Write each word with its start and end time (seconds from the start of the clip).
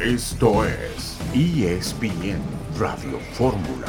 Esto 0.00 0.64
es 0.64 1.18
ESPN 1.34 2.40
Radio 2.78 3.18
Fórmula. 3.34 3.86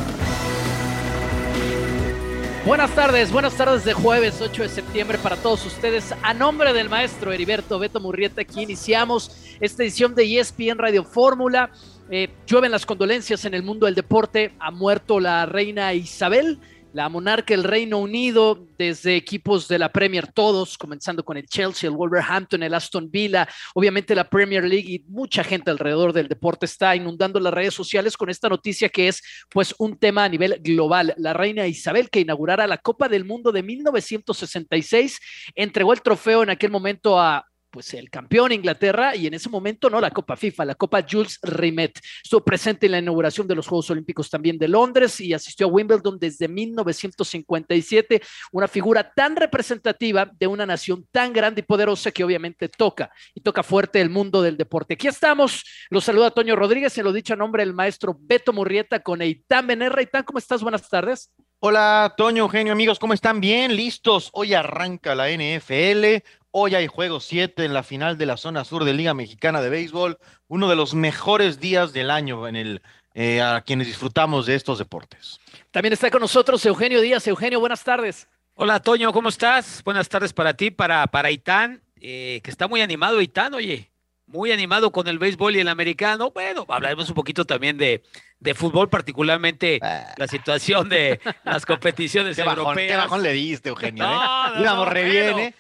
Buenas 2.66 2.94
tardes, 2.94 3.32
buenas 3.32 3.56
tardes 3.56 3.86
de 3.86 3.94
jueves 3.94 4.42
8 4.42 4.64
de 4.64 4.68
septiembre 4.68 5.18
para 5.20 5.38
todos 5.38 5.66
ustedes. 5.66 6.14
A 6.22 6.34
nombre 6.34 6.74
del 6.74 6.90
maestro 6.90 7.32
Heriberto 7.32 7.80
Beto 7.80 8.02
Murrieta, 8.02 8.42
aquí 8.42 8.64
iniciamos 8.64 9.56
esta 9.62 9.84
edición 9.84 10.14
de 10.14 10.38
ESPN 10.38 10.80
Radio 10.80 11.06
Fórmula. 11.06 11.72
Eh, 12.10 12.28
llueven 12.46 12.72
las 12.72 12.86
condolencias 12.86 13.46
en 13.46 13.54
el 13.54 13.64
mundo 13.64 13.86
del 13.86 13.96
deporte. 13.96 14.52
Ha 14.60 14.70
muerto 14.70 15.22
la 15.22 15.46
reina 15.46 15.94
Isabel 15.94 16.60
la 16.94 17.08
monarca 17.10 17.54
del 17.54 17.64
Reino 17.64 18.00
Unido, 18.00 18.68
desde 18.78 19.16
equipos 19.16 19.68
de 19.68 19.80
la 19.80 19.92
Premier, 19.92 20.28
todos, 20.32 20.78
comenzando 20.78 21.24
con 21.24 21.38
el 21.38 21.46
Chelsea, 21.46 21.90
el 21.90 21.96
Wolverhampton, 21.96 22.64
el 22.64 22.74
Aston 22.74 23.10
Villa, 23.10 23.48
obviamente 23.74 24.16
la 24.16 24.30
Premier 24.30 24.64
League 24.64 24.92
y 24.92 25.04
mucha 25.08 25.44
gente 25.44 25.72
alrededor 25.72 26.14
del 26.14 26.28
deporte 26.28 26.66
está 26.66 26.96
inundando 26.96 27.40
las 27.40 27.54
redes 27.54 27.74
sociales 27.74 28.18
con 28.18 28.30
esta 28.30 28.50
noticia 28.50 28.90
que 28.90 29.08
es 29.08 29.22
pues 29.50 29.74
un 29.78 29.98
tema 29.98 30.26
a 30.26 30.30
nivel 30.30 30.60
global. 30.62 31.14
La 31.18 31.34
reina 31.34 31.68
Isabel, 31.68 32.10
que 32.10 32.20
inaugurara 32.20 32.68
la 32.68 32.78
Copa 32.78 33.08
del 33.08 33.26
Mundo 33.26 33.52
de 33.52 33.64
1966, 33.64 35.20
entregó 35.56 35.94
el 35.94 36.02
trofeo 36.02 36.44
en 36.44 36.50
aquel 36.50 36.72
momento 36.72 37.20
a 37.20 37.51
pues 37.72 37.94
el 37.94 38.10
campeón 38.10 38.52
Inglaterra 38.52 39.16
y 39.16 39.28
en 39.28 39.34
ese 39.34 39.50
momento 39.50 39.90
no 39.90 40.02
la 40.02 40.12
Copa 40.12 40.36
FIFA, 40.36 40.66
la 40.66 40.76
Copa 40.76 41.06
Jules 41.10 41.40
Rimet. 41.42 42.00
Estuvo 42.24 42.44
presente 42.44 42.86
en 42.86 42.92
la 42.92 43.00
inauguración 43.00 43.48
de 43.48 43.56
los 43.56 43.68
Juegos 43.68 43.90
Olímpicos 43.90 44.30
también 44.30 44.58
de 44.58 44.68
Londres 44.68 45.20
y 45.20 45.34
asistió 45.34 45.68
a 45.68 45.70
Wimbledon 45.70 46.20
desde 46.20 46.48
1957, 46.48 48.22
una 48.52 48.68
figura 48.68 49.12
tan 49.14 49.36
representativa 49.36 50.30
de 50.38 50.48
una 50.48 50.66
nación 50.66 51.08
tan 51.12 51.34
grande 51.34 51.62
y 51.62 51.64
poderosa 51.64 52.12
que 52.12 52.24
obviamente 52.24 52.70
toca 52.70 53.12
y 53.34 53.42
toca 53.42 53.64
fuerte 53.64 54.02
el 54.02 54.10
mundo 54.10 54.42
del 54.42 54.58
deporte. 54.58 54.96
Aquí 54.96 55.08
estamos, 55.08 55.64
los 55.90 56.04
saluda 56.04 56.32
Toño 56.32 56.56
Rodríguez, 56.56 56.94
se 56.94 57.04
lo 57.04 57.14
dicho 57.14 57.34
a 57.34 57.38
nombre 57.38 57.64
del 57.64 57.74
maestro 57.74 58.18
Beto 58.20 58.54
Murrieta 58.54 59.00
con 59.00 59.22
Eitan 59.22 59.68
Benerra. 59.68 60.02
Eitan, 60.02 60.24
¿cómo 60.24 60.40
estás? 60.40 60.62
Buenas 60.62 60.88
tardes. 60.90 61.32
Hola, 61.64 62.16
Toño, 62.18 62.46
Eugenio, 62.46 62.74
amigos, 62.74 62.98
¿cómo 62.98 63.14
están? 63.14 63.40
Bien, 63.40 63.76
listos. 63.76 64.32
Hoy 64.34 64.56
arranca 64.56 65.14
la 65.14 65.30
NFL. 65.30 66.24
Hoy 66.50 66.74
hay 66.74 66.88
juego 66.88 67.20
7 67.20 67.64
en 67.64 67.76
la 67.76 67.84
final 67.84 68.18
de 68.18 68.26
la 68.26 68.36
zona 68.36 68.64
sur 68.66 68.84
de 68.84 68.94
Liga 68.94 69.14
Mexicana 69.14 69.62
de 69.62 69.70
Béisbol, 69.70 70.18
uno 70.48 70.68
de 70.68 70.76
los 70.76 70.96
mejores 70.96 71.60
días 71.60 71.94
del 71.94 72.10
año 72.10 72.48
en 72.48 72.56
el, 72.56 72.82
eh, 73.14 73.44
a 73.44 73.62
quienes 73.62 73.86
disfrutamos 73.86 74.48
de 74.48 74.56
estos 74.56 74.80
deportes. 74.80 75.40
También 75.70 75.94
está 75.94 76.10
con 76.10 76.22
nosotros 76.22 76.66
Eugenio 76.66 77.00
Díaz. 77.00 77.28
Eugenio, 77.28 77.60
buenas 77.60 77.84
tardes. 77.84 78.28
Hola, 78.56 78.80
Toño, 78.80 79.14
¿cómo 79.14 79.30
estás? 79.30 79.84
Buenas 79.84 80.10
tardes 80.10 80.34
para 80.34 80.56
ti, 80.56 80.72
para, 80.72 81.06
para 81.06 81.30
Itán, 81.30 81.84
eh, 81.98 82.42
que 82.44 82.50
está 82.50 82.68
muy 82.68 82.82
animado 82.82 83.22
Itán, 83.22 83.54
oye, 83.54 83.91
muy 84.32 84.52
animado 84.52 84.92
con 84.92 85.08
el 85.08 85.20
béisbol 85.20 85.56
y 85.56 85.60
el 85.60 85.68
americano. 85.68 86.32
Bueno, 86.32 86.66
hablaremos 86.68 87.10
un 87.10 87.16
poquito 87.16 87.46
también 87.46 87.78
de, 87.78 88.02
de 88.40 88.54
fútbol, 88.54 88.90
particularmente 88.90 89.80
ah. 89.82 90.14
la 90.18 90.28
situación 90.28 90.90
de 90.90 91.20
las 91.44 91.66
competiciones 91.66 92.38
europeas. 92.40 92.88
¿Qué 92.88 92.98
bajón 92.98 93.24
le 93.24 93.34
diste, 93.34 93.70
Eugenio? 93.70 94.04
No, 94.04 94.56
¿eh? 94.56 94.62
no, 94.64 94.86
re 94.86 95.04
bien, 95.06 95.40
¿eh? 95.40 95.54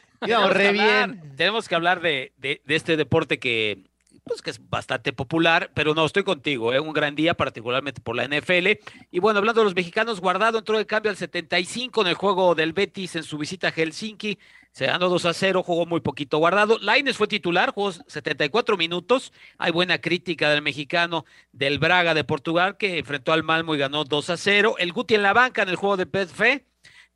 Tenemos 1.36 1.68
que 1.68 1.76
hablar 1.76 2.02
de, 2.02 2.32
este 2.68 2.96
deporte 2.96 3.40
que, 3.40 3.80
pues, 4.24 4.42
que 4.42 4.50
es 4.50 4.70
bastante 4.70 5.14
popular, 5.14 5.72
pero 5.74 5.94
no, 5.94 6.06
estoy 6.06 6.24
contigo, 6.24 6.72
es 6.72 6.78
¿eh? 6.78 6.80
un 6.80 6.94
gran 6.94 7.16
día, 7.16 7.34
particularmente 7.34 8.02
por 8.02 8.16
la 8.16 8.26
NFL. 8.28 8.80
Y 9.12 9.20
bueno, 9.20 9.40
hablando 9.40 9.62
de 9.62 9.66
los 9.66 9.76
mexicanos, 9.76 10.22
Guardado 10.22 10.60
entró 10.60 10.78
de 10.78 10.86
cambio 10.86 11.10
al 11.10 11.18
75 11.18 12.02
en 12.02 12.08
el 12.08 12.14
juego 12.16 12.56
del 12.56 12.74
Betis 12.74 13.16
en 13.16 13.24
su 13.24 13.38
visita 13.38 13.70
a 13.70 13.72
Helsinki, 13.72 14.38
se 14.72 14.86
ganó 14.86 15.10
2 15.10 15.26
a 15.26 15.34
0, 15.34 15.64
jugó 15.64 15.86
muy 15.86 16.00
poquito 16.00 16.38
Guardado. 16.38 16.80
Laines 16.80 17.18
fue 17.18 17.28
titular, 17.28 17.72
jugó 17.74 17.92
74 17.92 18.78
minutos. 18.78 19.34
Hay 19.58 19.72
buena 19.72 20.00
crítica 20.00 20.50
del 20.50 20.62
mexicano 20.62 21.26
del 21.52 21.78
Braga 21.78 22.14
de 22.14 22.24
Portugal 22.24 22.78
que 22.78 23.00
enfrentó 23.00 23.34
al 23.34 23.44
Malmo 23.44 23.76
y 23.76 23.80
ganó 23.80 24.06
2 24.06 24.30
a 24.30 24.38
0. 24.38 24.76
El 24.80 24.94
Guti 24.94 25.16
en 25.16 25.24
la 25.24 25.34
banca 25.34 25.64
en 25.64 25.70
el 25.70 25.76
juego 25.76 25.98
de 25.98 26.06
PSV 26.06 26.71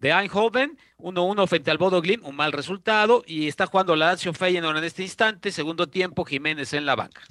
de 0.06 0.12
Eindhoven, 0.12 0.78
1-1 1.00 1.48
frente 1.48 1.72
al 1.72 1.80
Bodo 1.80 2.00
Glim, 2.00 2.24
un 2.24 2.36
mal 2.36 2.52
resultado, 2.52 3.24
y 3.26 3.48
está 3.48 3.66
jugando 3.66 3.96
la 3.96 4.12
Lazio 4.12 4.34
Feyenoord 4.34 4.78
en 4.78 4.84
este 4.84 5.02
instante, 5.02 5.52
segundo 5.52 5.88
tiempo, 5.88 6.26
Jiménez 6.26 6.74
en 6.74 6.86
la 6.86 6.96
banca. 6.96 7.24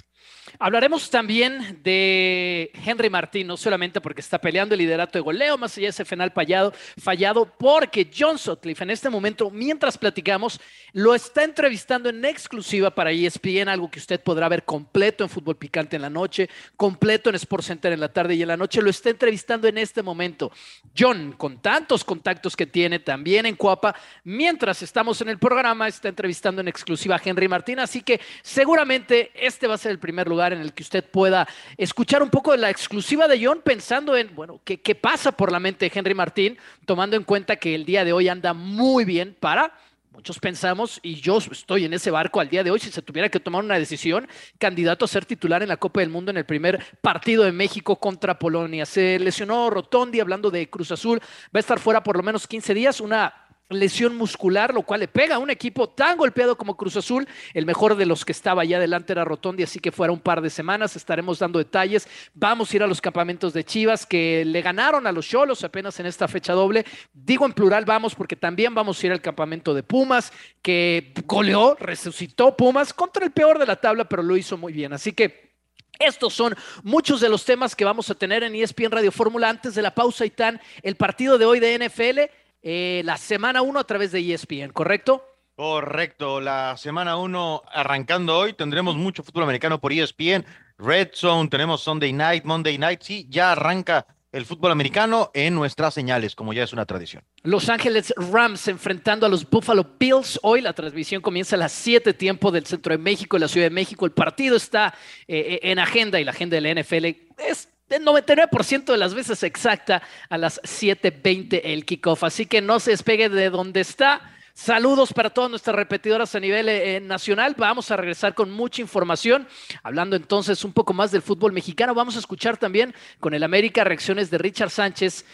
Hablaremos 0.59 1.09
también 1.09 1.79
de 1.83 2.71
Henry 2.85 3.09
Martín, 3.09 3.47
no 3.47 3.57
solamente 3.57 3.99
porque 3.99 4.21
está 4.21 4.39
peleando 4.39 4.73
el 4.73 4.79
liderato 4.79 5.17
de 5.17 5.23
goleo, 5.23 5.57
más 5.57 5.75
allá 5.77 5.87
de 5.87 5.89
ese 5.89 6.05
final 6.05 6.31
fallado, 6.31 6.73
fallado 6.97 7.45
porque 7.45 8.09
John 8.15 8.37
Sutcliffe 8.37 8.83
en 8.83 8.89
este 8.89 9.09
momento, 9.09 9.49
mientras 9.51 9.97
platicamos, 9.97 10.59
lo 10.93 11.13
está 11.13 11.43
entrevistando 11.43 12.09
en 12.09 12.23
exclusiva 12.23 12.93
para 12.93 13.11
ESPN, 13.11 13.67
algo 13.67 13.91
que 13.91 13.99
usted 13.99 14.21
podrá 14.21 14.47
ver 14.47 14.63
completo 14.63 15.23
en 15.23 15.29
Fútbol 15.29 15.57
Picante 15.57 15.97
en 15.97 16.01
la 16.01 16.09
noche, 16.09 16.49
completo 16.77 17.29
en 17.29 17.35
Sports 17.35 17.67
Center 17.67 17.91
en 17.91 17.99
la 17.99 18.13
tarde 18.13 18.35
y 18.35 18.41
en 18.41 18.47
la 18.47 18.57
noche, 18.57 18.81
lo 18.81 18.89
está 18.89 19.09
entrevistando 19.09 19.67
en 19.67 19.77
este 19.77 20.01
momento. 20.01 20.51
John, 20.97 21.33
con 21.33 21.61
tantos 21.61 22.03
contactos 22.05 22.55
que 22.55 22.65
tiene 22.65 22.99
también 22.99 23.45
en 23.45 23.55
Cuapa, 23.55 23.95
mientras 24.23 24.81
estamos 24.81 25.19
en 25.21 25.29
el 25.29 25.37
programa, 25.37 25.87
está 25.87 26.07
entrevistando 26.07 26.61
en 26.61 26.69
exclusiva 26.69 27.15
a 27.17 27.21
Henry 27.23 27.47
Martín, 27.47 27.79
así 27.79 28.01
que 28.01 28.21
seguramente 28.41 29.31
este 29.35 29.67
va 29.67 29.75
a 29.75 29.77
ser 29.77 29.91
el 29.91 29.99
primer 29.99 30.27
lugar 30.27 30.44
en 30.53 30.61
el 30.61 30.73
que 30.73 30.83
usted 30.83 31.03
pueda 31.03 31.47
escuchar 31.77 32.21
un 32.23 32.29
poco 32.29 32.51
de 32.51 32.57
la 32.57 32.69
exclusiva 32.69 33.27
de 33.27 33.43
John, 33.45 33.61
pensando 33.63 34.15
en, 34.15 34.33
bueno, 34.35 34.61
¿qué, 34.63 34.81
qué 34.81 34.95
pasa 34.95 35.31
por 35.31 35.51
la 35.51 35.59
mente 35.59 35.89
de 35.89 35.91
Henry 35.93 36.13
Martín, 36.13 36.57
tomando 36.85 37.15
en 37.15 37.23
cuenta 37.23 37.55
que 37.55 37.75
el 37.75 37.85
día 37.85 38.03
de 38.05 38.13
hoy 38.13 38.27
anda 38.27 38.53
muy 38.53 39.05
bien 39.05 39.35
para 39.39 39.73
Muchos 40.15 40.39
pensamos, 40.39 41.01
y 41.03 41.15
yo 41.15 41.39
estoy 41.39 41.83
en 41.83 41.93
ese 41.93 42.09
barco 42.09 42.39
al 42.39 42.47
día 42.47 42.63
de 42.63 42.71
hoy, 42.71 42.79
si 42.79 42.89
se 42.89 43.01
tuviera 43.01 43.27
que 43.27 43.41
tomar 43.41 43.61
una 43.61 43.77
decisión, 43.77 44.29
candidato 44.57 45.03
a 45.03 45.09
ser 45.09 45.25
titular 45.25 45.61
en 45.61 45.67
la 45.67 45.75
Copa 45.75 45.99
del 45.99 46.09
Mundo 46.09 46.31
en 46.31 46.37
el 46.37 46.45
primer 46.45 46.81
partido 47.01 47.43
de 47.43 47.51
México 47.51 47.97
contra 47.97 48.39
Polonia. 48.39 48.85
Se 48.85 49.19
lesionó 49.19 49.69
Rotondi, 49.69 50.21
hablando 50.21 50.49
de 50.49 50.69
Cruz 50.69 50.89
Azul, 50.93 51.19
va 51.19 51.55
a 51.55 51.59
estar 51.59 51.79
fuera 51.79 52.01
por 52.01 52.15
lo 52.15 52.23
menos 52.23 52.47
15 52.47 52.73
días, 52.73 53.01
una 53.01 53.44
lesión 53.69 54.15
muscular, 54.15 54.73
lo 54.73 54.83
cual 54.83 54.99
le 54.99 55.07
pega 55.07 55.35
a 55.35 55.39
un 55.39 55.49
equipo 55.49 55.89
tan 55.89 56.17
golpeado 56.17 56.57
como 56.57 56.77
Cruz 56.77 56.97
Azul. 56.97 57.27
El 57.53 57.65
mejor 57.65 57.95
de 57.95 58.05
los 58.05 58.23
que 58.23 58.31
estaba 58.31 58.61
allá 58.61 58.77
adelante 58.77 59.13
era 59.13 59.25
Rotondi, 59.25 59.63
así 59.63 59.79
que 59.79 59.91
fuera 59.91 60.13
un 60.13 60.19
par 60.19 60.41
de 60.41 60.49
semanas. 60.49 60.95
Estaremos 60.95 61.39
dando 61.39 61.59
detalles. 61.59 62.07
Vamos 62.33 62.71
a 62.71 62.75
ir 62.75 62.83
a 62.83 62.87
los 62.87 63.01
campamentos 63.01 63.53
de 63.53 63.63
Chivas 63.63 64.05
que 64.05 64.45
le 64.45 64.61
ganaron 64.61 65.07
a 65.07 65.11
los 65.11 65.27
Cholos 65.27 65.63
apenas 65.63 65.99
en 65.99 66.05
esta 66.05 66.27
fecha 66.27 66.53
doble. 66.53 66.85
Digo 67.13 67.45
en 67.45 67.53
plural 67.53 67.85
vamos 67.85 68.15
porque 68.15 68.35
también 68.35 68.75
vamos 68.75 69.01
a 69.01 69.05
ir 69.07 69.11
al 69.11 69.21
campamento 69.21 69.73
de 69.73 69.83
Pumas 69.83 70.31
que 70.61 71.13
goleó, 71.25 71.75
resucitó 71.79 72.55
Pumas 72.55 72.93
contra 72.93 73.25
el 73.25 73.31
peor 73.31 73.59
de 73.59 73.65
la 73.65 73.75
tabla, 73.75 74.05
pero 74.05 74.23
lo 74.23 74.37
hizo 74.37 74.57
muy 74.57 74.73
bien. 74.73 74.93
Así 74.93 75.11
que 75.13 75.55
estos 75.99 76.33
son 76.33 76.55
muchos 76.83 77.21
de 77.21 77.29
los 77.29 77.45
temas 77.45 77.75
que 77.75 77.85
vamos 77.85 78.09
a 78.09 78.15
tener 78.15 78.43
en 78.43 78.53
ESPN 78.53 78.91
Radio 78.91 79.11
Fórmula 79.11 79.49
antes 79.49 79.75
de 79.75 79.81
la 79.81 79.95
pausa 79.95 80.25
y 80.25 80.29
tan 80.29 80.59
el 80.81 80.95
partido 80.95 81.37
de 81.37 81.45
hoy 81.45 81.59
de 81.59 81.79
NFL 81.79 82.44
eh, 82.67 83.03
la 83.05 83.15
semana 83.17 83.61
1 83.61 83.79
a 83.79 83.83
través 83.83 84.11
de 84.11 84.33
ESPN, 84.33 84.71
¿correcto? 84.73 85.23
Correcto, 85.55 86.41
la 86.41 86.75
semana 86.77 87.15
1 87.15 87.61
arrancando 87.71 88.35
hoy, 88.35 88.53
tendremos 88.53 88.95
mucho 88.95 89.21
fútbol 89.21 89.43
americano 89.43 89.79
por 89.79 89.93
ESPN, 89.93 90.43
Red 90.79 91.09
Zone, 91.13 91.47
tenemos 91.47 91.81
Sunday 91.81 92.11
Night, 92.11 92.43
Monday 92.43 92.79
Night, 92.79 93.03
sí, 93.03 93.27
ya 93.29 93.51
arranca 93.51 94.07
el 94.31 94.47
fútbol 94.47 94.71
americano 94.71 95.29
en 95.35 95.53
nuestras 95.53 95.93
señales, 95.93 96.35
como 96.35 96.53
ya 96.53 96.63
es 96.63 96.73
una 96.73 96.87
tradición. 96.87 97.23
Los 97.43 97.69
Ángeles 97.69 98.11
Rams 98.17 98.67
enfrentando 98.67 99.27
a 99.27 99.29
los 99.29 99.47
Buffalo 99.47 99.95
Bills. 99.97 100.39
Hoy 100.41 100.59
la 100.59 100.73
transmisión 100.73 101.21
comienza 101.21 101.55
a 101.55 101.59
las 101.59 101.71
7 101.71 102.15
tiempo 102.15 102.51
del 102.51 102.65
centro 102.65 102.91
de 102.91 102.97
México, 102.97 103.37
en 103.37 103.41
la 103.41 103.47
Ciudad 103.47 103.67
de 103.67 103.75
México. 103.75 104.05
El 104.05 104.11
partido 104.11 104.57
está 104.57 104.93
eh, 105.27 105.59
en 105.61 105.77
agenda 105.77 106.19
y 106.19 106.25
la 106.25 106.31
agenda 106.31 106.59
de 106.59 106.61
la 106.61 106.81
NFL 106.81 107.05
es 107.37 107.69
el 107.89 108.03
99% 108.03 108.85
de 108.85 108.97
las 108.97 109.13
veces 109.13 109.43
exacta 109.43 110.01
a 110.29 110.37
las 110.37 110.61
7.20 110.63 111.61
el 111.63 111.85
kickoff. 111.85 112.23
Así 112.23 112.45
que 112.45 112.61
no 112.61 112.79
se 112.79 112.91
despegue 112.91 113.29
de 113.29 113.49
donde 113.49 113.81
está. 113.81 114.31
Saludos 114.53 115.11
para 115.11 115.29
todas 115.29 115.49
nuestras 115.49 115.75
repetidoras 115.75 116.33
a 116.33 116.39
nivel 116.39 116.69
eh, 116.69 117.01
nacional. 117.01 117.55
Vamos 117.57 117.91
a 117.91 117.97
regresar 117.97 118.33
con 118.33 118.49
mucha 118.51 118.81
información. 118.81 119.47
Hablando 119.83 120.15
entonces 120.15 120.63
un 120.63 120.71
poco 120.71 120.93
más 120.93 121.11
del 121.11 121.21
fútbol 121.21 121.51
mexicano, 121.51 121.93
vamos 121.93 122.15
a 122.15 122.19
escuchar 122.19 122.57
también 122.57 122.95
con 123.19 123.33
el 123.33 123.43
América 123.43 123.83
reacciones 123.83 124.31
de 124.31 124.37
Richard 124.37 124.69
Sánchez 124.69 125.25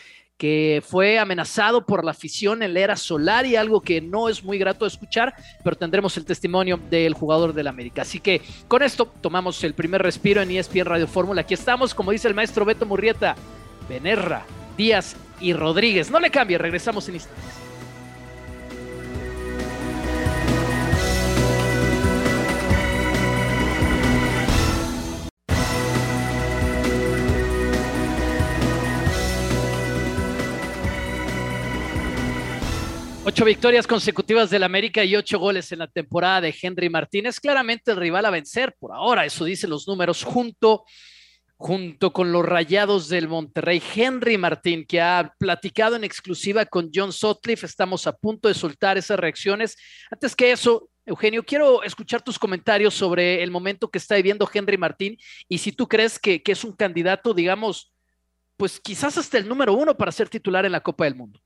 que 0.42 0.82
fue 0.84 1.20
amenazado 1.20 1.86
por 1.86 2.04
la 2.04 2.10
afición 2.10 2.64
en 2.64 2.74
la 2.74 2.80
era 2.80 2.96
solar 2.96 3.46
y 3.46 3.56
algo 3.56 3.80
que 3.80 4.02
no 4.02 4.28
es 4.28 4.44
muy 4.44 4.58
grato 4.58 4.88
escuchar, 4.88 5.36
pero 5.64 5.76
tendremos 5.76 6.18
el 6.18 6.26
testimonio 6.26 6.80
del 6.90 7.14
jugador 7.14 7.54
del 7.54 7.68
América. 7.68 8.02
Así 8.02 8.20
que 8.20 8.42
con 8.68 8.82
esto 8.82 9.06
tomamos 9.22 9.64
el 9.64 9.76
primer 9.76 10.02
respiro 10.02 10.42
en 10.42 10.50
ESPN 10.50 10.86
Radio 10.86 11.06
Fórmula. 11.06 11.42
Aquí 11.42 11.54
estamos, 11.54 11.94
como 11.94 12.10
dice 12.10 12.28
el 12.28 12.34
maestro 12.34 12.66
Beto 12.66 12.88
Murrieta, 12.88 13.36
Benerra, 13.88 14.44
Díaz 14.76 15.16
y 15.40 15.54
Rodríguez. 15.54 16.10
No 16.10 16.20
le 16.20 16.32
cambie, 16.32 16.58
regresamos 16.58 17.08
en 17.08 17.14
instantes. 17.14 17.61
Ocho 33.24 33.46
victorias 33.46 33.86
consecutivas 33.86 34.50
del 34.50 34.64
América 34.64 35.04
y 35.04 35.16
ocho 35.16 35.38
goles 35.38 35.72
en 35.72 35.78
la 35.78 35.88
temporada 35.88 36.42
de 36.42 36.56
Henry 36.60 36.90
Martínez. 36.90 37.40
Claramente 37.40 37.92
el 37.92 37.98
rival 37.98 38.26
a 38.26 38.32
vencer 38.32 38.76
por 38.80 38.92
ahora, 38.92 39.24
eso 39.24 39.46
dicen 39.46 39.70
los 39.70 39.88
números, 39.88 40.24
junto, 40.24 40.86
junto 41.56 42.12
con 42.14 42.32
los 42.32 42.44
rayados 42.44 43.10
del 43.10 43.28
Monterrey. 43.28 43.80
Henry 43.96 44.40
Martín, 44.40 44.88
que 44.88 45.00
ha 45.00 45.36
platicado 45.38 45.96
en 45.96 46.04
exclusiva 46.04 46.66
con 46.66 46.90
John 46.92 47.14
Sotcliffe, 47.14 47.68
estamos 47.68 48.08
a 48.08 48.14
punto 48.14 48.48
de 48.48 48.56
soltar 48.56 48.98
esas 48.98 49.20
reacciones. 49.20 49.78
Antes 50.10 50.36
que 50.36 50.52
eso, 50.52 50.90
Eugenio, 51.06 51.44
quiero 51.44 51.84
escuchar 51.84 52.24
tus 52.24 52.40
comentarios 52.40 52.96
sobre 52.96 53.44
el 53.44 53.52
momento 53.52 53.92
que 53.92 54.00
está 54.00 54.16
viviendo 54.16 54.50
Henry 54.52 54.80
Martín 54.80 55.16
y 55.48 55.60
si 55.60 55.72
tú 55.72 55.88
crees 55.88 56.18
que, 56.18 56.42
que 56.42 56.54
es 56.54 56.64
un 56.64 56.76
candidato, 56.76 57.36
digamos, 57.36 57.94
pues 58.58 58.80
quizás 58.80 59.16
hasta 59.20 59.38
el 59.38 59.48
número 59.48 59.74
uno 59.74 59.96
para 59.96 60.12
ser 60.12 60.28
titular 60.28 60.66
en 60.66 60.72
la 60.72 60.82
Copa 60.82 61.04
del 61.04 61.14
Mundo. 61.14 61.40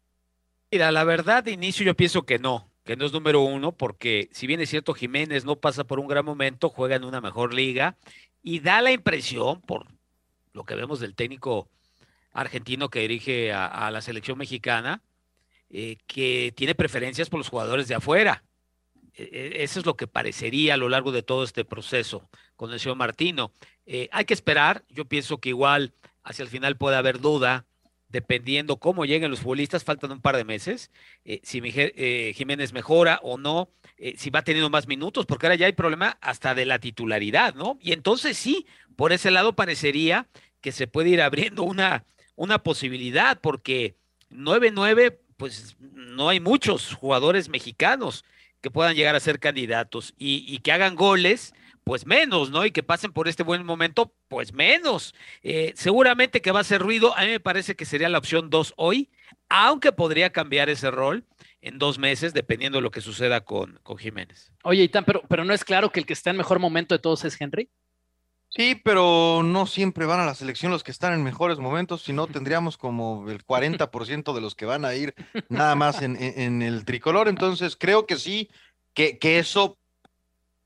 Mira, 0.76 0.92
la 0.92 1.06
verdad 1.06 1.42
de 1.42 1.54
inicio 1.54 1.86
yo 1.86 1.96
pienso 1.96 2.24
que 2.24 2.38
no, 2.38 2.70
que 2.84 2.98
no 2.98 3.06
es 3.06 3.14
número 3.14 3.40
uno, 3.40 3.72
porque 3.72 4.28
si 4.34 4.46
bien 4.46 4.60
es 4.60 4.70
cierto 4.70 4.94
Jiménez 4.94 5.46
no 5.46 5.56
pasa 5.56 5.86
por 5.86 6.02
un 6.02 6.08
gran 6.10 6.26
momento, 6.26 6.68
juega 6.68 6.98
en 6.98 7.06
una 7.06 7.22
mejor 7.22 7.54
liga 7.54 7.96
y 8.44 8.60
da 8.60 8.82
la 8.82 8.92
impresión, 8.92 9.62
por 9.62 9.88
lo 10.52 10.66
que 10.66 10.76
vemos 10.76 11.00
del 11.00 11.16
técnico 11.16 11.70
argentino 12.34 12.90
que 12.90 13.00
dirige 13.00 13.54
a, 13.54 13.90
la 13.90 14.02
selección 14.02 14.38
mexicana, 14.38 15.02
eh, 15.70 15.96
que 16.08 16.52
tiene 16.58 16.76
preferencias 16.76 17.30
por 17.30 17.38
los 17.38 17.48
jugadores 17.48 17.88
de 17.88 17.96
afuera. 17.96 18.44
E, 19.14 19.24
e, 19.24 19.64
eso 19.64 19.80
es 19.80 19.86
lo 19.86 19.96
que 19.96 20.08
parecería 20.08 20.74
a 20.74 20.78
lo 20.78 20.90
largo 20.90 21.14
de 21.14 21.24
todo 21.24 21.46
este 21.46 21.64
proceso 21.64 22.30
con 22.58 22.74
el 22.74 22.82
señor 22.82 22.98
Martino. 22.98 23.54
Eh, 23.86 24.10
hay 24.12 24.26
que 24.26 24.34
esperar, 24.34 24.84
yo 24.90 25.06
pienso 25.06 25.38
que 25.38 25.48
igual 25.48 25.94
hacia 26.26 26.44
el 26.44 26.50
final 26.50 26.76
puede 26.76 26.98
haber 26.98 27.22
duda 27.22 27.66
dependiendo 28.16 28.78
cómo 28.78 29.04
lleguen 29.04 29.30
los 29.30 29.42
futbolistas, 29.42 29.84
faltan 29.84 30.10
un 30.10 30.22
par 30.22 30.38
de 30.38 30.46
meses, 30.46 30.90
eh, 31.26 31.42
si 31.44 31.62
eh, 31.66 32.32
Jiménez 32.34 32.72
mejora 32.72 33.20
o 33.24 33.38
no, 33.38 33.70
eh, 33.98 34.14
si 34.18 34.30
va 34.30 34.42
teniendo 34.42 34.70
más 34.70 34.88
minutos, 34.88 35.26
porque 35.26 35.48
ahora 35.48 35.58
ya 35.58 35.66
hay 35.66 35.74
problema 35.74 36.18
hasta 36.22 36.56
de 36.56 36.66
la 36.66 36.80
titularidad, 36.80 37.56
¿no? 37.56 37.78
Y 37.82 37.92
entonces 37.92 38.38
sí, 38.38 38.68
por 38.96 39.12
ese 39.12 39.32
lado 39.32 39.54
parecería 39.58 40.30
que 40.62 40.72
se 40.72 40.88
puede 40.88 41.10
ir 41.10 41.22
abriendo 41.22 41.64
una, 41.64 42.06
una 42.38 42.64
posibilidad, 42.64 43.38
porque 43.42 43.98
9-9, 44.32 45.18
pues 45.36 45.76
no 45.82 46.30
hay 46.30 46.40
muchos 46.40 46.94
jugadores 46.94 47.50
mexicanos 47.50 48.24
que 48.62 48.72
puedan 48.72 48.96
llegar 48.96 49.16
a 49.16 49.20
ser 49.20 49.40
candidatos 49.42 50.14
y, 50.18 50.46
y 50.48 50.60
que 50.60 50.72
hagan 50.72 50.96
goles 50.96 51.54
pues 51.86 52.08
menos, 52.08 52.50
¿no? 52.50 52.66
Y 52.66 52.72
que 52.72 52.84
pasen 52.84 53.14
por 53.14 53.28
este 53.28 53.44
buen 53.44 53.64
momento, 53.64 54.12
pues 54.28 54.52
menos. 54.52 55.14
Eh, 55.44 55.72
seguramente 55.76 56.42
que 56.42 56.52
va 56.52 56.62
a 56.62 56.66
ser 56.66 56.82
ruido. 56.82 57.16
A 57.16 57.22
mí 57.22 57.28
me 57.28 57.40
parece 57.40 57.76
que 57.76 57.86
sería 57.86 58.10
la 58.10 58.18
opción 58.18 58.50
dos 58.50 58.74
hoy, 58.76 59.12
aunque 59.50 59.92
podría 59.92 60.32
cambiar 60.32 60.68
ese 60.68 60.90
rol 60.90 61.24
en 61.62 61.78
dos 61.78 62.00
meses, 62.00 62.34
dependiendo 62.34 62.80
de 62.80 62.82
lo 62.82 62.90
que 62.90 63.02
suceda 63.02 63.42
con, 63.42 63.80
con 63.84 63.98
Jiménez. 63.98 64.52
Oye, 64.64 64.82
Itán, 64.82 65.06
pero, 65.06 65.22
pero 65.30 65.46
no 65.46 65.54
es 65.54 65.64
claro 65.64 65.92
que 65.92 66.00
el 66.00 66.08
que 66.08 66.14
está 66.14 66.32
en 66.32 66.38
mejor 66.38 66.58
momento 66.58 66.96
de 66.96 67.00
todos 67.00 67.24
es 67.24 67.40
Henry. 67.40 67.70
Sí, 68.50 68.82
pero 68.84 69.44
no 69.44 69.68
siempre 69.68 70.08
van 70.08 70.22
a 70.22 70.26
la 70.26 70.34
selección 70.34 70.72
los 70.72 70.84
que 70.84 70.92
están 70.92 71.14
en 71.14 71.24
mejores 71.24 71.60
momentos, 71.60 72.02
si 72.02 72.14
no 72.14 72.26
tendríamos 72.28 72.78
como 72.78 73.30
el 73.30 73.46
40% 73.46 74.34
de 74.34 74.42
los 74.42 74.56
que 74.56 74.66
van 74.66 74.86
a 74.86 74.96
ir 74.96 75.14
nada 75.50 75.76
más 75.76 76.02
en, 76.02 76.18
en, 76.20 76.64
el 76.64 76.84
tricolor. 76.84 77.28
Entonces, 77.28 77.76
creo 77.76 78.08
que 78.08 78.16
sí, 78.16 78.50
que, 78.96 79.20
que 79.20 79.38
eso 79.38 79.78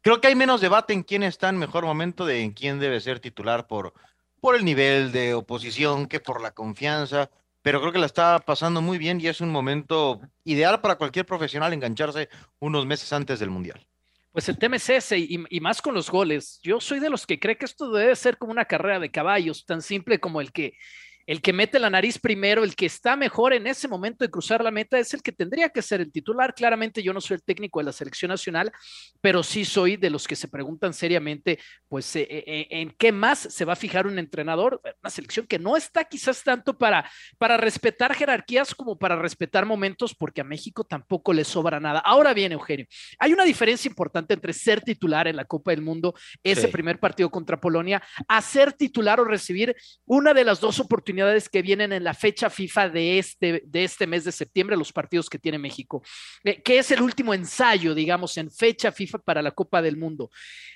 Creo 0.01 0.21
que 0.21 0.27
hay 0.27 0.35
menos 0.35 0.61
debate 0.61 0.93
en 0.93 1.03
quién 1.03 1.23
está 1.23 1.49
en 1.49 1.57
mejor 1.57 1.85
momento 1.85 2.25
de 2.25 2.41
en 2.41 2.51
quién 2.51 2.79
debe 2.79 3.01
ser 3.01 3.19
titular 3.19 3.67
por, 3.67 3.93
por 4.39 4.55
el 4.55 4.63
nivel 4.63 5.11
de 5.11 5.33
oposición 5.33 6.07
que 6.07 6.21
por 6.21 6.41
la 6.41 6.51
confianza, 6.51 7.29
pero 7.61 7.81
creo 7.81 7.91
que 7.91 7.99
la 7.99 8.05
está 8.05 8.39
pasando 8.39 8.81
muy 8.81 8.97
bien 8.97 9.19
y 9.19 9.27
es 9.27 9.41
un 9.41 9.51
momento 9.51 10.21
ideal 10.45 10.79
para 10.79 10.95
cualquier 10.95 11.25
profesional 11.25 11.73
engancharse 11.73 12.29
unos 12.59 12.85
meses 12.85 13.11
antes 13.11 13.39
del 13.39 13.49
Mundial. 13.49 13.85
Pues 14.31 14.47
el 14.47 14.57
tema 14.57 14.77
es 14.77 14.89
ese, 14.89 15.17
y, 15.17 15.43
y, 15.49 15.59
más 15.59 15.81
con 15.81 15.93
los 15.93 16.09
goles. 16.09 16.59
Yo 16.61 16.79
soy 16.79 16.99
de 16.99 17.09
los 17.09 17.25
que 17.25 17.39
cree 17.39 17.57
que 17.57 17.65
esto 17.65 17.91
debe 17.91 18.15
ser 18.15 18.37
como 18.37 18.51
una 18.51 18.65
carrera 18.65 18.99
de 18.99 19.11
caballos, 19.11 19.65
tan 19.65 19.81
simple 19.81 20.19
como 20.19 20.39
el 20.39 20.53
que 20.53 20.77
el 21.29 21.43
que 21.43 21.53
mete 21.53 21.77
la 21.77 21.91
nariz 21.91 22.17
primero, 22.17 22.63
el 22.63 22.75
que 22.75 22.87
está 22.87 23.15
mejor 23.15 23.53
en 23.53 23.67
ese 23.67 23.87
momento 23.87 24.25
de 24.25 24.31
cruzar 24.31 24.63
la 24.63 24.71
meta, 24.71 24.97
es 24.97 25.13
el 25.13 25.21
que 25.21 25.31
tendría 25.31 25.69
que 25.69 25.83
ser 25.83 26.01
el 26.01 26.11
titular. 26.11 26.55
Claramente 26.55 27.03
yo 27.03 27.13
no 27.13 27.21
soy 27.21 27.35
el 27.35 27.43
técnico 27.43 27.79
de 27.79 27.83
la 27.83 27.91
selección 27.91 28.29
nacional, 28.29 28.71
pero 29.21 29.43
sí 29.43 29.63
soy 29.63 29.95
de 29.95 30.09
los 30.09 30.27
que 30.27 30.35
se 30.35 30.47
preguntan 30.47 30.91
seriamente, 30.91 31.59
pues, 31.87 32.15
eh, 32.15 32.25
eh, 32.31 32.67
¿en 32.71 32.95
qué 32.97 33.11
más 33.11 33.37
se 33.37 33.63
va 33.63 33.73
a 33.73 33.75
fijar 33.75 34.07
un 34.07 34.17
entrenador? 34.17 34.81
Una 34.83 35.11
selección 35.11 35.45
que 35.45 35.59
no 35.59 35.77
está 35.77 36.03
quizás 36.03 36.43
tanto 36.43 36.75
para, 36.75 37.07
para 37.37 37.57
respetar 37.57 38.15
jerarquías 38.15 38.73
como 38.73 38.97
para 38.97 39.15
respetar 39.15 39.67
momentos, 39.67 40.15
porque 40.15 40.41
a 40.41 40.43
México 40.43 40.83
tampoco 40.83 41.31
le 41.31 41.43
sobra 41.43 41.79
nada. 41.79 41.99
Ahora 41.99 42.33
bien, 42.33 42.53
Eugenio, 42.53 42.87
hay 43.19 43.33
una 43.33 43.43
diferencia 43.43 43.87
importante 43.87 44.33
entre 44.33 44.51
ser 44.51 44.81
titular 44.81 45.27
en 45.27 45.35
la 45.35 45.45
Copa 45.45 45.69
del 45.69 45.83
Mundo, 45.83 46.15
ese 46.41 46.69
primer 46.69 46.99
partido 46.99 47.29
contra 47.29 47.61
Polonia, 47.61 48.01
a 48.27 48.41
ser 48.41 48.73
titular 48.73 49.19
o 49.19 49.25
recibir 49.25 49.75
una 50.07 50.33
de 50.33 50.43
las 50.43 50.59
dos 50.59 50.79
oportunidades 50.79 51.18
que 51.49 51.61
vienen 51.61 51.93
en 51.93 52.03
la 52.03 52.13
fecha 52.13 52.49
FIFA 52.49 52.89
de 52.89 53.19
este, 53.19 53.63
de 53.65 53.83
este 53.83 54.07
mes 54.07 54.23
de 54.23 54.31
septiembre, 54.31 54.77
los 54.77 54.93
partidos 54.93 55.29
que 55.29 55.39
tiene 55.39 55.57
México, 55.57 56.01
eh, 56.43 56.61
que 56.61 56.79
es 56.79 56.91
el 56.91 57.01
último 57.01 57.33
ensayo, 57.33 57.93
digamos, 57.93 58.37
en 58.37 58.51
fecha 58.51 58.91
FIFA 58.91 59.19
para 59.19 59.41
la 59.41 59.51
Copa 59.51 59.81
del 59.81 59.97
Mundo. 59.97 60.29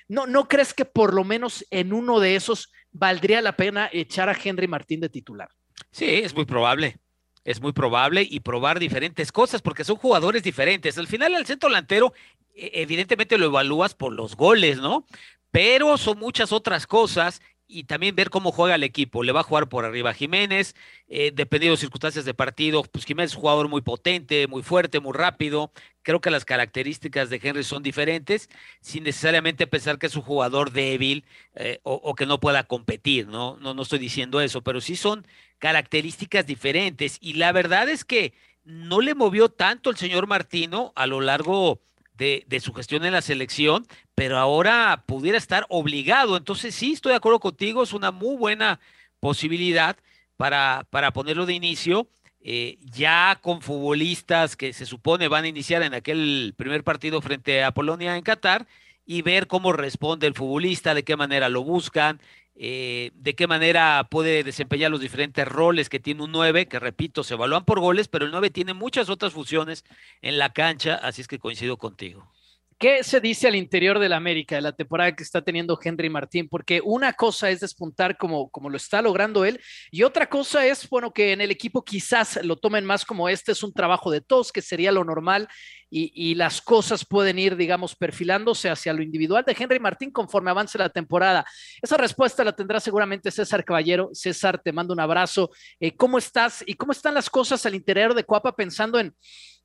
¿No, 0.08 0.26
¿No 0.26 0.48
crees 0.48 0.74
que 0.74 0.84
por 0.84 1.14
lo 1.14 1.24
menos 1.24 1.64
en 1.70 1.92
uno 1.92 2.20
de 2.20 2.36
esos 2.36 2.72
valdría 2.92 3.42
la 3.42 3.56
pena 3.56 3.88
echar 3.92 4.28
a 4.28 4.36
Henry 4.42 4.68
Martín 4.68 5.00
de 5.00 5.08
titular? 5.08 5.48
Sí, 5.90 6.06
es 6.06 6.34
muy 6.34 6.44
probable. 6.44 6.98
Es 7.44 7.60
muy 7.60 7.72
probable 7.72 8.26
y 8.28 8.40
probar 8.40 8.78
diferentes 8.78 9.30
cosas 9.30 9.60
porque 9.60 9.84
son 9.84 9.96
jugadores 9.96 10.42
diferentes. 10.42 10.96
Al 10.96 11.06
final, 11.06 11.34
el 11.34 11.44
centro 11.44 11.68
delantero, 11.68 12.14
e, 12.54 12.70
evidentemente 12.74 13.36
lo 13.36 13.46
evalúas 13.46 13.94
por 13.94 14.12
los 14.12 14.34
goles, 14.34 14.78
¿no? 14.78 15.06
Pero 15.50 15.98
son 15.98 16.18
muchas 16.18 16.52
otras 16.52 16.86
cosas 16.86 17.42
y 17.66 17.84
también 17.84 18.14
ver 18.14 18.30
cómo 18.30 18.52
juega 18.52 18.74
el 18.74 18.82
equipo. 18.82 19.22
Le 19.22 19.32
va 19.32 19.40
a 19.40 19.44
jugar 19.44 19.68
por 19.68 19.84
arriba 19.84 20.14
Jiménez, 20.14 20.74
eh, 21.08 21.32
dependiendo 21.34 21.74
de 21.76 21.80
circunstancias 21.80 22.24
de 22.24 22.34
partido. 22.34 22.82
Pues 22.84 23.04
Jiménez 23.04 23.32
es 23.32 23.36
un 23.36 23.42
jugador 23.42 23.68
muy 23.68 23.82
potente, 23.82 24.46
muy 24.46 24.62
fuerte, 24.62 25.00
muy 25.00 25.12
rápido. 25.12 25.72
Creo 26.02 26.20
que 26.20 26.30
las 26.30 26.44
características 26.44 27.30
de 27.30 27.40
Henry 27.42 27.64
son 27.64 27.82
diferentes, 27.82 28.50
sin 28.80 29.04
necesariamente 29.04 29.66
pensar 29.66 29.98
que 29.98 30.06
es 30.06 30.16
un 30.16 30.22
jugador 30.22 30.70
débil 30.72 31.24
eh, 31.54 31.80
o, 31.82 32.14
que 32.14 32.26
no 32.26 32.40
pueda 32.40 32.64
competir, 32.64 33.26
¿no? 33.28 33.56
¿no? 33.58 33.74
No 33.74 33.82
estoy 33.82 33.98
diciendo 33.98 34.40
eso, 34.40 34.62
pero 34.62 34.80
sí 34.80 34.96
son 34.96 35.26
características 35.58 36.46
diferentes. 36.46 37.18
Y 37.20 37.34
la 37.34 37.52
verdad 37.52 37.88
es 37.88 38.04
que 38.04 38.34
no 38.64 39.00
le 39.00 39.14
movió 39.14 39.48
tanto 39.48 39.90
el 39.90 39.96
señor 39.96 40.26
Martino 40.26 40.92
a 40.96 41.06
lo 41.06 41.20
largo 41.20 41.80
de, 42.14 42.60
su 42.60 42.72
gestión 42.72 43.04
en 43.04 43.12
la 43.12 43.22
selección, 43.22 43.86
pero 44.14 44.38
ahora 44.38 45.04
pudiera 45.06 45.38
estar 45.38 45.66
obligado. 45.68 46.36
Entonces 46.36 46.74
sí, 46.74 46.92
estoy 46.92 47.10
de 47.10 47.16
acuerdo 47.16 47.40
contigo, 47.40 47.82
es 47.82 47.92
una 47.92 48.10
muy 48.10 48.36
buena 48.36 48.80
posibilidad 49.20 49.96
para, 50.36 50.86
para 50.90 51.12
ponerlo 51.12 51.46
de 51.46 51.54
inicio. 51.54 52.08
Eh, 52.46 52.76
ya 52.80 53.38
con 53.40 53.62
futbolistas 53.62 54.54
que 54.54 54.74
se 54.74 54.84
supone 54.84 55.28
van 55.28 55.44
a 55.44 55.48
iniciar 55.48 55.82
en 55.82 55.94
aquel 55.94 56.52
primer 56.58 56.84
partido 56.84 57.22
frente 57.22 57.64
a 57.64 57.72
Polonia 57.72 58.18
en 58.18 58.22
Qatar 58.22 58.66
y 59.06 59.22
ver 59.22 59.46
cómo 59.46 59.72
responde 59.72 60.26
el 60.26 60.34
futbolista, 60.34 60.94
de 60.94 61.04
qué 61.04 61.16
manera 61.16 61.48
lo 61.48 61.64
buscan, 61.64 62.20
eh, 62.56 63.10
de 63.14 63.34
qué 63.34 63.46
manera 63.46 64.06
puede 64.10 64.44
desempeñar 64.44 64.90
los 64.90 65.00
diferentes 65.00 65.46
roles 65.46 65.88
que 65.88 66.00
tiene 66.00 66.22
un 66.22 66.32
9, 66.32 66.66
que 66.66 66.78
repito, 66.78 67.24
se 67.24 67.34
evalúan 67.34 67.64
por 67.64 67.80
goles, 67.80 68.08
pero 68.08 68.24
el 68.24 68.30
9 68.30 68.50
tiene 68.50 68.74
muchas 68.74 69.08
otras 69.08 69.32
funciones 69.32 69.84
en 70.22 70.38
la 70.38 70.52
cancha, 70.52 70.94
así 70.96 71.20
es 71.20 71.28
que 71.28 71.38
coincido 71.38 71.76
contigo. 71.76 72.30
¿Qué 72.78 73.04
se 73.04 73.20
dice 73.20 73.46
al 73.46 73.54
interior 73.54 73.98
del 73.98 74.12
América 74.12 74.56
de 74.56 74.62
la 74.62 74.72
temporada 74.72 75.14
que 75.14 75.22
está 75.22 75.42
teniendo 75.42 75.78
Henry 75.82 76.10
Martín? 76.10 76.48
Porque 76.48 76.80
una 76.82 77.12
cosa 77.12 77.48
es 77.50 77.60
despuntar 77.60 78.16
como, 78.16 78.50
como 78.50 78.68
lo 78.68 78.76
está 78.76 79.00
logrando 79.00 79.44
él 79.44 79.60
y 79.90 80.02
otra 80.02 80.28
cosa 80.28 80.66
es, 80.66 80.88
bueno, 80.88 81.12
que 81.12 81.32
en 81.32 81.40
el 81.40 81.50
equipo 81.50 81.84
quizás 81.84 82.40
lo 82.42 82.56
tomen 82.56 82.84
más 82.84 83.04
como 83.04 83.28
este 83.28 83.52
es 83.52 83.62
un 83.62 83.72
trabajo 83.72 84.10
de 84.10 84.20
todos, 84.20 84.50
que 84.50 84.60
sería 84.60 84.90
lo 84.90 85.04
normal 85.04 85.46
y, 85.88 86.10
y 86.14 86.34
las 86.34 86.60
cosas 86.60 87.04
pueden 87.04 87.38
ir, 87.38 87.56
digamos, 87.56 87.94
perfilándose 87.94 88.68
hacia 88.68 88.92
lo 88.92 89.02
individual 89.02 89.44
de 89.44 89.56
Henry 89.56 89.78
Martín 89.78 90.10
conforme 90.10 90.50
avance 90.50 90.76
la 90.76 90.88
temporada. 90.88 91.44
Esa 91.80 91.96
respuesta 91.96 92.42
la 92.42 92.56
tendrá 92.56 92.80
seguramente 92.80 93.30
César 93.30 93.64
Caballero. 93.64 94.10
César, 94.12 94.60
te 94.60 94.72
mando 94.72 94.92
un 94.92 95.00
abrazo. 95.00 95.50
Eh, 95.78 95.94
¿Cómo 95.94 96.18
estás 96.18 96.64
y 96.66 96.74
cómo 96.74 96.92
están 96.92 97.14
las 97.14 97.30
cosas 97.30 97.64
al 97.66 97.74
interior 97.74 98.14
de 98.14 98.24
Cuapa 98.24 98.56
pensando 98.56 98.98
en 98.98 99.14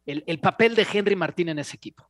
el, 0.05 0.23
el 0.27 0.39
papel 0.39 0.75
de 0.75 0.85
Henry 0.91 1.15
Martín 1.15 1.49
en 1.49 1.59
ese 1.59 1.75
equipo? 1.75 2.09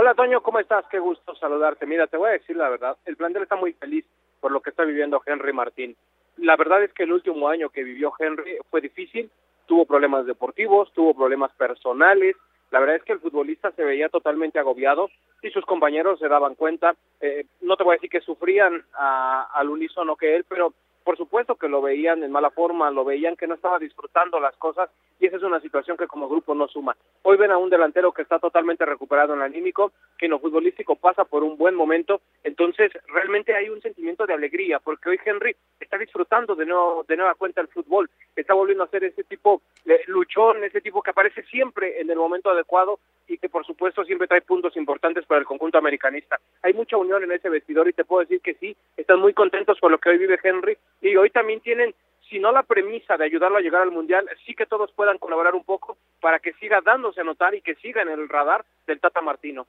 Hola 0.00 0.14
Toño, 0.14 0.40
¿cómo 0.42 0.60
estás? 0.60 0.84
Qué 0.92 1.00
gusto 1.00 1.34
saludarte. 1.34 1.84
Mira, 1.84 2.06
te 2.06 2.16
voy 2.16 2.28
a 2.28 2.34
decir 2.34 2.56
la 2.56 2.68
verdad, 2.68 2.96
el 3.04 3.16
plantel 3.16 3.42
está 3.42 3.56
muy 3.56 3.72
feliz 3.72 4.04
por 4.38 4.52
lo 4.52 4.60
que 4.60 4.70
está 4.70 4.84
viviendo 4.84 5.20
Henry 5.26 5.52
Martín. 5.52 5.96
La 6.36 6.54
verdad 6.54 6.84
es 6.84 6.92
que 6.92 7.02
el 7.02 7.10
último 7.10 7.48
año 7.48 7.68
que 7.70 7.82
vivió 7.82 8.12
Henry 8.16 8.58
fue 8.70 8.80
difícil, 8.80 9.28
tuvo 9.66 9.86
problemas 9.86 10.24
deportivos, 10.24 10.92
tuvo 10.92 11.14
problemas 11.14 11.50
personales, 11.56 12.36
la 12.70 12.78
verdad 12.78 12.94
es 12.94 13.02
que 13.02 13.14
el 13.14 13.18
futbolista 13.18 13.72
se 13.72 13.82
veía 13.82 14.08
totalmente 14.08 14.60
agobiado 14.60 15.10
y 15.42 15.50
sus 15.50 15.64
compañeros 15.66 16.20
se 16.20 16.28
daban 16.28 16.54
cuenta, 16.54 16.94
eh, 17.20 17.46
no 17.62 17.76
te 17.76 17.82
voy 17.82 17.94
a 17.94 17.96
decir 17.96 18.10
que 18.10 18.20
sufrían 18.20 18.84
a, 18.94 19.48
al 19.52 19.68
unísono 19.68 20.14
que 20.14 20.36
él, 20.36 20.44
pero 20.48 20.74
por 21.04 21.16
supuesto 21.16 21.56
que 21.56 21.68
lo 21.68 21.80
veían 21.80 22.22
en 22.22 22.30
mala 22.30 22.50
forma, 22.50 22.90
lo 22.90 23.04
veían 23.04 23.36
que 23.36 23.46
no 23.46 23.54
estaba 23.54 23.78
disfrutando 23.78 24.38
las 24.40 24.56
cosas 24.56 24.90
y 25.20 25.26
esa 25.26 25.36
es 25.36 25.42
una 25.42 25.60
situación 25.60 25.96
que 25.96 26.06
como 26.06 26.28
grupo 26.28 26.54
no 26.54 26.68
suma. 26.68 26.96
Hoy 27.22 27.36
ven 27.36 27.50
a 27.50 27.58
un 27.58 27.70
delantero 27.70 28.12
que 28.12 28.22
está 28.22 28.38
totalmente 28.38 28.84
recuperado 28.84 29.34
en 29.34 29.40
el 29.40 29.46
anímico, 29.46 29.92
que 30.16 30.26
en 30.26 30.32
lo 30.32 30.38
futbolístico 30.38 30.96
pasa 30.96 31.24
por 31.24 31.42
un 31.42 31.56
buen 31.56 31.74
momento, 31.74 32.20
entonces 32.44 32.92
realmente 33.08 33.54
hay 33.54 33.68
un 33.68 33.80
sentimiento 33.80 34.26
de 34.26 34.34
alegría 34.34 34.78
porque 34.78 35.10
hoy 35.10 35.18
Henry 35.24 35.56
está 35.80 35.98
disfrutando 35.98 36.54
de 36.54 36.66
nuevo 36.66 37.04
de 37.08 37.16
nueva 37.16 37.34
cuenta 37.34 37.60
el 37.60 37.68
fútbol, 37.68 38.10
está 38.36 38.54
volviendo 38.54 38.84
a 38.84 38.88
ser 38.88 39.04
ese 39.04 39.24
tipo 39.24 39.62
de 39.84 40.00
luchón, 40.06 40.62
ese 40.64 40.80
tipo 40.80 41.02
que 41.02 41.10
aparece 41.10 41.42
siempre 41.44 42.00
en 42.00 42.10
el 42.10 42.16
momento 42.16 42.50
adecuado 42.50 42.98
y 43.26 43.38
que 43.38 43.48
por 43.48 43.64
supuesto 43.66 44.04
siempre 44.04 44.26
trae 44.26 44.40
puntos 44.40 44.76
importantes 44.76 45.26
para 45.26 45.40
el 45.40 45.46
conjunto 45.46 45.78
americanista. 45.78 46.40
Hay 46.62 46.72
mucha 46.72 46.96
unión 46.96 47.22
en 47.22 47.32
ese 47.32 47.48
vestidor 47.48 47.88
y 47.88 47.92
te 47.92 48.04
puedo 48.04 48.20
decir 48.20 48.40
que 48.40 48.54
sí, 48.54 48.76
están 48.96 49.20
muy 49.20 49.34
contentos 49.34 49.78
con 49.80 49.92
lo 49.92 49.98
que 49.98 50.08
hoy 50.08 50.18
vive 50.18 50.38
Henry 50.42 50.76
y 51.08 51.16
hoy 51.16 51.30
también 51.30 51.60
tienen, 51.60 51.94
si 52.28 52.38
no 52.38 52.52
la 52.52 52.62
premisa 52.62 53.16
de 53.16 53.24
ayudarlo 53.24 53.58
a 53.58 53.60
llegar 53.60 53.82
al 53.82 53.90
Mundial, 53.90 54.28
sí 54.46 54.54
que 54.54 54.66
todos 54.66 54.92
puedan 54.92 55.18
colaborar 55.18 55.54
un 55.54 55.64
poco 55.64 55.96
para 56.20 56.38
que 56.38 56.52
siga 56.54 56.80
dándose 56.80 57.20
a 57.20 57.24
notar 57.24 57.54
y 57.54 57.62
que 57.62 57.74
siga 57.76 58.02
en 58.02 58.08
el 58.08 58.28
radar 58.28 58.64
del 58.86 59.00
Tata 59.00 59.20
Martino. 59.20 59.66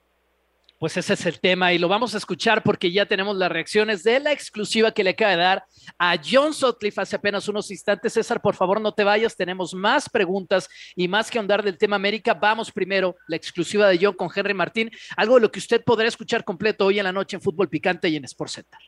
Pues 0.80 0.96
ese 0.96 1.14
es 1.14 1.26
el 1.26 1.42
tema 1.42 1.74
y 1.74 1.78
lo 1.78 1.90
vamos 1.90 2.16
a 2.16 2.18
escuchar 2.18 2.64
porque 2.64 2.90
ya 2.90 3.06
tenemos 3.06 3.36
las 3.36 3.52
reacciones 3.52 4.02
de 4.02 4.22
la 4.22 4.32
exclusiva 4.32 4.94
que 4.94 5.04
le 5.04 5.10
acaba 5.10 5.32
de 5.32 5.38
dar 5.38 5.66
a 5.98 6.16
John 6.24 6.54
Sutcliffe 6.54 7.02
hace 7.02 7.18
apenas 7.18 7.50
unos 7.50 7.70
instantes. 7.70 8.14
César, 8.14 8.42
por 8.42 8.56
favor, 8.56 8.80
no 8.80 8.94
te 8.94 9.04
vayas. 9.04 9.36
Tenemos 9.36 9.74
más 9.74 10.10
preguntas 10.10 10.70
y 10.96 11.10
más 11.10 11.30
que 11.30 11.38
ahondar 11.38 11.64
del 11.64 11.78
tema 11.78 11.98
América. 11.98 12.34
Vamos 12.34 12.72
primero, 12.72 13.18
la 13.28 13.36
exclusiva 13.36 13.90
de 13.90 14.00
John 14.02 14.14
con 14.14 14.30
Henry 14.34 14.54
Martín, 14.54 14.90
algo 15.18 15.36
de 15.36 15.42
lo 15.42 15.52
que 15.52 15.60
usted 15.60 15.84
podrá 15.84 16.08
escuchar 16.08 16.46
completo 16.46 16.86
hoy 16.86 16.98
en 16.98 17.04
la 17.04 17.12
noche 17.12 17.36
en 17.36 17.42
Fútbol 17.42 17.68
Picante 17.68 18.08
y 18.08 18.16
en 18.16 18.24
Sport 18.24 18.50
Center. 18.50 18.80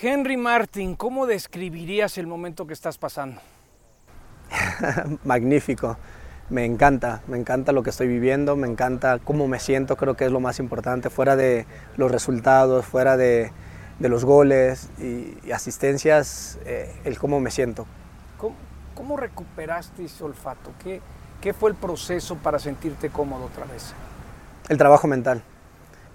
Henry 0.00 0.36
Martín, 0.36 0.94
¿cómo 0.94 1.26
describirías 1.26 2.18
el 2.18 2.26
momento 2.26 2.66
que 2.66 2.74
estás 2.74 2.98
pasando? 2.98 3.40
Magnífico 5.24 5.96
me 6.48 6.64
encanta, 6.64 7.22
me 7.26 7.38
encanta 7.38 7.72
lo 7.72 7.82
que 7.82 7.90
estoy 7.90 8.06
viviendo, 8.06 8.56
me 8.56 8.68
encanta 8.68 9.18
cómo 9.18 9.48
me 9.48 9.58
siento, 9.58 9.96
creo 9.96 10.14
que 10.14 10.26
es 10.26 10.32
lo 10.32 10.40
más 10.40 10.58
importante, 10.58 11.10
fuera 11.10 11.34
de 11.34 11.66
los 11.96 12.10
resultados, 12.10 12.86
fuera 12.86 13.16
de, 13.16 13.52
los 13.98 14.24
goles 14.24 14.90
y, 14.98 15.50
asistencias, 15.50 16.58
eh, 16.64 16.94
el 17.04 17.18
cómo 17.18 17.40
me 17.40 17.50
siento. 17.50 17.86
¿Cómo, 18.94 19.16
recuperaste 19.16 20.04
ese 20.04 20.24
olfato? 20.24 20.72
¿Qué, 20.82 21.00
¿Qué, 21.40 21.52
fue 21.52 21.70
el 21.70 21.76
proceso 21.76 22.36
para 22.36 22.58
sentirte 22.58 23.10
cómodo 23.10 23.44
otra 23.44 23.64
vez? 23.66 23.92
El 24.68 24.78
trabajo 24.78 25.06
mental, 25.06 25.42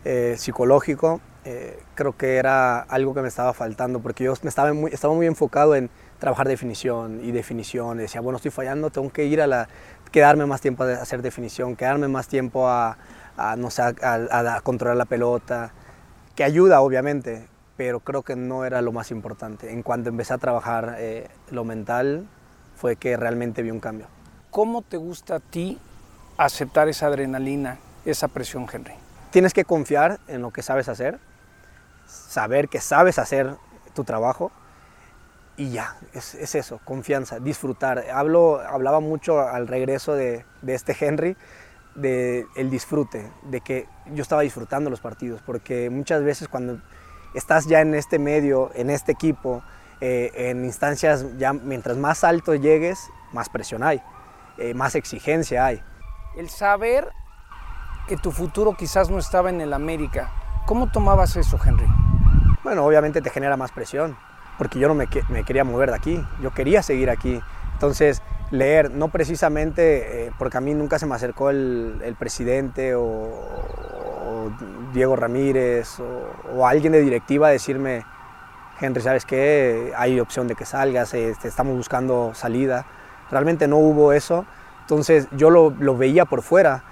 eh, 0.04 0.36
psicológico, 0.38 1.22
eh, 1.44 1.80
creo 1.96 2.16
que 2.16 2.38
era 2.38 2.80
algo 2.82 3.14
que 3.14 3.22
me 3.22 3.28
estaba 3.28 3.54
faltando 3.54 4.00
porque 4.00 4.24
yo 4.24 4.34
me 4.44 4.50
estaba 4.50 4.74
muy, 4.74 4.92
estaba 4.92 5.14
muy 5.14 5.26
enfocado 5.26 5.76
en 5.76 5.90
trabajar 6.20 6.48
definición 6.48 7.20
y 7.24 7.32
definición. 7.32 7.98
Decía, 7.98 8.22
bueno, 8.22 8.38
estoy 8.38 8.52
fallando, 8.52 8.92
tengo 8.92 9.12
que 9.12 9.26
ir 9.26 9.42
a 9.42 9.48
la, 9.48 9.68
quedarme 10.12 10.46
más 10.46 10.62
tiempo 10.62 10.84
a 10.84 10.94
hacer 10.94 11.22
definición, 11.22 11.76
quedarme 11.76 12.08
más 12.08 12.28
tiempo 12.28 12.68
a, 12.68 12.98
no 13.58 13.72
sé, 13.72 13.82
a, 13.82 14.60
controlar 14.62 14.98
la 14.98 15.06
pelota, 15.06 15.72
que 16.36 16.44
ayuda 16.44 16.82
obviamente, 16.82 17.48
pero 17.76 18.02
creo 18.02 18.22
que 18.22 18.36
no 18.36 18.66
era 18.66 18.82
lo 18.82 18.92
más 18.92 19.10
importante. 19.10 19.72
En 19.72 19.82
cuanto 19.82 20.10
empecé 20.10 20.34
a 20.34 20.38
trabajar 20.38 20.96
eh, 21.00 21.28
lo 21.50 21.64
mental, 21.64 22.28
fue 22.76 22.98
que 22.98 23.18
realmente 23.18 23.64
vi 23.64 23.72
un 23.72 23.80
cambio. 23.80 24.08
¿Cómo 24.52 24.82
te 24.82 24.98
gusta 24.98 25.36
a 25.36 25.40
ti 25.40 25.80
aceptar 26.38 26.88
esa 26.88 27.08
adrenalina, 27.08 27.80
esa 28.06 28.28
presión, 28.28 28.68
Henry? 28.72 28.94
Tienes 29.32 29.54
que 29.54 29.64
confiar 29.64 30.20
en 30.28 30.42
lo 30.42 30.52
que 30.52 30.62
sabes 30.62 30.90
hacer, 30.90 31.20
saber 32.12 32.70
que 32.70 32.80
sabes 32.80 33.20
hacer 33.20 33.56
tu 33.94 34.04
trabajo 34.04 34.52
y 35.58 35.70
ya, 35.70 35.96
es, 36.14 36.56
eso, 36.56 36.80
confianza, 36.84 37.40
disfrutar. 37.40 38.06
Hablo, 38.12 38.62
hablaba 38.62 39.00
mucho 39.00 39.40
al 39.40 39.68
regreso 39.68 40.14
de, 40.14 40.46
este 40.66 40.96
Henry 41.00 41.36
de 41.96 42.48
el 42.56 42.70
disfrute, 42.70 43.30
de 43.44 43.62
que 43.62 43.88
yo 44.14 44.22
estaba 44.22 44.42
disfrutando 44.42 44.90
los 44.90 45.02
partidos, 45.02 45.42
porque 45.46 45.90
muchas 45.90 46.24
veces 46.24 46.48
cuando 46.48 46.82
estás 47.34 47.68
ya 47.68 47.82
en 47.82 47.94
este 47.96 48.18
medio, 48.18 48.72
en 48.76 48.90
este 48.90 49.12
equipo, 49.12 49.62
eh, 50.00 50.32
en 50.36 50.64
instancias 50.66 51.26
ya 51.38 51.54
mientras 51.54 51.98
más 51.98 52.24
alto 52.24 52.56
llegues, 52.56 53.10
más 53.34 53.50
presión 53.50 53.84
hay, 53.84 54.02
eh, 54.58 54.74
más 54.74 54.96
exigencia 54.96 55.66
hay. 55.66 55.84
El 56.38 56.50
saber 56.50 57.10
que 58.08 58.18
tu 58.18 58.32
futuro 58.32 58.74
quizás 58.74 59.10
no 59.10 59.20
estaba 59.20 59.50
en 59.50 59.62
el 59.62 59.74
América, 59.74 60.32
¿cómo 60.66 60.88
tomabas 60.88 61.36
eso, 61.36 61.60
Henry? 61.64 61.88
Bueno, 62.64 62.86
obviamente 62.86 63.22
te 63.22 63.30
genera 63.30 63.58
más 63.58 63.72
presión 63.72 64.16
porque 64.62 64.78
yo 64.78 64.88
no 64.88 64.94
me, 64.94 65.08
quería 65.08 65.64
mover 65.64 65.90
de 65.90 65.96
aquí, 65.96 66.24
yo 66.40 66.52
quería 66.52 66.84
seguir 66.84 67.10
aquí. 67.10 67.42
Entonces, 67.74 68.22
leer, 68.52 68.92
no 68.92 69.08
precisamente, 69.08 70.28
eh, 70.28 70.32
porque 70.38 70.58
a 70.58 70.62
mí 70.62 70.76
nunca 70.76 71.00
se 71.00 71.08
me 71.08 71.16
acercó 71.16 71.50
el, 71.50 72.16
presidente 72.20 72.94
o, 72.94 74.52
Diego 74.94 75.16
Ramírez 75.16 76.00
o, 76.00 76.68
alguien 76.68 76.94
de 76.94 77.02
directiva 77.02 77.48
a 77.48 77.50
decirme, 77.50 78.06
Henry, 78.80 79.02
¿sabes 79.02 79.26
qué? 79.26 79.94
Hay 79.98 80.20
opción 80.20 80.48
de 80.48 80.54
que 80.54 80.66
salgas, 80.66 81.16
este, 81.16 81.48
estamos 81.48 81.76
buscando 81.76 82.34
salida. 82.36 82.86
Realmente 83.32 83.68
no 83.68 83.78
hubo 83.78 84.14
eso. 84.14 84.46
Entonces 84.82 85.28
yo 85.32 85.50
lo, 85.50 85.72
veía 85.98 86.26
por 86.26 86.44
fuera 86.44 86.84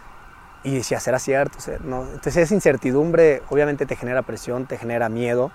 y 0.64 0.76
decía, 0.76 1.00
¿será 1.00 1.20
cierto? 1.20 1.58
No. 1.84 2.04
Entonces 2.04 2.38
esa 2.38 2.54
incertidumbre 2.54 3.42
obviamente 3.50 3.86
te 3.86 3.96
genera 3.96 4.22
presión, 4.24 4.66
te 4.66 4.78
genera 4.78 5.10
miedo 5.10 5.52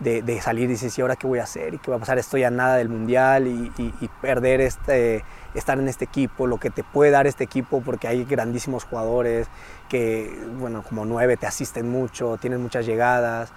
de, 0.00 0.40
salir 0.40 0.64
y 0.64 0.72
dices, 0.72 0.98
¿y 0.98 1.02
ahora 1.02 1.16
qué 1.16 1.26
voy 1.26 1.38
a 1.38 1.44
hacer? 1.44 1.74
¿Y 1.74 1.78
qué 1.78 1.90
va 1.90 1.96
a 1.96 2.00
pasar? 2.00 2.18
Estoy 2.18 2.44
a 2.44 2.50
nada 2.50 2.76
del 2.76 2.88
mundial 2.88 3.46
y, 3.46 4.10
perder 4.20 4.60
este, 4.60 5.24
estar 5.54 5.78
en 5.78 5.88
este 5.88 6.04
equipo, 6.04 6.46
lo 6.46 6.58
que 6.58 6.70
te 6.70 6.82
puede 6.82 7.10
dar 7.10 7.26
este 7.26 7.44
equipo, 7.44 7.80
porque 7.80 8.08
hay 8.08 8.24
grandísimos 8.24 8.84
jugadores 8.84 9.46
que, 9.88 10.36
bueno, 10.58 10.82
como 10.82 11.04
nueve 11.04 11.36
te 11.36 11.46
asisten 11.46 11.88
mucho, 11.88 12.36
tienen 12.38 12.60
muchas 12.60 12.86
llegadas. 12.86 13.50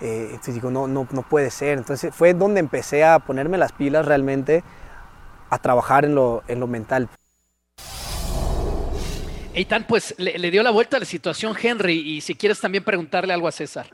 Eh, 0.00 0.28
entonces 0.30 0.54
digo, 0.54 0.70
no, 0.70 0.88
no, 0.88 1.06
no 1.10 1.22
puede 1.22 1.50
ser. 1.50 1.78
Entonces 1.78 2.14
fue 2.14 2.34
donde 2.34 2.60
empecé 2.60 3.04
a 3.04 3.18
ponerme 3.18 3.58
las 3.58 3.72
pilas 3.72 4.06
realmente, 4.06 4.64
a 5.50 5.58
trabajar 5.58 6.04
en 6.04 6.14
lo, 6.14 6.42
en 6.48 6.58
lo 6.58 6.66
mental. 6.66 7.08
Eitan, 9.54 9.86
pues 9.86 10.18
le, 10.18 10.38
le, 10.38 10.50
dio 10.50 10.62
la 10.62 10.70
vuelta 10.70 10.96
a 10.96 11.00
la 11.00 11.06
situación 11.06 11.54
Henry 11.60 11.98
y 11.98 12.20
si 12.22 12.34
quieres 12.34 12.60
también 12.60 12.84
preguntarle 12.84 13.34
algo 13.34 13.48
a 13.48 13.52
César. 13.52 13.86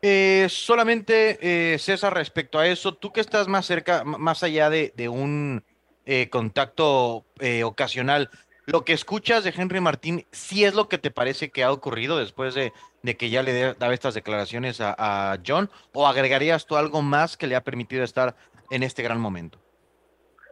Eh, 0.00 0.46
solamente, 0.48 1.38
eh, 1.42 1.78
César, 1.78 2.14
respecto 2.14 2.58
a 2.58 2.66
eso, 2.66 2.94
tú 2.94 3.12
que 3.12 3.20
estás 3.20 3.48
más 3.48 3.66
cerca, 3.66 4.04
más 4.04 4.42
allá 4.42 4.70
de, 4.70 5.08
un 5.08 5.64
eh, 6.06 6.30
contacto 6.30 7.26
ocasional, 7.64 8.30
lo 8.64 8.84
que 8.84 8.92
escuchas 8.92 9.44
de 9.44 9.52
Henry 9.56 9.80
Martín, 9.80 10.26
¿sí 10.30 10.64
es 10.64 10.74
lo 10.74 10.88
que 10.88 10.98
te 10.98 11.10
parece 11.10 11.50
que 11.50 11.64
ha 11.64 11.72
ocurrido 11.72 12.18
después 12.18 12.54
de, 12.54 12.72
que 13.16 13.30
ya 13.30 13.42
le 13.42 13.74
daba 13.74 13.94
estas 13.94 14.14
declaraciones 14.14 14.80
a, 14.80 15.36
John? 15.44 15.68
¿O 15.92 16.06
agregarías 16.06 16.66
tú 16.66 16.76
algo 16.76 17.02
más 17.02 17.36
que 17.36 17.46
le 17.46 17.56
ha 17.56 17.64
permitido 17.64 18.04
estar 18.04 18.36
en 18.70 18.82
este 18.82 19.02
gran 19.02 19.20
momento? 19.20 19.58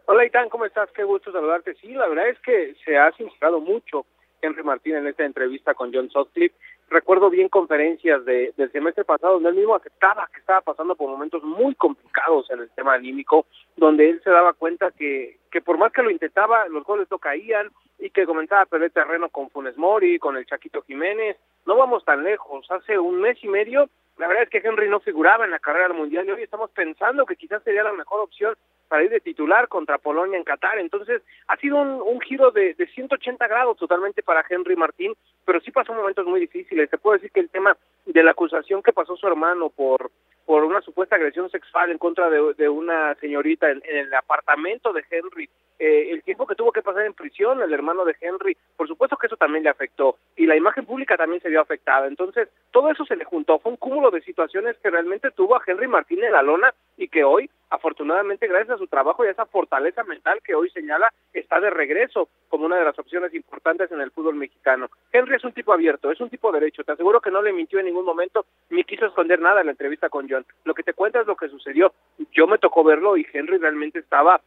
Hola, 0.05 0.25
Itán, 0.25 0.49
¿cómo 0.49 0.65
estás? 0.65 0.89
Qué 0.95 1.03
gusto 1.03 1.31
saludarte. 1.31 1.75
Sí, 1.75 1.93
la 1.93 2.07
verdad 2.07 2.29
es 2.29 2.39
que 2.39 2.75
se 2.83 2.97
ha 2.97 3.11
sincerado 3.13 3.59
mucho 3.59 4.05
Henry 4.41 4.63
Martín 4.63 4.95
en 4.95 5.07
esta 5.07 5.25
entrevista 5.25 5.73
con 5.73 5.93
John 5.93 6.09
Sutcliffe 6.09 6.55
recuerdo 6.89 7.29
bien 7.29 7.49
conferencias 7.49 8.23
de, 8.25 8.53
del 8.55 8.71
semestre 8.71 9.03
pasado 9.03 9.33
donde 9.33 9.49
él 9.49 9.55
mismo 9.55 9.75
aceptaba 9.75 10.27
que 10.33 10.39
estaba 10.39 10.61
pasando 10.61 10.95
por 10.95 11.09
momentos 11.09 11.43
muy 11.43 11.75
complicados 11.75 12.49
en 12.49 12.59
el 12.59 12.69
tema 12.71 12.93
anímico, 12.93 13.45
donde 13.75 14.09
él 14.09 14.21
se 14.23 14.29
daba 14.29 14.53
cuenta 14.53 14.91
que, 14.91 15.37
que 15.51 15.61
por 15.61 15.77
más 15.77 15.91
que 15.91 16.03
lo 16.03 16.11
intentaba, 16.11 16.67
los 16.67 16.83
goles 16.83 17.07
no 17.11 17.19
caían 17.19 17.69
y 17.99 18.09
que 18.09 18.25
comenzaba 18.25 18.61
a 18.61 18.65
perder 18.67 18.91
terreno 18.91 19.29
con 19.29 19.49
Funes 19.49 19.77
Mori, 19.77 20.19
con 20.19 20.37
el 20.37 20.45
Chaquito 20.45 20.81
Jiménez. 20.83 21.37
No 21.65 21.75
vamos 21.75 22.05
tan 22.05 22.23
lejos. 22.23 22.69
Hace 22.69 22.97
un 22.97 23.19
mes 23.19 23.37
y 23.43 23.47
medio, 23.47 23.89
la 24.17 24.27
verdad 24.27 24.43
es 24.43 24.49
que 24.49 24.67
Henry 24.67 24.89
no 24.89 24.99
figuraba 24.99 25.45
en 25.45 25.51
la 25.51 25.59
carrera 25.59 25.93
mundial 25.93 26.27
y 26.27 26.31
hoy 26.31 26.43
estamos 26.43 26.71
pensando 26.71 27.25
que 27.25 27.35
quizás 27.35 27.61
sería 27.63 27.83
la 27.83 27.93
mejor 27.93 28.21
opción 28.21 28.55
para 28.87 29.03
ir 29.03 29.09
de 29.09 29.19
titular 29.19 29.67
contra 29.67 29.97
Polonia 29.97 30.37
en 30.37 30.43
Qatar. 30.43 30.79
Entonces, 30.79 31.21
ha 31.47 31.57
sido 31.57 31.77
un, 31.77 32.19
giro 32.21 32.51
de, 32.51 32.73
de 32.73 32.87
180 32.87 33.47
grados 33.47 33.77
totalmente 33.77 34.23
para 34.23 34.45
Henry 34.49 34.75
Martín, 34.75 35.13
pero 35.45 35.59
sí 35.59 35.71
pasó 35.71 35.93
momentos 35.93 36.25
muy 36.25 36.39
difíciles. 36.39 36.89
Te 36.89 36.97
puedo 36.97 37.15
decir 37.15 37.31
que 37.31 37.41
el 37.41 37.49
tema 37.49 37.77
de 38.05 38.23
la 38.23 38.31
acusación 38.31 38.81
que 38.81 38.93
pasó 38.93 39.15
su 39.15 39.27
hermano 39.27 39.69
por 39.69 40.09
por 40.47 40.63
una 40.63 40.79
supuesta 40.79 41.17
agresión 41.17 41.49
sexual 41.49 41.91
en 41.91 41.97
contra 41.97 42.29
de, 42.29 42.69
una 42.69 43.13
señorita 43.15 43.69
en, 43.69 43.81
el 43.83 44.13
apartamento 44.13 44.93
de 44.93 45.03
Henry, 45.11 45.49
eh, 45.77 46.11
el 46.11 46.23
tiempo 46.23 46.47
que 46.47 46.55
tuvo 46.55 46.71
que 46.71 46.81
pasar 46.81 47.05
en 47.05 47.13
prisión 47.13 47.61
el 47.61 47.73
hermano 47.73 48.05
de 48.05 48.15
Henry, 48.21 48.55
por 48.77 48.87
supuesto 48.87 49.17
que 49.17 49.27
eso 49.27 49.35
también 49.35 49.65
le 49.65 49.69
afectó 49.69 50.15
y 50.37 50.45
la 50.45 50.55
imagen 50.55 50.85
pública 50.85 51.17
también 51.17 51.41
se 51.41 51.49
vio 51.49 51.59
afectada. 51.59 52.07
Entonces, 52.07 52.47
todo 52.71 52.89
eso 52.89 53.03
se 53.03 53.17
le 53.17 53.25
juntó, 53.25 53.59
fue 53.59 53.73
un 53.73 53.77
cúmulo 53.77 54.09
de 54.09 54.21
situaciones 54.21 54.77
que 54.77 54.89
realmente 54.89 55.31
tuvo 55.31 55.57
a 55.57 55.61
Henry 55.67 55.89
Martín 55.89 56.23
en 56.23 56.31
la 56.31 56.41
lona 56.41 56.73
y 56.95 57.09
que 57.09 57.25
hoy, 57.25 57.49
afortunadamente, 57.69 58.47
gracias 58.47 58.75
a 58.75 58.77
su 58.77 58.87
trabajo 58.87 59.23
y 59.23 59.27
a 59.27 59.31
esa 59.31 59.45
fortaleza 59.45 60.03
mental 60.03 60.39
que 60.43 60.55
hoy 60.55 60.69
señala, 60.69 61.11
está 61.33 61.59
de 61.59 61.69
regreso 61.69 62.29
como 62.49 62.65
una 62.65 62.77
de 62.77 62.85
las 62.85 62.97
opciones 62.97 63.33
importantes 63.33 63.91
en 63.91 64.01
el 64.01 64.11
fútbol 64.11 64.35
mexicano. 64.35 64.89
Henry 65.11 65.35
es 65.35 65.43
un 65.43 65.53
tipo 65.53 65.73
abierto, 65.73 66.11
es 66.11 66.19
un 66.21 66.29
tipo 66.29 66.51
derecho, 66.51 66.83
te 66.83 66.93
aseguro 66.93 67.21
que 67.21 67.31
no 67.31 67.41
le 67.41 67.53
mintió 67.53 67.79
en 67.79 67.85
ningún 67.85 68.05
momento 68.05 68.45
ni 68.69 68.83
quiso 68.83 69.05
esconder 69.05 69.39
nada 69.39 69.61
en 69.61 69.67
la 69.67 69.71
entrevista 69.71 70.09
con 70.09 70.29
John. 70.29 70.45
Lo 70.63 70.73
que 70.73 70.83
te 70.83 70.93
cuenta 70.93 71.21
es 71.21 71.27
lo 71.27 71.35
que 71.35 71.49
sucedió. 71.49 71.93
Yo 72.31 72.47
me 72.47 72.57
tocó 72.57 72.83
verlo 72.83 73.17
y 73.17 73.25
Henry 73.31 73.57
realmente 73.57 73.99
estaba 73.99 74.41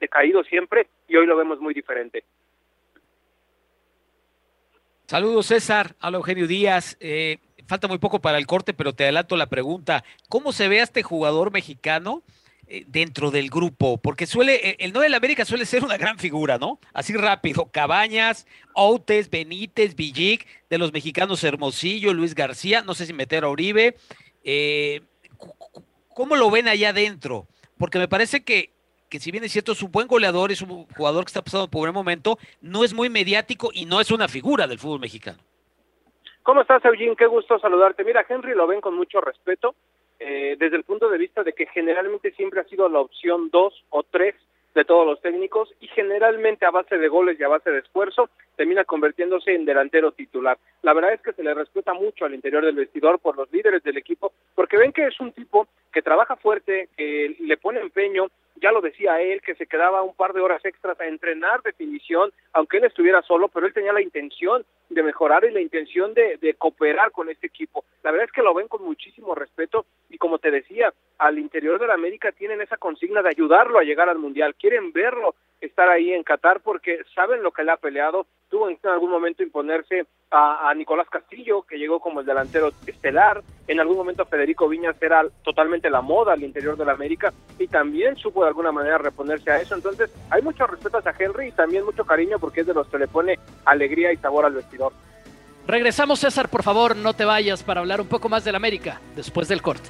decaído 0.00 0.42
siempre 0.44 0.88
y 1.08 1.16
hoy 1.16 1.26
lo 1.26 1.36
vemos 1.36 1.60
muy 1.60 1.74
diferente. 1.74 2.24
Saludos 5.06 5.46
César, 5.46 5.94
hola 6.02 6.16
Eugenio 6.16 6.48
Díaz. 6.48 6.96
Eh, 6.98 7.38
falta 7.68 7.86
muy 7.86 7.98
poco 7.98 8.20
para 8.20 8.38
el 8.38 8.46
corte, 8.46 8.74
pero 8.74 8.92
te 8.92 9.04
adelanto 9.04 9.36
la 9.36 9.46
pregunta. 9.46 10.02
¿Cómo 10.28 10.50
se 10.50 10.68
ve 10.68 10.80
a 10.80 10.82
este 10.82 11.04
jugador 11.04 11.52
mexicano 11.52 12.22
eh, 12.24 12.44
dentro 12.86 13.30
del 13.30 13.48
grupo? 13.48 13.98
Porque 13.98 14.26
suele, 14.26 14.70
eh, 14.70 14.76
el 14.80 14.92
9 14.92 15.06
de 15.06 15.10
la 15.10 15.16
América 15.16 15.44
suele 15.44 15.66
ser 15.66 15.84
una 15.84 15.96
gran 15.96 16.18
figura, 16.18 16.58
¿no? 16.58 16.78
Así 16.92 17.14
rápido. 17.14 17.70
Cabañas, 17.70 18.46
Outes, 18.74 19.30
Benítez, 19.30 19.94
Villic, 19.94 20.46
de 20.68 20.78
los 20.78 20.92
mexicanos 20.92 21.44
Hermosillo, 21.44 22.12
Luis 22.12 22.34
García, 22.34 22.82
no 22.82 22.94
sé 22.94 23.06
si 23.06 23.12
meter 23.12 23.44
a 23.44 23.48
Uribe. 23.48 23.96
¿Cómo 26.14 26.36
lo 26.36 26.50
ven 26.50 26.68
allá 26.68 26.90
adentro? 26.90 27.46
Porque 27.78 27.98
me 27.98 28.08
parece 28.08 28.42
que 28.42 28.76
que 29.08 29.20
si 29.20 29.30
bien 29.30 29.44
es 29.44 29.52
cierto, 29.52 29.72
es 29.72 29.82
un 29.82 29.92
buen 29.92 30.08
goleador, 30.08 30.50
es 30.50 30.62
un 30.62 30.86
jugador 30.86 31.24
que 31.24 31.30
está 31.30 31.42
pasando 31.42 31.68
por 31.68 31.88
un 31.88 31.94
momento, 31.94 32.38
no 32.60 32.84
es 32.84 32.92
muy 32.92 33.08
mediático 33.08 33.70
y 33.72 33.84
no 33.84 34.00
es 34.00 34.10
una 34.10 34.28
figura 34.28 34.66
del 34.66 34.78
fútbol 34.78 35.00
mexicano. 35.00 35.38
¿Cómo 36.42 36.60
estás, 36.60 36.84
Eugene? 36.84 37.16
Qué 37.16 37.26
gusto 37.26 37.58
saludarte. 37.58 38.04
Mira, 38.04 38.24
Henry 38.28 38.54
lo 38.54 38.66
ven 38.66 38.80
con 38.80 38.94
mucho 38.94 39.20
respeto, 39.20 39.74
eh, 40.18 40.56
desde 40.58 40.76
el 40.76 40.84
punto 40.84 41.08
de 41.08 41.18
vista 41.18 41.42
de 41.42 41.52
que 41.52 41.66
generalmente 41.66 42.32
siempre 42.32 42.60
ha 42.60 42.64
sido 42.64 42.88
la 42.88 43.00
opción 43.00 43.50
dos 43.50 43.84
o 43.90 44.02
tres 44.02 44.34
de 44.76 44.84
todos 44.84 45.06
los 45.06 45.20
técnicos 45.22 45.72
y 45.80 45.88
generalmente 45.88 46.66
a 46.66 46.70
base 46.70 46.98
de 46.98 47.08
goles 47.08 47.40
y 47.40 47.42
a 47.42 47.48
base 47.48 47.70
de 47.70 47.78
esfuerzo 47.78 48.28
termina 48.56 48.84
convirtiéndose 48.84 49.54
en 49.54 49.64
delantero 49.64 50.12
titular. 50.12 50.58
La 50.82 50.92
verdad 50.92 51.14
es 51.14 51.22
que 51.22 51.32
se 51.32 51.42
le 51.42 51.54
respeta 51.54 51.94
mucho 51.94 52.26
al 52.26 52.34
interior 52.34 52.62
del 52.62 52.76
vestidor 52.76 53.18
por 53.18 53.38
los 53.38 53.50
líderes 53.50 53.82
del 53.82 53.96
equipo 53.96 54.32
porque 54.54 54.76
ven 54.76 54.92
que 54.92 55.06
es 55.06 55.18
un 55.18 55.32
tipo 55.32 55.66
que 55.92 56.02
trabaja 56.02 56.36
fuerte, 56.36 56.90
que 56.94 57.36
le 57.40 57.56
pone 57.56 57.80
empeño, 57.80 58.26
ya 58.60 58.70
lo 58.70 58.82
decía 58.82 59.18
él, 59.20 59.40
que 59.40 59.54
se 59.54 59.66
quedaba 59.66 60.02
un 60.02 60.14
par 60.14 60.34
de 60.34 60.42
horas 60.42 60.62
extras 60.62 61.00
a 61.00 61.06
entrenar 61.06 61.62
definición, 61.62 62.30
aunque 62.52 62.76
él 62.76 62.84
estuviera 62.84 63.22
solo, 63.22 63.48
pero 63.48 63.66
él 63.66 63.72
tenía 63.72 63.94
la 63.94 64.02
intención 64.02 64.64
de 64.90 65.02
mejorar 65.02 65.44
y 65.44 65.52
la 65.52 65.60
intención 65.62 66.12
de, 66.12 66.36
de 66.36 66.52
cooperar 66.52 67.12
con 67.12 67.30
este 67.30 67.46
equipo. 67.46 67.84
La 68.02 68.10
verdad 68.10 68.26
es 68.26 68.32
que 68.32 68.42
lo 68.42 68.52
ven 68.52 68.68
con 68.68 68.84
muchísimo 68.84 69.34
respeto 69.34 69.86
como 70.26 70.38
te 70.40 70.50
decía, 70.50 70.92
al 71.18 71.38
interior 71.38 71.78
de 71.78 71.86
la 71.86 71.94
América 71.94 72.32
tienen 72.32 72.60
esa 72.60 72.76
consigna 72.78 73.22
de 73.22 73.28
ayudarlo 73.28 73.78
a 73.78 73.84
llegar 73.84 74.08
al 74.08 74.18
Mundial, 74.18 74.56
quieren 74.56 74.90
verlo 74.90 75.36
estar 75.60 75.88
ahí 75.88 76.12
en 76.12 76.24
Qatar 76.24 76.62
porque 76.62 76.98
saben 77.14 77.44
lo 77.44 77.52
que 77.52 77.62
le 77.62 77.70
ha 77.70 77.76
peleado, 77.76 78.26
tuvo 78.50 78.68
en 78.68 78.76
algún 78.82 79.12
momento 79.12 79.44
imponerse 79.44 80.04
a, 80.32 80.74
Nicolás 80.74 81.08
Castillo, 81.08 81.62
que 81.62 81.78
llegó 81.78 82.00
como 82.00 82.18
el 82.18 82.26
delantero 82.26 82.72
estelar, 82.88 83.40
en 83.68 83.78
algún 83.78 83.98
momento 83.98 84.26
Federico 84.26 84.68
Viñas 84.68 85.00
era 85.00 85.24
totalmente 85.44 85.90
la 85.90 86.00
moda 86.00 86.32
al 86.32 86.42
interior 86.42 86.76
de 86.76 86.84
la 86.84 86.94
América 86.94 87.32
y 87.56 87.68
también 87.68 88.16
supo 88.16 88.42
de 88.42 88.48
alguna 88.48 88.72
manera 88.72 88.98
reponerse 88.98 89.52
a 89.52 89.60
eso, 89.60 89.76
entonces 89.76 90.10
hay 90.28 90.42
mucho 90.42 90.66
respeto 90.66 90.98
a 90.98 91.14
Henry 91.16 91.50
y 91.50 91.52
también 91.52 91.84
mucho 91.84 92.04
cariño 92.04 92.40
porque 92.40 92.62
es 92.62 92.66
de 92.66 92.74
los 92.74 92.88
que 92.88 92.98
le 92.98 93.06
pone 93.06 93.38
alegría 93.64 94.12
y 94.12 94.16
sabor 94.16 94.44
al 94.44 94.54
vestidor. 94.54 94.92
Regresamos 95.68 96.18
César, 96.18 96.48
por 96.48 96.64
favor, 96.64 96.96
no 96.96 97.14
te 97.14 97.24
vayas 97.24 97.62
para 97.62 97.80
hablar 97.80 98.00
un 98.00 98.08
poco 98.08 98.28
más 98.28 98.44
del 98.44 98.56
América 98.56 99.00
después 99.14 99.46
del 99.46 99.62
corte. 99.62 99.88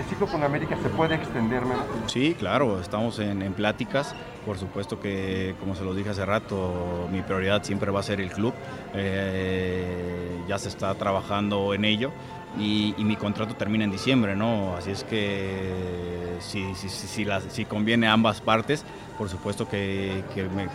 ¿El 0.00 0.06
ciclo 0.06 0.26
con 0.26 0.42
América 0.42 0.78
se 0.82 0.88
puede 0.88 1.14
extender, 1.16 1.62
Sí, 2.06 2.34
claro, 2.38 2.80
estamos 2.80 3.18
en, 3.18 3.52
pláticas. 3.52 4.14
Por 4.46 4.56
supuesto 4.56 4.98
que, 4.98 5.54
como 5.60 5.74
se 5.74 5.84
lo 5.84 5.92
dije 5.92 6.08
hace 6.08 6.24
rato, 6.24 7.06
mi 7.12 7.20
prioridad 7.20 7.62
siempre 7.64 7.90
va 7.90 8.00
a 8.00 8.02
ser 8.02 8.18
el 8.18 8.30
club. 8.30 8.54
Eh, 8.94 10.40
ya 10.48 10.58
se 10.58 10.70
está 10.70 10.94
trabajando 10.94 11.74
en 11.74 11.84
ello 11.84 12.12
y, 12.58 12.94
mi 12.96 13.16
contrato 13.16 13.56
termina 13.56 13.84
en 13.84 13.90
diciembre, 13.90 14.34
¿no? 14.36 14.74
Así 14.74 14.90
es 14.90 15.04
que 15.04 16.38
si, 16.38 16.74
si, 16.76 16.88
si, 16.88 17.26
si 17.50 17.64
conviene 17.66 18.06
a 18.06 18.14
ambas 18.14 18.40
partes, 18.40 18.86
por 19.18 19.28
supuesto 19.28 19.68
que, 19.68 20.24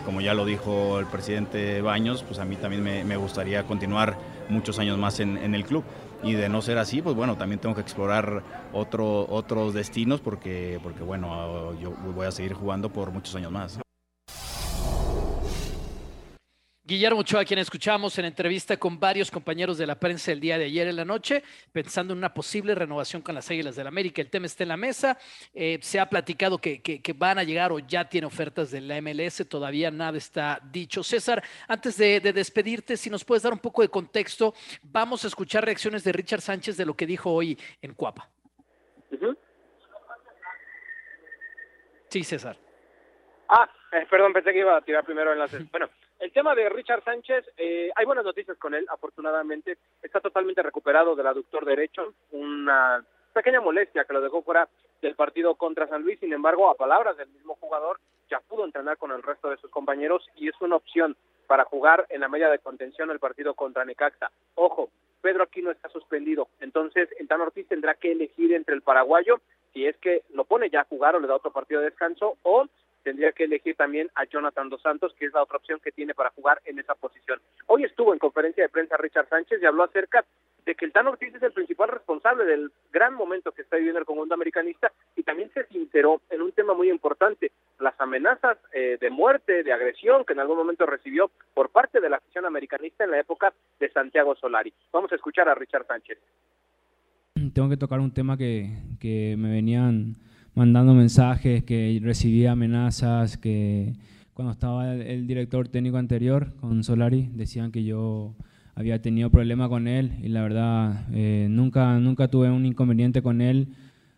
como 0.06 0.22
ya 0.22 0.36
lo 0.36 0.46
dijo 0.46 1.00
el 1.00 1.08
presidente 1.08 1.82
Baños, 1.82 2.22
pues 2.22 2.38
a 2.38 2.46
mí 2.46 2.58
también 2.58 2.84
me, 2.84 3.18
gustaría 3.18 3.64
continuar 3.64 4.20
muchos 4.50 4.78
años 4.78 5.00
más 5.00 5.20
en 5.20 5.56
el 5.56 5.66
club 5.66 5.84
y 6.26 6.34
de 6.34 6.50
no 6.50 6.62
ser 6.62 6.80
así, 6.80 7.02
pues 7.02 7.16
bueno, 7.16 7.38
también 7.38 7.62
tengo 7.62 7.76
que 7.76 7.82
explorar 7.82 8.44
otro, 8.74 9.28
otros 9.30 9.74
destinos 9.74 10.20
porque, 10.22 10.80
porque, 10.82 11.04
bueno, 11.04 11.74
yo 11.80 11.92
voy 12.14 12.26
a 12.26 12.32
seguir 12.32 12.54
jugando 12.54 12.90
por 12.90 13.12
muchos 13.12 13.36
años 13.36 13.52
más. 13.52 13.85
Guillermo 16.88 17.22
Ochoa, 17.22 17.44
quien 17.44 17.58
escuchamos 17.58 18.16
en 18.20 18.26
entrevista 18.26 18.78
con 18.78 19.00
varios 19.00 19.32
compañeros 19.32 19.80
de 19.80 19.88
la 19.88 19.96
prensa 19.96 20.32
el 20.32 20.40
día 20.40 20.60
de 20.60 20.66
ayer 20.66 20.88
en 20.88 20.96
la 20.96 21.04
noche, 21.04 21.42
pensando 21.72 22.14
en 22.14 22.20
una 22.20 22.32
posible 22.32 22.76
renovación 22.76 23.24
con 23.24 23.34
las 23.34 23.50
Águilas 23.50 23.76
del 23.76 23.88
América. 23.88 24.22
El 24.22 24.30
tema 24.30 24.46
está 24.46 24.66
en 24.66 24.70
la 24.70 24.78
mesa. 24.78 25.18
Eh, 25.56 25.80
se 25.82 26.00
ha 26.00 26.08
platicado 26.08 26.60
que, 26.60 27.02
van 27.16 27.40
a 27.40 27.44
llegar 27.44 27.72
o 27.72 27.80
ya 27.80 28.08
tiene 28.08 28.28
ofertas 28.28 28.70
de 28.70 28.82
la 28.82 29.02
MLS. 29.02 29.50
Todavía 29.50 29.90
nada 29.90 30.16
está 30.20 30.60
dicho. 30.64 31.02
César, 31.02 31.44
antes 31.68 31.98
de, 31.98 32.20
despedirte, 32.20 32.98
si 32.98 33.10
nos 33.10 33.26
puedes 33.26 33.42
dar 33.42 33.54
un 33.54 33.58
poco 33.58 33.82
de 33.82 33.90
contexto, 33.90 34.54
vamos 34.84 35.24
a 35.24 35.28
escuchar 35.28 35.66
reacciones 35.66 36.04
de 36.04 36.12
Richard 36.12 36.42
Sánchez 36.42 36.78
de 36.78 36.86
lo 36.86 36.94
que 36.94 37.08
dijo 37.08 37.32
hoy 37.32 37.58
en 37.82 37.96
Cuapa. 37.96 38.30
Sí, 42.10 42.24
César. 42.24 42.56
Ah, 43.50 43.68
eh, 43.92 44.06
perdón, 44.08 44.34
pensé 44.34 44.54
que 44.54 44.60
iba 44.60 44.78
a 44.78 44.82
tirar 44.82 45.04
primero 45.04 45.34
enlaces. 45.34 45.64
Bueno, 45.72 45.90
el 46.20 46.32
tema 46.32 46.56
de 46.56 46.70
Richard 46.70 47.04
Sánchez, 47.04 47.46
eh, 47.58 47.92
hay 47.96 48.06
buenas 48.06 48.26
noticias 48.26 48.58
con 48.58 48.74
él, 48.74 48.86
afortunadamente. 48.90 49.78
Está 50.02 50.20
totalmente 50.20 50.64
recuperado 50.64 51.16
del 51.16 51.28
aductor 51.28 51.66
derecho, 51.66 52.14
una 52.32 53.04
pequeña 53.34 53.62
molestia 53.62 54.06
que 54.06 54.14
lo 54.14 54.22
dejó 54.22 54.42
fuera 54.42 54.68
del 55.02 55.16
partido 55.16 55.56
contra 55.56 55.88
San 55.88 56.04
Luis. 56.04 56.20
Sin 56.20 56.34
embargo, 56.34 56.70
a 56.70 56.76
palabras 56.76 57.18
del 57.18 57.30
mismo 57.30 57.56
jugador, 57.56 58.00
ya 58.30 58.40
pudo 58.40 58.66
entrenar 58.66 58.98
con 58.98 59.12
el 59.12 59.22
resto 59.22 59.50
de 59.50 59.58
sus 59.58 59.70
compañeros 59.70 60.28
y 60.36 60.48
es 60.48 60.56
una 60.62 60.78
opción 60.78 61.16
para 61.48 61.66
jugar 61.66 62.08
en 62.10 62.22
la 62.22 62.28
media 62.28 62.50
de 62.50 62.60
contención 62.60 63.12
el 63.12 63.20
partido 63.20 63.54
contra 63.54 63.86
Necaxa. 63.86 64.32
Ojo, 64.56 64.90
Pedro 65.22 65.44
Aquino 65.44 65.72
está 65.72 65.90
suspendido, 65.90 66.48
entonces 66.60 67.10
el 67.20 67.28
Tan 67.28 67.42
Ortiz 67.42 67.68
tendrá 67.68 67.96
que 67.96 68.12
elegir 68.12 68.54
entre 68.54 68.76
el 68.76 68.82
paraguayo, 68.82 69.42
si 69.74 69.86
es 69.86 69.96
que 69.98 70.24
lo 70.34 70.46
pone 70.46 70.70
ya 70.70 70.82
a 70.82 70.86
jugar 70.86 71.16
o 71.16 71.20
le 71.20 71.28
da 71.28 71.36
otro 71.36 71.52
partido 71.52 71.82
de 71.82 71.90
descanso, 71.90 72.38
o 72.44 72.68
tendría 73.06 73.32
que 73.34 73.44
elegir 73.44 73.76
también 73.76 74.10
a 74.16 74.26
Jonathan 74.26 74.68
Dos 74.68 74.82
Santos, 74.82 75.14
que 75.18 75.28
es 75.28 75.34
la 75.34 75.44
otra 75.44 75.58
opción 75.58 75.80
que 75.80 75.92
tiene 75.92 76.16
para 76.16 76.32
jugar 76.32 76.60
en 76.66 76.80
esa 76.80 76.96
posición. 76.96 77.40
Hoy 77.68 77.84
estuvo 77.84 78.12
en 78.12 78.20
conferencia 78.20 78.64
de 78.64 78.70
prensa 78.70 78.98
Richard 78.98 79.30
Sánchez 79.30 79.62
y 79.62 79.66
habló 79.66 79.84
acerca 79.84 80.26
de 80.66 80.74
que 80.74 80.86
el 80.86 80.92
Tano 80.92 81.12
Ortiz 81.12 81.34
es 81.36 81.44
el 81.44 81.52
principal 81.52 81.90
responsable 81.90 82.46
del 82.46 82.72
gran 82.92 83.14
momento 83.14 83.52
que 83.52 83.62
está 83.62 83.78
viviendo 83.78 84.00
el 84.00 84.08
conjunto 84.08 84.34
americanista 84.34 84.92
y 85.16 85.22
también 85.22 85.52
se 85.54 85.68
sinceró 85.68 86.20
en 86.32 86.42
un 86.42 86.52
tema 86.52 86.74
muy 86.74 86.90
importante, 86.90 87.52
las 87.80 87.94
amenazas 88.02 88.58
eh, 88.74 88.98
de 89.00 89.10
muerte, 89.12 89.62
de 89.62 89.72
agresión 89.72 90.26
que 90.26 90.34
en 90.34 90.40
algún 90.40 90.58
momento 90.58 90.88
recibió 90.88 91.30
por 91.54 91.70
parte 91.70 92.02
de 92.02 92.10
la 92.10 92.18
afición 92.18 92.48
americanista 92.48 93.04
en 93.04 93.12
la 93.12 93.20
época 93.20 93.54
de 93.80 93.92
Santiago 93.92 94.36
Solari. 94.36 94.74
Vamos 94.92 95.12
a 95.12 95.16
escuchar 95.16 95.48
a 95.48 95.54
Richard 95.54 95.86
Sánchez. 95.86 96.18
Tengo 97.54 97.70
que 97.70 97.78
tocar 97.78 98.00
un 98.00 98.12
tema 98.12 98.36
que, 98.36 98.70
que 99.00 99.36
me 99.38 99.52
venían 99.52 100.16
mandando 100.56 100.94
mensajes, 100.94 101.64
que 101.64 102.00
recibía 102.02 102.54
amenazas, 102.54 103.38
que 103.38 103.94
cuando 104.34 104.54
estaba 104.54 104.94
el, 104.94 105.28
director 105.28 105.68
técnico 105.68 105.98
anterior 105.98 106.54
con 106.60 106.84
Solari 106.84 107.30
decían 107.34 107.72
que 107.72 107.84
yo 107.84 108.36
había 108.74 109.02
tenido 109.02 109.30
problemas 109.30 109.70
con 109.70 109.88
él 109.88 110.14
y 110.22 110.30
la 110.30 110.42
verdad 110.42 111.06
eh, 111.14 111.48
nunca, 111.50 112.00
nunca 112.00 112.28
tuve 112.28 112.50
un 112.50 112.66
inconveniente 112.66 113.22
con 113.22 113.40
él, 113.42 113.70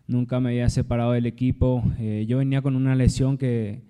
nunca 0.08 0.39
me 0.39 0.50
había 0.50 0.69
separado 0.69 1.12
del 1.12 1.26
equipo. 1.26 1.84
Eh, 2.00 2.26
yo 2.28 2.38
venía 2.38 2.62
con 2.62 2.76
una 2.76 2.95
lesión 2.95 3.38
que, 3.38 3.82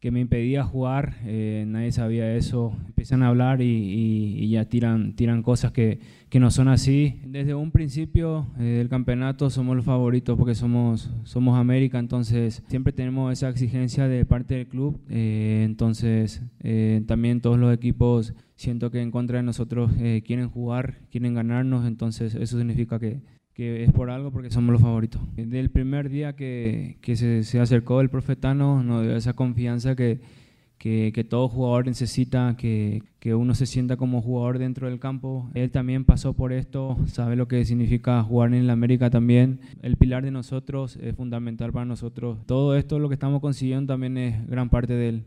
que 0.00 0.12
me 0.12 0.20
impedía 0.20 0.62
jugar, 0.62 1.16
eh, 1.24 1.64
nadie 1.66 1.90
sabía 1.90 2.36
eso, 2.36 2.72
empiezan 2.86 3.24
a 3.24 3.28
hablar 3.28 3.60
y, 3.60 4.48
ya 4.48 4.64
tiran, 4.66 5.14
tiran 5.14 5.42
cosas 5.42 5.72
que, 5.72 5.98
que, 6.28 6.38
no 6.38 6.52
son 6.52 6.68
así. 6.68 7.20
Desde 7.26 7.54
un 7.54 7.72
principio 7.72 8.46
eh, 8.60 8.62
del 8.62 8.88
campeonato 8.88 9.50
somos 9.50 9.74
los 9.74 9.84
favoritos 9.84 10.38
porque 10.38 10.54
somos, 10.54 11.10
somos 11.24 11.58
América, 11.58 11.98
entonces 11.98 12.62
siempre 12.68 12.92
tenemos 12.92 13.32
esa 13.32 13.48
exigencia 13.48 14.06
de 14.06 14.24
parte 14.24 14.54
del 14.54 14.68
club, 14.68 15.00
eh, 15.10 15.62
entonces 15.64 16.42
también 17.06 17.40
todos 17.40 17.58
los 17.58 17.74
equipos 17.74 18.34
siento 18.54 18.90
que 18.90 19.00
en 19.00 19.10
contra 19.10 19.38
de 19.38 19.42
nosotros 19.42 19.90
quieren 20.24 20.48
jugar, 20.48 20.98
quieren 21.10 21.34
ganarnos, 21.34 21.86
entonces 21.86 22.34
eso 22.34 22.58
significa 22.58 22.98
que 22.98 23.20
que 23.58 23.82
es 23.82 23.90
por 23.90 24.08
algo 24.08 24.30
porque 24.30 24.52
somos 24.52 24.70
los 24.70 24.80
favoritos. 24.80 25.20
Desde 25.34 25.58
el 25.58 25.68
primer 25.68 26.10
día 26.10 26.36
que, 26.36 26.96
que 27.00 27.16
se, 27.16 27.42
se, 27.42 27.58
acercó 27.58 28.00
el 28.00 28.08
profetano 28.08 28.84
nos 28.84 29.02
dio 29.02 29.16
esa 29.16 29.32
confianza 29.32 29.96
que, 29.96 30.20
que, 30.78 31.10
que 31.12 31.24
todo 31.24 31.48
jugador 31.48 31.86
necesita 31.86 32.56
que, 32.56 33.02
uno 33.34 33.56
se 33.56 33.66
sienta 33.66 33.96
como 33.96 34.22
jugador 34.22 34.60
dentro 34.60 34.88
del 34.88 35.00
campo. 35.00 35.50
Él 35.54 35.72
también 35.72 36.04
pasó 36.04 36.34
por 36.34 36.52
esto, 36.52 36.98
sabe 37.06 37.34
lo 37.34 37.48
que 37.48 37.64
significa 37.64 38.22
jugar 38.22 38.54
en 38.54 38.68
la 38.68 38.74
América 38.74 39.10
también. 39.10 39.58
El 39.82 39.96
pilar 39.96 40.22
de 40.22 40.30
nosotros 40.30 40.96
es 41.02 41.16
fundamental 41.16 41.72
para 41.72 41.84
nosotros. 41.84 42.38
Todo 42.46 42.76
esto, 42.76 43.00
lo 43.00 43.08
que 43.08 43.14
estamos 43.14 43.40
consiguiendo, 43.40 43.92
también 43.92 44.18
es 44.18 44.46
gran 44.46 44.70
parte 44.70 44.94
de 44.94 45.08
él. 45.08 45.24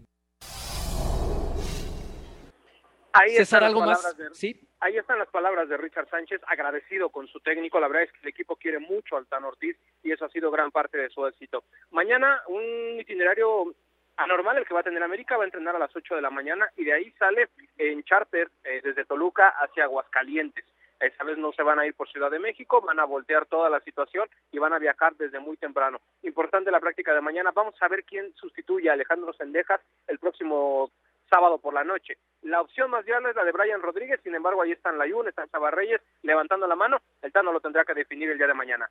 Ahí 3.14 3.36
César, 3.36 3.64
algo 3.64 3.82
más. 3.82 4.16
¿Sí? 4.34 4.60
Ahí 4.80 4.98
están 4.98 5.20
las 5.20 5.30
palabras 5.30 5.70
de 5.70 5.78
Richard 5.78 6.10
Sánchez, 6.10 6.42
agradecido 6.48 7.10
con 7.10 7.28
su 7.28 7.40
técnico. 7.40 7.80
La 7.80 7.88
verdad 7.88 8.04
es 8.04 8.12
que 8.12 8.20
el 8.24 8.30
equipo 8.30 8.56
quiere 8.56 8.80
mucho 8.80 9.16
al 9.16 9.28
Tan 9.28 9.44
Ortiz 9.44 9.78
y 10.02 10.12
eso 10.12 10.26
ha 10.26 10.30
sido 10.30 10.50
gran 10.50 10.72
parte 10.72 10.98
de 10.98 11.10
su 11.10 11.26
éxito. 11.28 11.64
Mañana 11.92 12.42
un 12.48 13.00
itinerario 13.00 13.76
anormal 14.18 14.58
el 14.58 14.66
que 14.66 14.74
va 14.74 14.80
a 14.80 14.84
tener 14.84 15.02
América, 15.04 15.38
va 15.38 15.44
a 15.44 15.46
entrenar 15.46 15.76
a 15.76 15.80
las 15.80 15.96
8 15.96 16.16
de 16.16 16.22
la 16.22 16.30
mañana 16.30 16.68
y 16.76 16.86
de 16.86 16.94
ahí 16.94 17.12
sale 17.20 17.50
en 17.78 18.04
charter 18.04 18.50
eh, 18.64 18.82
desde 18.84 19.06
Toluca 19.06 19.50
hacia 19.50 19.84
Aguascalientes. 19.84 20.66
Esta 21.00 21.24
vez 21.24 21.38
no 21.38 21.52
se 21.52 21.64
van 21.64 21.80
a 21.80 21.88
ir 21.88 21.96
por 21.96 22.10
Ciudad 22.10 22.30
de 22.30 22.38
México, 22.38 22.82
van 22.82 23.00
a 23.00 23.06
voltear 23.06 23.48
toda 23.48 23.70
la 23.72 23.80
situación 23.80 24.30
y 24.52 24.60
van 24.60 24.74
a 24.74 24.80
viajar 24.80 25.16
desde 25.16 25.40
muy 25.40 25.58
temprano. 25.58 26.00
Importante 26.22 26.70
la 26.70 26.80
práctica 26.80 27.14
de 27.14 27.22
mañana. 27.22 27.52
Vamos 27.52 27.74
a 27.82 27.88
ver 27.88 28.04
quién 28.04 28.34
sustituye 28.36 28.90
a 28.90 28.94
Alejandro 28.94 29.34
Sendejas 29.34 29.82
el 30.08 30.20
próximo 30.20 30.92
sábado 31.32 31.58
por 31.58 31.74
la 31.74 31.84
noche. 31.84 32.18
La 32.42 32.62
opción 32.62 32.92
más 32.92 33.06
viable 33.06 33.30
es 33.30 33.36
la 33.36 33.46
de 33.46 33.54
Brian 33.54 33.82
Rodríguez, 33.82 34.20
sin 34.24 34.36
embargo, 34.36 34.62
ahí 34.62 34.74
están 34.74 34.98
Layún, 34.98 35.30
están 35.30 35.48
Reyes 35.72 36.02
levantando 36.22 36.68
la 36.68 36.76
mano. 36.76 37.02
El 37.22 37.32
Tano 37.32 37.54
lo 37.54 37.62
tendrá 37.62 37.86
que 37.86 37.94
definir 37.94 38.30
el 38.30 38.38
día 38.38 38.48
de 38.48 38.54
mañana. 38.54 38.90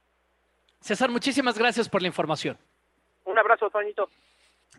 César, 0.80 1.10
muchísimas 1.10 1.58
gracias 1.58 1.88
por 1.88 2.00
la 2.00 2.08
información. 2.08 2.56
Un 3.24 3.38
abrazo, 3.38 3.68
Toñito. 3.68 4.08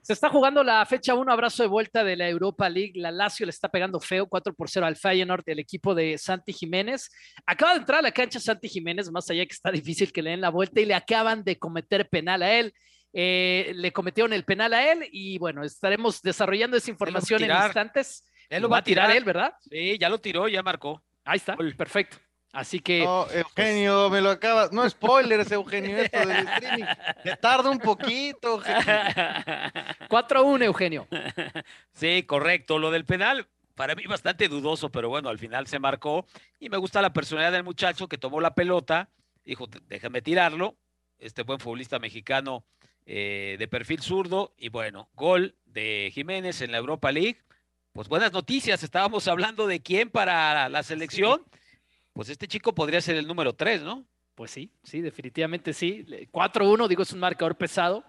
Se 0.01 0.13
está 0.13 0.29
jugando 0.29 0.63
la 0.63 0.83
fecha 0.87 1.13
1, 1.13 1.31
abrazo 1.31 1.61
de 1.61 1.69
vuelta 1.69 2.03
de 2.03 2.15
la 2.15 2.27
Europa 2.27 2.67
League. 2.67 2.93
La 2.95 3.11
Lazio 3.11 3.45
le 3.45 3.51
está 3.51 3.69
pegando 3.69 3.99
feo, 3.99 4.25
4 4.25 4.53
por 4.53 4.67
0 4.67 4.87
al 4.87 4.95
Feyenoord, 4.95 5.43
el 5.45 5.59
equipo 5.59 5.93
de 5.93 6.17
Santi 6.17 6.53
Jiménez. 6.53 7.11
Acaba 7.45 7.73
de 7.73 7.79
entrar 7.79 7.99
a 7.99 8.01
la 8.01 8.11
cancha 8.11 8.39
Santi 8.39 8.67
Jiménez, 8.67 9.11
más 9.11 9.29
allá 9.29 9.45
que 9.45 9.53
está 9.53 9.69
difícil 9.69 10.11
que 10.11 10.23
le 10.23 10.31
den 10.31 10.41
la 10.41 10.49
vuelta 10.49 10.81
y 10.81 10.85
le 10.85 10.95
acaban 10.95 11.43
de 11.43 11.59
cometer 11.59 12.09
penal 12.09 12.41
a 12.41 12.51
él. 12.51 12.73
Eh, 13.13 13.73
le 13.75 13.91
cometieron 13.91 14.31
el 14.31 14.45
penal 14.45 14.73
a 14.73 14.91
él 14.91 15.07
y 15.11 15.37
bueno, 15.37 15.63
estaremos 15.63 16.21
desarrollando 16.21 16.77
esa 16.77 16.91
información 16.91 17.43
en 17.43 17.51
instantes. 17.51 18.25
Él 18.49 18.63
lo 18.63 18.69
va 18.69 18.77
a 18.77 18.83
tirar 18.83 19.11
él, 19.11 19.23
¿verdad? 19.23 19.53
Sí, 19.69 19.97
ya 19.97 20.09
lo 20.09 20.19
tiró, 20.19 20.47
ya 20.47 20.63
marcó. 20.63 21.01
Ahí 21.23 21.37
está, 21.37 21.55
perfecto. 21.77 22.17
Así 22.53 22.79
que. 22.79 23.03
No, 23.03 23.27
Eugenio, 23.31 24.09
me 24.09 24.19
lo 24.19 24.29
acabas. 24.29 24.71
No 24.71 24.89
spoilers, 24.89 25.51
Eugenio, 25.51 25.97
esto 25.97 26.19
del 26.19 26.47
streaming. 26.47 26.85
Te 27.23 27.35
tarda 27.37 27.69
un 27.69 27.79
poquito, 27.79 28.55
Eugenio. 28.55 28.83
4-1, 30.09 30.63
Eugenio. 30.63 31.07
Sí, 31.93 32.23
correcto. 32.23 32.79
Lo 32.79 32.91
del 32.91 33.05
penal, 33.05 33.47
para 33.75 33.95
mí 33.95 34.03
bastante 34.05 34.47
dudoso, 34.47 34.89
pero 34.89 35.09
bueno, 35.09 35.29
al 35.29 35.39
final 35.39 35.67
se 35.67 35.79
marcó. 35.79 36.25
Y 36.59 36.69
me 36.69 36.77
gusta 36.77 37.01
la 37.01 37.13
personalidad 37.13 37.53
del 37.53 37.63
muchacho 37.63 38.07
que 38.07 38.17
tomó 38.17 38.41
la 38.41 38.53
pelota, 38.53 39.09
dijo, 39.45 39.67
déjame 39.87 40.21
tirarlo. 40.21 40.77
Este 41.19 41.43
buen 41.43 41.59
futbolista 41.59 41.99
mexicano 41.99 42.65
eh, 43.13 43.57
de 43.59 43.67
perfil 43.67 44.01
zurdo. 44.01 44.53
Y 44.57 44.69
bueno, 44.69 45.09
gol 45.15 45.57
de 45.65 46.11
Jiménez 46.13 46.61
en 46.61 46.71
la 46.71 46.77
Europa 46.77 47.11
League. 47.11 47.41
Pues 47.91 48.07
buenas 48.07 48.31
noticias. 48.31 48.83
Estábamos 48.83 49.27
hablando 49.27 49.67
de 49.67 49.81
quién 49.81 50.09
para 50.09 50.69
la 50.69 50.81
selección. 50.81 51.43
Pues 52.13 52.29
este 52.29 52.47
chico 52.47 52.73
podría 52.73 53.01
ser 53.01 53.17
el 53.17 53.27
número 53.27 53.51
3, 53.53 53.81
¿no? 53.81 54.05
Pues 54.35 54.51
sí, 54.51 54.71
sí, 54.81 55.01
definitivamente 55.01 55.73
sí. 55.73 56.05
4-1, 56.31 56.87
digo, 56.87 57.03
es 57.03 57.11
un 57.11 57.19
marcador 57.19 57.57
pesado 57.57 58.03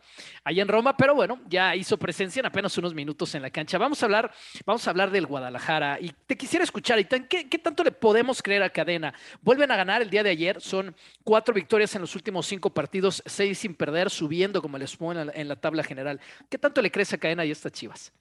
ahí 0.45 0.61
en 0.61 0.69
Roma, 0.69 0.97
pero 0.97 1.15
bueno, 1.15 1.41
ya 1.49 1.75
hizo 1.75 1.99
presencia 1.99 2.41
en 2.41 2.47
apenas 2.47 2.79
unos 2.79 2.95
minutos 2.95 3.35
en 3.35 3.43
la 3.43 3.51
cancha. 3.51 3.77
Vamos 3.77 4.03
a 4.03 4.07
hablar, 4.07 4.33
vamos 4.65 4.87
a 4.87 4.91
hablar 4.91 5.11
del 5.11 5.27
Guadalajara 5.27 5.99
y 6.01 6.13
te 6.27 6.37
quisiera 6.37 6.65
escuchar, 6.65 7.05
¿qué, 7.07 7.49
¿qué 7.49 7.59
tanto 7.59 7.83
le 7.83 7.91
podemos 7.91 8.41
creer 8.41 8.63
a 8.63 8.71
Cadena? 8.71 9.13
Vuelven 9.41 9.71
a 9.73 9.77
ganar 9.77 10.01
el 10.01 10.11
día 10.11 10.23
de 10.23 10.31
ayer, 10.31 10.61
son 10.61 10.95
cuatro 11.25 11.53
victorias 11.53 11.95
en 11.97 12.03
los 12.03 12.15
últimos 12.15 12.47
cinco 12.47 12.71
partidos, 12.71 13.23
seis 13.27 13.59
sin 13.59 13.75
perder, 13.75 14.09
subiendo 14.09 14.63
como 14.63 14.79
les 14.79 14.97
pongo 14.97 15.13
en 15.13 15.49
la, 15.49 15.57
tabla 15.57 15.83
general. 15.83 16.21
¿Qué 16.49 16.57
tanto 16.57 16.81
le 16.81 16.91
crees 16.91 17.13
a 17.13 17.19
Cadena 17.19 17.45
y 17.45 17.51
a 17.51 17.53
estas 17.53 17.73
chivas? 17.73 18.13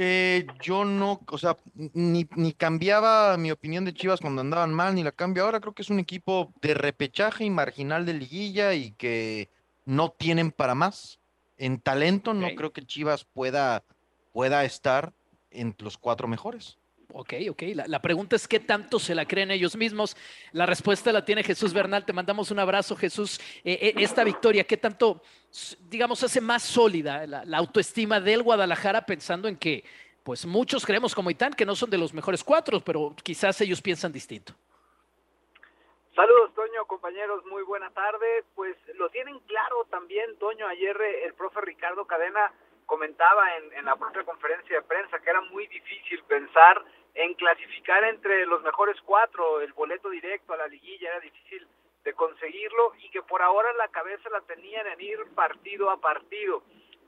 Eh, 0.00 0.46
yo 0.62 0.84
no, 0.84 1.20
o 1.28 1.38
sea, 1.38 1.56
ni, 1.74 2.24
ni, 2.36 2.52
cambiaba 2.52 3.36
mi 3.36 3.50
opinión 3.50 3.84
de 3.84 3.92
Chivas 3.92 4.20
cuando 4.20 4.42
andaban 4.42 4.72
mal, 4.72 4.94
ni 4.94 5.02
la 5.02 5.10
cambio 5.10 5.42
ahora. 5.42 5.58
Creo 5.58 5.74
que 5.74 5.82
es 5.82 5.90
un 5.90 5.98
equipo 5.98 6.52
de 6.62 6.74
repechaje 6.74 7.44
y 7.44 7.50
marginal 7.50 8.06
de 8.06 8.14
liguilla 8.14 8.74
y 8.74 8.92
que 8.92 9.50
no 9.86 10.10
tienen 10.10 10.52
para 10.52 10.76
más. 10.76 11.18
En 11.56 11.80
talento 11.80 12.32
no 12.32 12.46
creo 12.54 12.72
que 12.72 12.86
Chivas 12.86 13.24
pueda, 13.24 13.82
pueda 14.32 14.64
estar 14.64 15.12
entre 15.50 15.84
los 15.84 15.98
cuatro 15.98 16.28
mejores. 16.28 16.78
Ok, 17.14 17.32
ok. 17.50 17.62
La, 17.86 18.02
pregunta 18.02 18.36
es 18.36 18.46
qué 18.46 18.60
tanto 18.60 18.98
se 18.98 19.14
la 19.14 19.24
creen 19.24 19.50
ellos 19.50 19.76
mismos. 19.76 20.14
La 20.52 20.66
respuesta 20.66 21.10
la 21.10 21.24
tiene 21.24 21.42
Jesús 21.42 21.72
Bernal. 21.72 22.04
Te 22.04 22.12
mandamos 22.12 22.50
un 22.50 22.58
abrazo, 22.58 22.94
Jesús. 22.96 23.40
Eh, 23.64 23.78
eh, 23.80 23.94
esta 23.96 24.24
victoria, 24.24 24.64
¿qué 24.64 24.76
tanto, 24.76 25.22
digamos, 25.88 26.22
hace 26.22 26.42
más 26.42 26.62
sólida 26.62 27.26
la, 27.26 27.58
autoestima 27.58 28.20
del 28.20 28.42
Guadalajara 28.42 29.06
pensando 29.06 29.48
en 29.48 29.56
que, 29.56 29.84
pues 30.22 30.44
muchos 30.44 30.84
creemos 30.84 31.14
como 31.14 31.30
Itán 31.30 31.54
que 31.54 31.64
no 31.64 31.74
son 31.74 31.88
de 31.88 31.96
los 31.96 32.12
mejores 32.12 32.44
cuatro, 32.44 32.80
pero 32.80 33.16
quizás 33.22 33.58
ellos 33.62 33.80
piensan 33.80 34.12
distinto. 34.12 34.52
Saludos, 36.14 36.52
Toño, 36.54 36.84
compañeros, 36.86 37.42
muy 37.46 37.62
buena 37.62 37.90
tarde. 37.90 38.44
Pues 38.54 38.76
lo 38.96 39.08
tienen 39.08 39.38
claro 39.40 39.86
también, 39.88 40.36
Toño. 40.38 40.66
Ayer 40.66 41.00
eh, 41.00 41.24
el 41.24 41.32
profe 41.32 41.62
Ricardo 41.62 42.06
Cadena 42.06 42.52
comentaba 42.84 43.56
en, 43.56 43.72
en 43.72 43.84
la 43.86 43.96
propia 43.96 44.24
conferencia 44.24 44.76
de 44.76 44.82
prensa 44.82 45.18
que 45.20 45.30
era 45.30 45.40
muy 45.42 45.66
difícil 45.68 46.22
pensar 46.24 46.84
en 47.18 47.34
clasificar 47.34 48.04
entre 48.04 48.46
los 48.46 48.62
mejores 48.62 48.96
cuatro, 49.04 49.60
el 49.60 49.72
boleto 49.72 50.08
directo 50.08 50.52
a 50.52 50.56
la 50.56 50.68
liguilla 50.68 51.10
era 51.10 51.18
difícil 51.18 51.66
de 52.04 52.14
conseguirlo 52.14 52.92
y 52.98 53.10
que 53.10 53.22
por 53.22 53.42
ahora 53.42 53.72
la 53.72 53.88
cabeza 53.88 54.30
la 54.30 54.40
tenían 54.42 54.86
en 54.86 55.00
ir 55.00 55.18
partido 55.34 55.90
a 55.90 56.00
partido. 56.00 56.62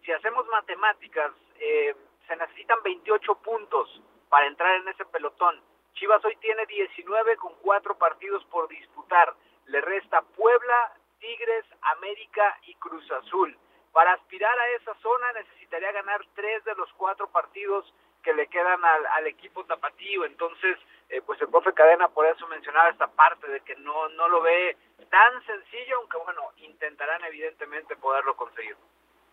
Si 0.04 0.10
hacemos 0.10 0.48
matemáticas, 0.48 1.30
eh, 1.60 1.94
se 2.26 2.34
necesitan 2.34 2.82
28 2.82 3.36
puntos 3.36 4.02
para 4.28 4.48
entrar 4.48 4.80
en 4.80 4.88
ese 4.88 5.04
pelotón. 5.04 5.62
Chivas 5.94 6.24
hoy 6.24 6.34
tiene 6.40 6.66
19 6.66 7.36
con 7.36 7.54
cuatro 7.62 7.96
partidos 7.96 8.44
por 8.46 8.66
disputar. 8.66 9.32
Le 9.66 9.80
resta 9.80 10.22
Puebla, 10.22 10.92
Tigres, 11.20 11.64
América 11.82 12.58
y 12.66 12.74
Cruz 12.74 13.08
Azul. 13.12 13.56
Para 13.92 14.14
aspirar 14.14 14.58
a 14.58 14.68
esa 14.70 14.94
zona 14.94 15.32
necesitaría 15.34 15.92
ganar 15.92 16.20
tres 16.34 16.64
de 16.64 16.74
los 16.74 16.92
cuatro 16.94 17.30
partidos 17.30 17.94
que 18.22 18.34
le 18.34 18.46
quedan 18.48 18.80
al, 18.84 19.26
equipo 19.26 19.64
tapatío. 19.64 20.24
Entonces, 20.24 20.76
eh, 21.08 21.20
pues 21.24 21.40
el 21.40 21.48
profe 21.48 21.72
Cadena 21.72 22.08
por 22.08 22.26
eso 22.26 22.46
mencionaba 22.48 22.90
esta 22.90 23.06
parte 23.08 23.48
de 23.48 23.60
que 23.60 23.76
no, 23.76 24.08
no 24.10 24.28
lo 24.28 24.42
ve 24.42 24.76
tan 25.10 25.44
sencillo, 25.46 25.96
aunque 26.00 26.18
bueno, 26.24 26.42
intentarán 26.58 27.22
evidentemente 27.24 27.96
poderlo 27.96 28.36
conseguir. 28.36 28.76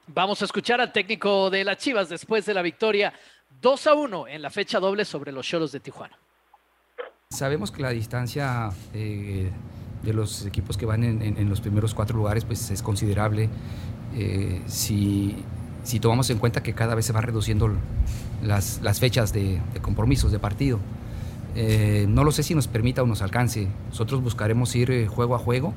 Vamos 0.08 0.42
a 0.42 0.46
escuchar 0.46 0.80
al 0.80 0.92
técnico 0.92 1.50
de 1.50 1.64
las 1.64 1.78
Chivas 1.78 2.10
después 2.10 2.46
de 2.46 2.54
la 2.54 2.62
victoria 2.62 3.14
2 3.62 3.88
a 3.88 3.94
1 3.94 4.28
en 4.28 4.42
la 4.42 4.50
fecha 4.50 4.80
doble 4.80 5.04
sobre 5.04 5.32
los 5.32 5.46
Cholos 5.46 5.72
de 5.72 5.80
Tijuana. 5.80 6.18
Sabemos 7.30 7.72
que 7.72 7.82
la 7.82 7.90
distancia 7.90 8.70
eh, 8.94 9.52
de 10.02 10.14
los 10.14 10.46
equipos 10.46 10.78
que 10.78 10.86
van 10.86 11.04
en, 11.04 11.50
los 11.50 11.60
primeros 11.60 11.94
cuatro 11.94 12.16
lugares 12.16 12.46
pues 12.46 12.72
es 12.72 12.82
considerable. 12.82 13.50
Eh, 14.16 14.62
si 14.66 15.44
si 15.88 16.02
tomamos 16.02 16.30
en 16.30 16.38
cuenta 16.38 16.62
que 16.62 16.74
cada 16.74 16.96
vez 16.96 17.06
se 17.06 17.14
van 17.14 17.24
reduciendo 17.24 17.70
las, 18.44 18.80
las 18.82 19.00
fechas 19.00 19.34
de, 19.34 19.62
compromisos 19.82 20.32
de 20.32 20.40
partido. 20.40 20.80
Eh, 21.56 22.06
no 22.08 22.24
lo 22.24 22.32
sé 22.32 22.44
si 22.44 22.54
nos 22.54 22.68
permita 22.68 23.04
o 23.04 23.08
nos 23.08 23.22
alcance. 23.22 23.68
Nosotros 23.90 24.22
buscaremos 24.22 24.76
ir 24.76 24.92
eh, 24.92 25.08
juego 25.08 25.36
a 25.36 25.40
juego, 25.40 25.74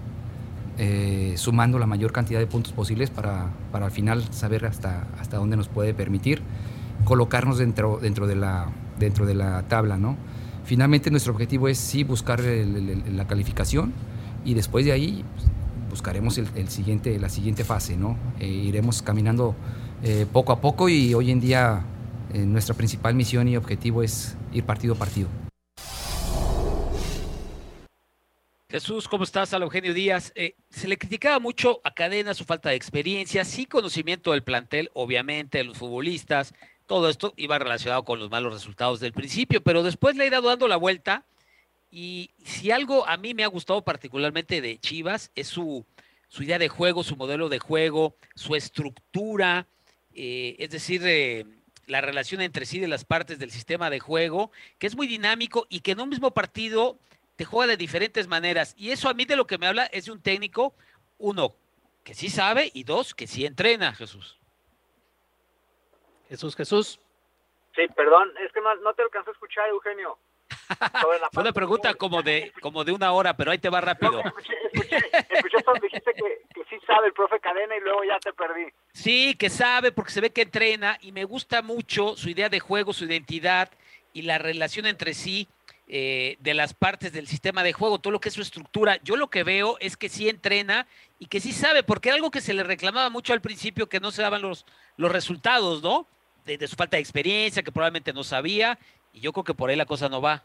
eh, 0.79 1.35
sumando 1.37 1.79
la 1.79 1.87
mayor 1.87 2.13
cantidad 2.13 2.39
de 2.39 2.47
puntos 2.47 2.73
posibles 2.73 3.11
para, 3.11 3.49
para, 3.73 3.87
al 3.87 3.93
final 3.93 4.25
saber 4.33 4.67
hasta, 4.67 5.07
hasta 5.19 5.39
dónde 5.39 5.57
nos 5.57 5.69
puede 5.69 5.95
permitir 5.95 6.43
colocarnos 7.05 7.59
dentro, 7.59 7.99
dentro, 8.01 8.27
de, 8.27 8.37
la, 8.37 8.69
dentro 8.99 9.27
de 9.27 9.35
la 9.35 9.63
tabla. 9.63 9.97
¿no? 9.97 10.17
Finalmente 10.65 11.11
nuestro 11.11 11.33
objetivo 11.33 11.69
es 11.69 11.79
sí 11.79 12.05
buscar 12.05 12.41
la 12.41 13.27
calificación 13.27 13.93
y 14.45 14.55
después 14.55 14.85
de 14.85 14.93
ahí 14.93 15.25
pues, 15.35 15.47
buscaremos 15.89 16.37
el, 16.37 16.69
siguiente, 16.69 17.19
la 17.19 17.31
siguiente 17.31 17.65
fase. 17.65 17.97
¿no? 17.97 18.17
iremos 18.39 19.01
caminando 19.01 19.55
eh, 20.03 20.27
poco 20.33 20.53
a 20.53 20.61
poco 20.63 20.89
y 20.89 21.13
hoy 21.13 21.31
en 21.31 21.41
día 21.41 21.83
eh, 22.33 22.39
nuestra 22.39 22.75
principal 22.75 23.15
misión 23.15 23.49
y 23.49 23.57
objetivo 23.57 24.03
es 24.03 24.37
ir 24.53 24.65
partido 24.65 24.95
a 24.95 24.99
partido. 24.99 25.29
Jesús, 28.69 29.09
¿cómo 29.09 29.25
estás? 29.25 29.53
A 29.53 29.57
Eugenio 29.57 29.93
Díaz. 29.93 30.33
Eh, 30.37 30.55
se 30.69 30.87
le 30.87 30.97
criticaba 30.97 31.41
mucho 31.41 31.81
a 31.83 31.93
Cadena 31.93 32.35
su 32.35 32.45
falta 32.45 32.69
de 32.69 32.77
experiencia, 32.77 33.45
sí 33.45 33.67
conocimiento 33.67 34.31
del 34.31 34.45
plantel, 34.45 34.91
obviamente, 34.95 35.59
de 35.59 35.65
los 35.65 35.77
futbolistas, 35.77 36.55
todo 36.91 37.09
esto 37.09 37.35
iba 37.37 37.57
relacionado 37.57 38.05
con 38.05 38.19
los 38.19 38.31
malos 38.31 38.53
resultados 38.53 38.99
del 38.99 39.13
principio, 39.13 39.63
pero 39.63 39.85
después 39.85 40.17
le 40.17 40.25
ha 40.25 40.27
ido 40.27 40.43
dando 40.43 40.67
la 40.67 40.77
vuelta 40.77 41.25
y 41.89 42.31
si 42.45 42.73
algo 42.73 43.07
a 43.07 43.17
mí 43.17 43.33
me 43.33 43.45
ha 43.45 43.47
gustado 43.47 43.83
particularmente 43.83 44.61
de 44.61 44.77
Chivas 44.79 45.31
es 45.37 45.47
su, 45.47 45.87
su 46.27 46.43
idea 46.43 46.59
de 46.59 46.69
juego, 46.69 47.05
su 47.05 47.15
modelo 47.15 47.49
de 47.49 47.61
juego, 47.61 48.17
su 48.35 48.57
estructura, 48.57 49.69
eh, 50.15 50.57
es 50.59 50.71
decir, 50.71 51.03
eh, 51.05 51.47
la 51.91 52.01
relación 52.01 52.41
entre 52.41 52.65
sí 52.65 52.79
de 52.81 52.89
las 52.89 53.05
partes 53.05 53.39
del 53.39 53.51
sistema 53.51 53.91
de 53.91 54.01
juego, 54.01 54.51
que 54.79 54.87
es 54.87 54.97
muy 54.97 55.07
dinámico 55.07 55.67
y 55.69 55.81
que 55.81 55.93
en 55.93 56.01
un 56.01 56.09
mismo 56.09 56.31
partido 56.33 56.99
te 57.37 57.45
juega 57.45 57.73
de 57.73 57.77
diferentes 57.77 58.29
maneras. 58.29 58.75
Y 58.77 58.91
eso 58.91 59.09
a 59.09 59.15
mí 59.15 59.25
de 59.25 59.37
lo 59.37 59.47
que 59.47 59.59
me 59.59 59.67
habla 59.67 59.87
es 59.87 60.07
de 60.07 60.13
un 60.13 60.23
técnico, 60.23 60.75
uno, 61.19 61.55
que 62.05 62.15
sí 62.15 62.29
sabe 62.29 62.71
y 62.73 62.85
dos, 62.85 63.15
que 63.15 63.27
sí 63.27 63.45
entrena, 63.45 63.93
Jesús. 63.95 64.39
Jesús, 66.29 66.55
Jesús. 66.55 67.01
Sí, 67.75 67.87
perdón, 67.97 68.31
es 68.45 68.53
que 68.53 68.61
no, 68.61 68.95
te 68.95 69.03
alcanzó 69.03 69.31
a 69.31 69.33
escuchar, 69.33 69.69
Eugenio. 69.69 70.19
Fue 71.33 71.43
una 71.43 71.53
pregunta 71.53 71.95
como 71.95 72.23
de, 72.23 72.53
como 72.61 72.85
de 72.85 72.93
una 72.93 73.13
hora, 73.13 73.37
pero 73.37 73.51
ahí 73.51 73.59
te 73.59 73.69
va 73.69 73.81
rápido. 73.81 74.21
escuché, 74.21 74.97
escuché, 75.31 75.59
dijiste 75.83 76.13
que, 76.15 76.43
que, 76.55 76.65
sí 76.69 76.77
sabe 76.87 77.09
el 77.09 77.13
profe 77.13 77.41
Cadena 77.41 77.77
y 77.77 77.81
luego 77.81 78.05
ya 78.05 78.19
te 78.19 78.33
perdí. 78.33 78.67
Sí, 78.93 79.35
que 79.35 79.51
sabe 79.51 79.93
porque 79.93 80.13
se 80.13 80.21
ve 80.21 80.31
que 80.31 80.43
entrena 80.43 80.99
y 81.01 81.13
me 81.13 81.25
gusta 81.25 81.63
mucho 81.63 82.17
su 82.17 82.29
idea 82.29 82.49
de 82.49 82.61
juego, 82.61 82.93
su 82.93 83.05
identidad 83.05 83.71
y 84.13 84.23
la 84.23 84.39
relación 84.39 84.87
entre 84.87 85.15
sí 85.15 85.49
eh, 85.93 86.37
de 86.39 86.55
las 86.55 86.73
partes 86.73 87.13
del 87.13 87.27
sistema 87.27 87.65
de 87.65 87.73
juego, 87.73 87.99
todo 87.99 88.13
lo 88.13 88.21
que 88.21 88.29
es 88.29 88.35
su 88.37 88.43
estructura. 88.43 89.01
Yo 89.03 89.17
lo 89.17 89.29
que 89.29 89.43
veo 89.43 89.77
es 89.81 89.97
que 89.97 90.09
sí 90.09 90.29
entrena 90.29 90.87
y 91.19 91.27
que 91.27 91.41
sí 91.41 91.53
sabe, 91.53 91.83
porque 91.83 92.11
era 92.11 92.17
algo 92.17 92.31
que 92.31 92.41
se 92.41 92.55
le 92.55 92.63
reclamaba 92.63 93.11
mucho 93.11 93.33
al 93.33 93.41
principio, 93.41 93.89
que 93.89 93.99
no 93.99 94.13
se 94.13 94.23
daban 94.23 94.41
los, 94.41 94.67
los 94.97 95.11
resultados, 95.11 95.83
¿no? 95.83 96.07
De, 96.45 96.65
su 96.69 96.77
falta 96.77 96.97
de 96.97 97.01
experiencia, 97.01 97.65
que 97.65 97.73
probablemente 97.73 98.13
no 98.13 98.23
sabía, 98.23 98.79
y 99.13 99.19
yo 99.19 99.33
creo 99.33 99.43
que 99.43 99.55
por 99.55 99.69
ahí 99.69 99.75
la 99.75 99.85
cosa 99.85 100.09
no 100.09 100.21
va. 100.21 100.45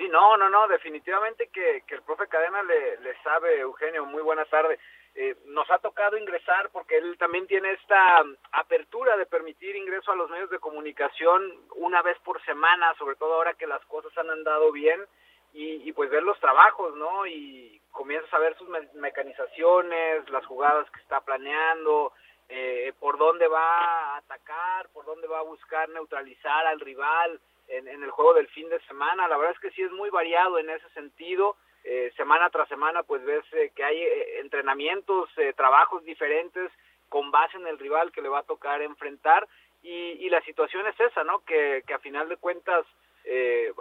Sí, 0.00 0.08
no, 0.08 0.34
no, 0.38 0.48
no, 0.48 0.66
definitivamente 0.66 1.48
que, 1.48 1.82
que 1.86 1.96
el 1.96 2.00
profe 2.00 2.26
Cadena 2.26 2.62
le, 2.62 2.96
le 3.00 3.14
sabe, 3.22 3.60
Eugenio, 3.60 4.06
muy 4.06 4.22
buena 4.22 4.46
tarde. 4.46 4.78
Eh, 5.14 5.36
nos 5.44 5.70
ha 5.70 5.78
tocado 5.78 6.16
ingresar 6.16 6.70
porque 6.70 6.96
él 6.96 7.18
también 7.18 7.46
tiene 7.46 7.72
esta 7.72 8.24
apertura 8.52 9.18
de 9.18 9.26
permitir 9.26 9.76
ingreso 9.76 10.10
a 10.10 10.14
los 10.16 10.30
medios 10.30 10.48
de 10.48 10.58
comunicación 10.58 11.52
una 11.76 12.00
vez 12.00 12.18
por 12.20 12.42
semana, 12.46 12.94
sobre 12.94 13.16
todo 13.16 13.34
ahora 13.34 13.52
que 13.52 13.66
las 13.66 13.84
cosas 13.84 14.16
han 14.16 14.30
andado 14.30 14.72
bien 14.72 15.04
y, 15.52 15.92
pues 15.92 16.08
ver 16.08 16.22
los 16.22 16.40
trabajos, 16.40 16.96
¿no? 16.96 17.26
Y 17.26 17.78
comienzas 17.90 18.32
a 18.32 18.38
ver 18.38 18.56
sus 18.56 18.70
mecanizaciones, 18.94 20.30
las 20.30 20.46
jugadas 20.46 20.90
que 20.92 21.00
está 21.00 21.20
planeando, 21.20 22.14
eh, 22.48 22.94
por 22.98 23.18
dónde 23.18 23.48
va 23.48 24.14
a 24.14 24.16
atacar, 24.16 24.88
por 24.94 25.04
dónde 25.04 25.28
va 25.28 25.40
a 25.40 25.42
buscar 25.42 25.90
neutralizar 25.90 26.66
al 26.66 26.80
rival 26.80 27.38
en, 27.70 27.88
en 27.88 28.02
el 28.02 28.10
juego 28.10 28.34
del 28.34 28.48
fin 28.48 28.68
de 28.68 28.80
semana. 28.80 29.28
La 29.28 29.36
verdad 29.36 29.54
es 29.54 29.60
que 29.60 29.70
sí 29.70 29.82
es 29.82 29.92
muy 29.92 30.10
variado 30.10 30.58
en 30.58 30.70
ese 30.70 30.88
sentido 30.90 31.56
eh, 31.82 32.12
semana 32.16 32.50
tras 32.50 32.68
semana 32.68 33.02
pues 33.02 33.24
ves 33.24 33.44
eh, 33.52 33.72
que 33.74 33.82
hay 33.82 33.96
eh, 33.96 34.40
entrenamientos, 34.40 35.30
trabajos 35.56 36.04
diferentes 36.04 36.70
con 37.08 37.30
base 37.30 37.56
en 37.56 37.66
el 37.66 37.78
rival 37.78 38.12
que 38.12 38.20
le 38.20 38.28
va 38.28 38.40
a 38.40 38.44
tocar 38.44 38.82
enfrentar 38.82 39.48
y, 39.82 40.28
la 40.28 40.42
situación 40.42 40.86
es 40.86 41.00
esa, 41.00 41.24
¿no? 41.24 41.42
Que, 41.44 41.82
que 41.86 41.94
a 41.94 41.98
final 41.98 42.28
de 42.28 42.36
cuentas 42.36 42.86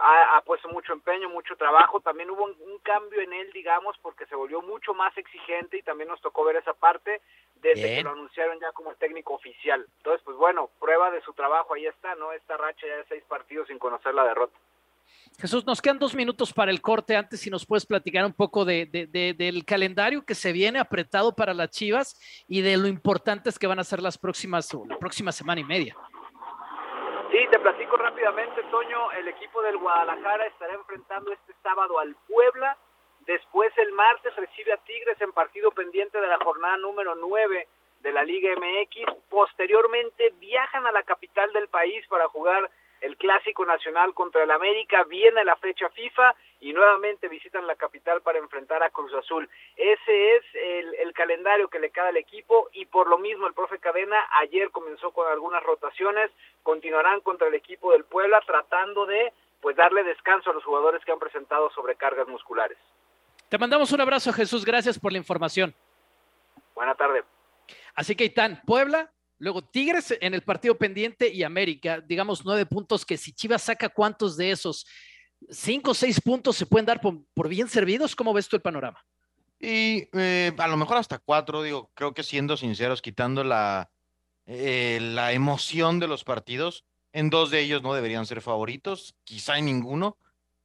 ha, 0.01 0.41
puesto 0.45 0.69
mucho 0.69 0.93
empeño, 0.93 1.29
mucho 1.29 1.55
trabajo, 1.55 1.99
también 1.99 2.29
hubo 2.29 2.45
un, 2.45 2.79
cambio 2.83 3.21
en 3.21 3.33
él, 3.33 3.51
digamos, 3.51 3.97
porque 4.01 4.25
se 4.25 4.35
volvió 4.35 4.61
mucho 4.61 4.93
más 4.93 5.15
exigente 5.17 5.77
y 5.77 5.83
también 5.83 6.09
nos 6.09 6.21
tocó 6.21 6.43
ver 6.43 6.55
esa 6.55 6.73
parte 6.73 7.21
desde 7.55 7.95
que 7.95 8.03
lo 8.03 8.11
anunciaron 8.11 8.59
ya 8.59 8.71
como 8.71 8.91
el 8.91 8.97
técnico 8.97 9.33
oficial. 9.33 9.85
Entonces, 9.97 10.21
pues 10.23 10.37
bueno, 10.37 10.69
prueba 10.79 11.11
de 11.11 11.21
su 11.21 11.33
trabajo, 11.33 11.73
ahí 11.73 11.85
está, 11.85 12.15
¿no? 12.15 12.31
Esta 12.31 12.57
racha 12.57 12.87
ya 12.87 12.97
de 12.97 13.05
seis 13.05 13.23
partidos 13.27 13.67
sin 13.67 13.77
conocer 13.77 14.13
la 14.15 14.23
derrota. 14.23 14.57
Jesús, 15.39 15.65
nos 15.65 15.81
quedan 15.81 15.99
dos 15.99 16.15
minutos 16.15 16.51
para 16.51 16.71
el 16.71 16.81
corte. 16.81 17.15
Antes, 17.15 17.39
si 17.39 17.49
nos 17.49 17.65
puedes 17.65 17.85
platicar 17.85 18.25
un 18.25 18.33
poco 18.33 18.65
de, 18.65 18.85
del 18.87 19.65
calendario 19.65 20.25
que 20.25 20.35
se 20.35 20.51
viene 20.51 20.79
apretado 20.79 21.33
para 21.33 21.53
las 21.53 21.69
Chivas 21.69 22.19
y 22.47 22.61
de 22.61 22.75
lo 22.75 22.87
importantes 22.87 23.57
que 23.57 23.67
van 23.67 23.79
a 23.79 23.83
ser 23.83 24.01
las 24.01 24.17
próximas, 24.17 24.73
la 24.87 24.97
próxima 24.97 25.31
semana 25.31 25.61
y 25.61 25.63
media. 25.63 25.95
Rápidamente, 27.97 28.61
Toño. 28.69 29.11
El 29.13 29.27
equipo 29.27 29.61
del 29.61 29.77
Guadalajara 29.77 30.45
estará 30.45 30.73
enfrentando 30.73 31.31
este 31.31 31.53
sábado 31.63 31.99
al 31.99 32.15
Puebla. 32.27 32.77
Después, 33.21 33.71
el 33.77 33.91
martes, 33.93 34.35
recibe 34.35 34.73
a 34.73 34.77
Tigres 34.77 35.19
en 35.21 35.31
partido 35.31 35.71
pendiente 35.71 36.19
de 36.19 36.27
la 36.27 36.37
jornada 36.37 36.77
número 36.77 37.15
9 37.15 37.67
de 38.01 38.11
la 38.11 38.23
Liga 38.23 38.51
MX. 38.55 39.11
Posteriormente, 39.29 40.33
viajan 40.39 40.85
a 40.85 40.91
la 40.91 41.03
capital 41.03 41.51
del 41.53 41.67
país 41.67 42.05
para 42.07 42.27
jugar 42.29 42.69
el 43.01 43.17
Clásico 43.17 43.65
Nacional 43.65 44.13
contra 44.13 44.43
el 44.43 44.51
América, 44.51 45.03
viene 45.03 45.43
la 45.43 45.55
fecha 45.57 45.89
FIFA 45.89 46.35
y 46.61 46.73
nuevamente 46.73 47.27
visitan 47.27 47.67
la 47.67 47.75
capital 47.75 48.21
para 48.21 48.39
enfrentar 48.39 48.83
a 48.83 48.89
Cruz 48.89 49.13
Azul. 49.13 49.49
Ese 49.75 50.35
es 50.35 50.43
el, 50.53 51.13
calendario 51.13 51.67
que 51.67 51.79
le 51.79 51.89
queda 51.89 52.07
al 52.07 52.17
equipo 52.17 52.69
y 52.71 52.85
por 52.85 53.09
lo 53.09 53.17
mismo 53.17 53.45
el 53.45 53.53
profe 53.53 53.77
Cadena 53.77 54.17
ayer 54.39 54.71
comenzó 54.71 55.11
con 55.11 55.27
algunas 55.27 55.61
rotaciones, 55.63 56.31
continuarán 56.63 57.19
contra 57.19 57.49
el 57.49 57.55
equipo 57.55 57.91
del 57.91 58.05
Puebla 58.05 58.41
tratando 58.45 59.05
de 59.05 59.33
pues 59.59 59.75
darle 59.75 60.03
descanso 60.05 60.49
a 60.49 60.53
los 60.53 60.63
jugadores 60.63 61.03
que 61.03 61.11
han 61.11 61.19
presentado 61.19 61.69
sobrecargas 61.71 62.25
musculares. 62.29 62.77
Te 63.49 63.57
mandamos 63.57 63.91
un 63.91 63.99
abrazo 63.99 64.31
Jesús, 64.31 64.63
gracias 64.63 64.97
por 64.97 65.11
la 65.11 65.17
información. 65.17 65.75
Buena 66.73 66.95
tarde. 66.95 67.25
Así 67.95 68.15
que 68.15 68.23
Itán, 68.23 68.61
Puebla, 68.65 69.11
Luego 69.39 69.63
Tigres 69.63 70.13
en 70.19 70.33
el 70.33 70.41
partido 70.41 70.77
pendiente 70.77 71.29
y 71.29 71.43
América, 71.43 72.01
digamos 72.01 72.43
nueve 72.43 72.65
puntos 72.65 73.05
que 73.05 73.17
si 73.17 73.31
Chivas 73.31 73.63
saca 73.63 73.87
cuántos 73.87 74.35
de 74.35 74.51
esos, 74.51 74.85
cinco 75.49 75.91
o 75.91 75.93
seis 75.93 76.19
puntos 76.19 76.57
se 76.57 76.65
pueden 76.65 76.85
dar 76.85 76.99
por, 77.01 77.47
bien 77.47 77.69
servidos. 77.69 78.15
¿Cómo 78.15 78.33
ves 78.33 78.49
tú 78.49 78.57
el 78.57 78.61
panorama? 78.61 79.03
Y 79.57 80.07
eh, 80.13 80.53
a 80.57 80.67
lo 80.67 80.77
mejor 80.77 80.97
hasta 80.97 81.19
cuatro, 81.19 81.63
digo, 81.63 81.89
creo 81.93 82.13
que 82.13 82.23
siendo 82.23 82.57
sinceros, 82.57 83.01
quitando 83.01 83.43
la, 83.43 83.89
eh, 84.45 84.99
la 85.01 85.31
emoción 85.31 85.99
de 85.99 86.07
los 86.07 86.23
partidos, 86.25 86.85
en 87.13 87.29
dos 87.29 87.49
de 87.49 87.61
ellos 87.61 87.81
no 87.81 87.93
deberían 87.93 88.25
ser 88.25 88.41
favoritos, 88.41 89.15
quizá 89.23 89.57
en 89.57 89.65
ninguno. 89.65 90.17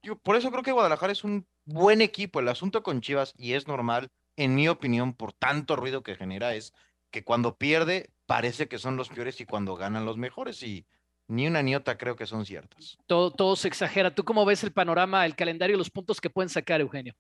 Yo, 0.03 0.17
por 0.17 0.37
eso 0.37 0.51
creo 0.51 0.63
que 0.63 0.73
Guadalajara 0.73 1.13
es 1.13 1.25
un 1.25 1.47
buen 1.65 2.01
equipo. 2.01 2.41
El 2.41 2.49
asunto 2.49 2.83
con 2.83 3.01
Chivas, 3.01 3.35
y 3.39 3.55
es 3.55 3.67
normal, 3.67 4.11
en 4.37 4.55
mi 4.55 4.69
opinión, 4.69 5.15
por 5.15 5.33
tanto 5.33 5.77
ruido 5.77 6.03
que 6.03 6.17
genera, 6.17 6.55
es 6.55 6.73
que 7.11 7.25
cuando 7.25 7.57
pierde 7.57 8.11
parece 8.27 8.69
que 8.69 8.79
son 8.79 8.97
los 8.97 9.09
peores 9.09 9.41
y 9.41 9.47
cuando 9.47 9.77
ganan 9.77 10.05
los 10.05 10.17
mejores 10.17 10.63
y 10.63 10.85
ni 11.29 11.47
una 11.47 11.63
ni 11.63 11.75
otra 11.75 11.97
creo 11.97 12.17
que 12.17 12.27
son 12.27 12.45
ciertas. 12.45 12.99
Todo, 13.07 13.31
todo 13.31 13.57
se 13.57 13.69
exagera. 13.69 14.15
¿Tú 14.15 14.25
cómo 14.25 14.45
ves 14.45 14.63
el 14.65 14.73
panorama, 14.73 15.25
el 15.25 15.37
calendario, 15.37 15.77
los 15.77 15.91
puntos 15.91 16.21
que 16.21 16.31
pueden 16.31 16.49
sacar, 16.49 16.81
Eugenio? 16.81 17.15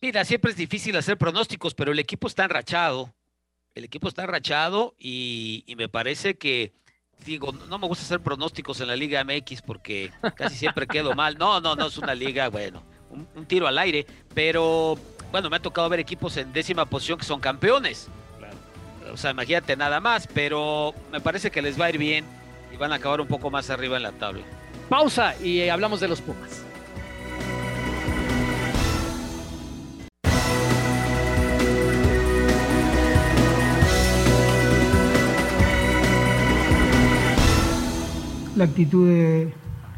Mira, 0.00 0.24
siempre 0.24 0.50
es 0.50 0.56
difícil 0.56 0.96
hacer 0.96 1.16
pronósticos, 1.16 1.74
pero 1.74 1.92
el 1.92 1.98
equipo 1.98 2.26
está 2.26 2.44
enrachado. 2.44 3.14
El 3.74 3.84
equipo 3.84 4.08
está 4.08 4.24
enrachado 4.24 4.94
y, 4.98 5.64
me 5.76 5.88
parece 5.88 6.36
que, 6.36 6.72
digo, 7.24 7.52
no 7.52 7.78
me 7.78 7.86
gusta 7.86 8.04
hacer 8.04 8.20
pronósticos 8.20 8.80
en 8.80 8.88
la 8.88 8.96
Liga 8.96 9.22
MX 9.24 9.62
porque 9.62 10.12
casi 10.34 10.56
siempre 10.56 10.86
quedo 10.86 11.14
mal. 11.14 11.36
No, 11.38 11.60
no, 11.60 11.76
no 11.76 11.86
es 11.86 11.98
una 11.98 12.14
liga, 12.14 12.48
bueno, 12.48 12.82
un, 13.10 13.26
un 13.34 13.46
tiro 13.46 13.66
al 13.66 13.78
aire, 13.78 14.06
pero 14.34 14.98
bueno, 15.30 15.50
me 15.50 15.56
ha 15.56 15.62
tocado 15.62 15.88
ver 15.88 16.00
equipos 16.00 16.36
en 16.36 16.52
décima 16.52 16.86
posición 16.86 17.18
que 17.18 17.24
son 17.24 17.40
campeones 17.40 18.08
o 19.12 19.16
sea, 19.16 19.30
imagínate 19.30 19.76
nada 19.76 20.00
más, 20.00 20.26
pero 20.26 20.94
me 21.12 21.20
parece 21.20 21.50
que 21.50 21.62
les 21.62 21.80
va 21.80 21.86
a 21.86 21.90
ir 21.90 21.98
bien 21.98 22.24
y 22.72 22.76
van 22.76 22.92
a 22.92 22.96
acabar 22.96 23.20
un 23.20 23.26
poco 23.26 23.50
más 23.50 23.70
arriba 23.70 23.96
en 23.96 24.02
la 24.02 24.12
tabla. 24.12 24.42
Pausa 24.88 25.34
y 25.42 25.60
eh, 25.60 25.70
hablamos 25.70 26.00
de 26.00 26.08
los 26.08 26.20
Pumas. 26.20 26.62
La 38.56 38.64
actitud 38.64 39.06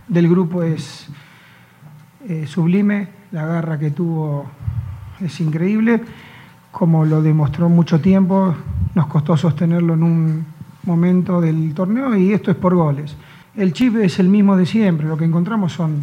del 0.09 0.29
grupo 0.29 0.65
es 0.65 1.07
eh, 2.29 2.47
sublime, 2.49 3.09
la 3.31 3.47
garra 3.47 3.79
que 3.79 3.93
tuvo 3.93 4.51
es 5.21 5.41
increíble, 5.41 6.03
como 6.73 7.05
lo 7.05 7.23
demostró 7.23 7.69
mucho 7.69 8.01
tiempo, 8.01 8.57
nos 8.95 9.07
costó 9.07 9.37
sostenerlo 9.37 9.95
en 9.95 10.03
un 10.03 10.47
momento 10.85 11.41
del 11.41 11.75
torneo 11.75 12.17
y 12.17 12.33
esto 12.33 12.51
es 12.51 12.57
por 12.57 12.75
goles. 12.75 13.17
El 13.55 13.73
chip 13.73 13.97
es 13.97 14.19
el 14.19 14.29
mismo 14.29 14.57
de 14.57 14.67
siempre, 14.67 15.07
lo 15.07 15.17
que 15.17 15.25
encontramos 15.25 15.73
son, 15.73 16.03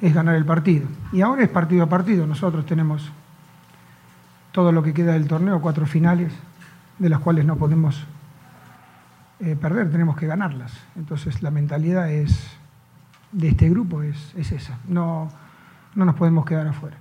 es 0.00 0.14
ganar 0.14 0.34
el 0.34 0.44
partido. 0.44 0.86
Y 1.12 1.20
ahora 1.20 1.42
es 1.42 1.48
partido 1.48 1.84
a 1.84 1.88
partido, 1.88 2.26
nosotros 2.26 2.66
tenemos 2.66 3.10
todo 4.52 4.72
lo 4.72 4.82
que 4.82 4.92
queda 4.92 5.12
del 5.14 5.26
torneo, 5.26 5.60
cuatro 5.60 5.86
finales, 5.86 6.32
de 6.98 7.08
las 7.08 7.20
cuales 7.20 7.44
no 7.44 7.56
podemos 7.56 8.04
eh, 9.40 9.56
perder, 9.60 9.90
tenemos 9.90 10.16
que 10.16 10.26
ganarlas. 10.26 10.72
Entonces 10.96 11.42
la 11.42 11.50
mentalidad 11.50 12.10
es, 12.10 12.50
de 13.32 13.48
este 13.48 13.68
grupo 13.70 14.02
es, 14.02 14.34
es 14.36 14.52
esa, 14.52 14.78
no, 14.86 15.30
no 15.94 16.04
nos 16.04 16.14
podemos 16.14 16.44
quedar 16.44 16.66
afuera. 16.66 16.96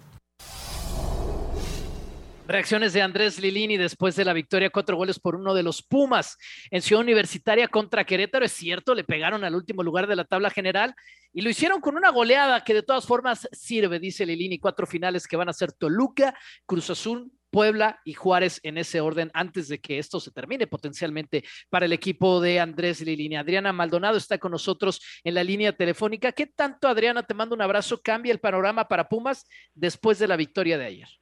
Reacciones 2.48 2.92
de 2.94 3.02
Andrés 3.02 3.40
Lilini 3.40 3.78
después 3.78 4.16
de 4.16 4.26
la 4.26 4.34
victoria, 4.34 4.70
cuatro 4.70 4.98
goles 4.98 5.20
por 5.20 5.36
uno 5.36 5.54
de 5.54 5.64
los 5.64 5.82
Pumas 5.82 6.38
en 6.70 6.82
Ciudad 6.82 7.02
Universitaria 7.02 7.68
contra 7.68 8.04
Querétaro. 8.04 8.44
Es 8.44 8.52
cierto, 8.52 8.94
le 8.94 9.04
pegaron 9.04 9.44
al 9.44 9.56
último 9.56 9.84
lugar 9.84 10.08
de 10.08 10.16
la 10.16 10.26
tabla 10.26 10.50
general 10.50 10.94
y 11.32 11.42
lo 11.42 11.50
hicieron 11.50 11.80
con 11.80 11.96
una 11.96 12.10
goleada 12.10 12.64
que 12.64 12.74
de 12.74 12.84
todas 12.84 13.06
formas 13.06 13.48
sirve, 13.52 14.00
dice 14.00 14.26
Lilini. 14.26 14.60
Cuatro 14.60 14.86
finales 14.86 15.28
que 15.28 15.38
van 15.38 15.50
a 15.50 15.54
ser 15.54 15.72
Toluca, 15.72 16.38
Cruz 16.66 16.90
Azul 16.90 17.32
Puebla 17.52 18.00
y 18.06 18.14
Juárez 18.14 18.60
en 18.64 18.78
ese 18.78 19.02
orden 19.02 19.30
antes 19.34 19.68
de 19.68 19.80
que 19.80 20.00
esto 20.00 20.20
se 20.20 20.32
termine 20.32 20.68
potencialmente 20.68 21.44
para 21.70 21.86
el 21.86 21.94
equipo 21.94 22.42
de 22.42 22.60
Andrés 22.60 23.02
Lilini. 23.02 23.36
Adriana 23.36 23.74
Maldonado 23.74 24.18
está 24.18 24.38
con 24.38 24.52
nosotros 24.52 25.02
en 25.24 25.36
la 25.36 25.44
línea 25.44 25.76
telefónica. 25.76 26.32
¿Qué 26.32 26.48
tanto, 26.48 26.88
Adriana, 26.88 27.24
te 27.24 27.34
mando 27.34 27.54
un 27.54 27.62
abrazo, 27.62 28.02
cambia 28.02 28.32
el 28.32 28.40
panorama 28.40 28.88
para 28.88 29.08
Pumas 29.08 29.46
después 29.76 30.18
de 30.18 30.28
la 30.28 30.38
victoria 30.38 30.78
de 30.78 30.86
ayer? 30.86 31.21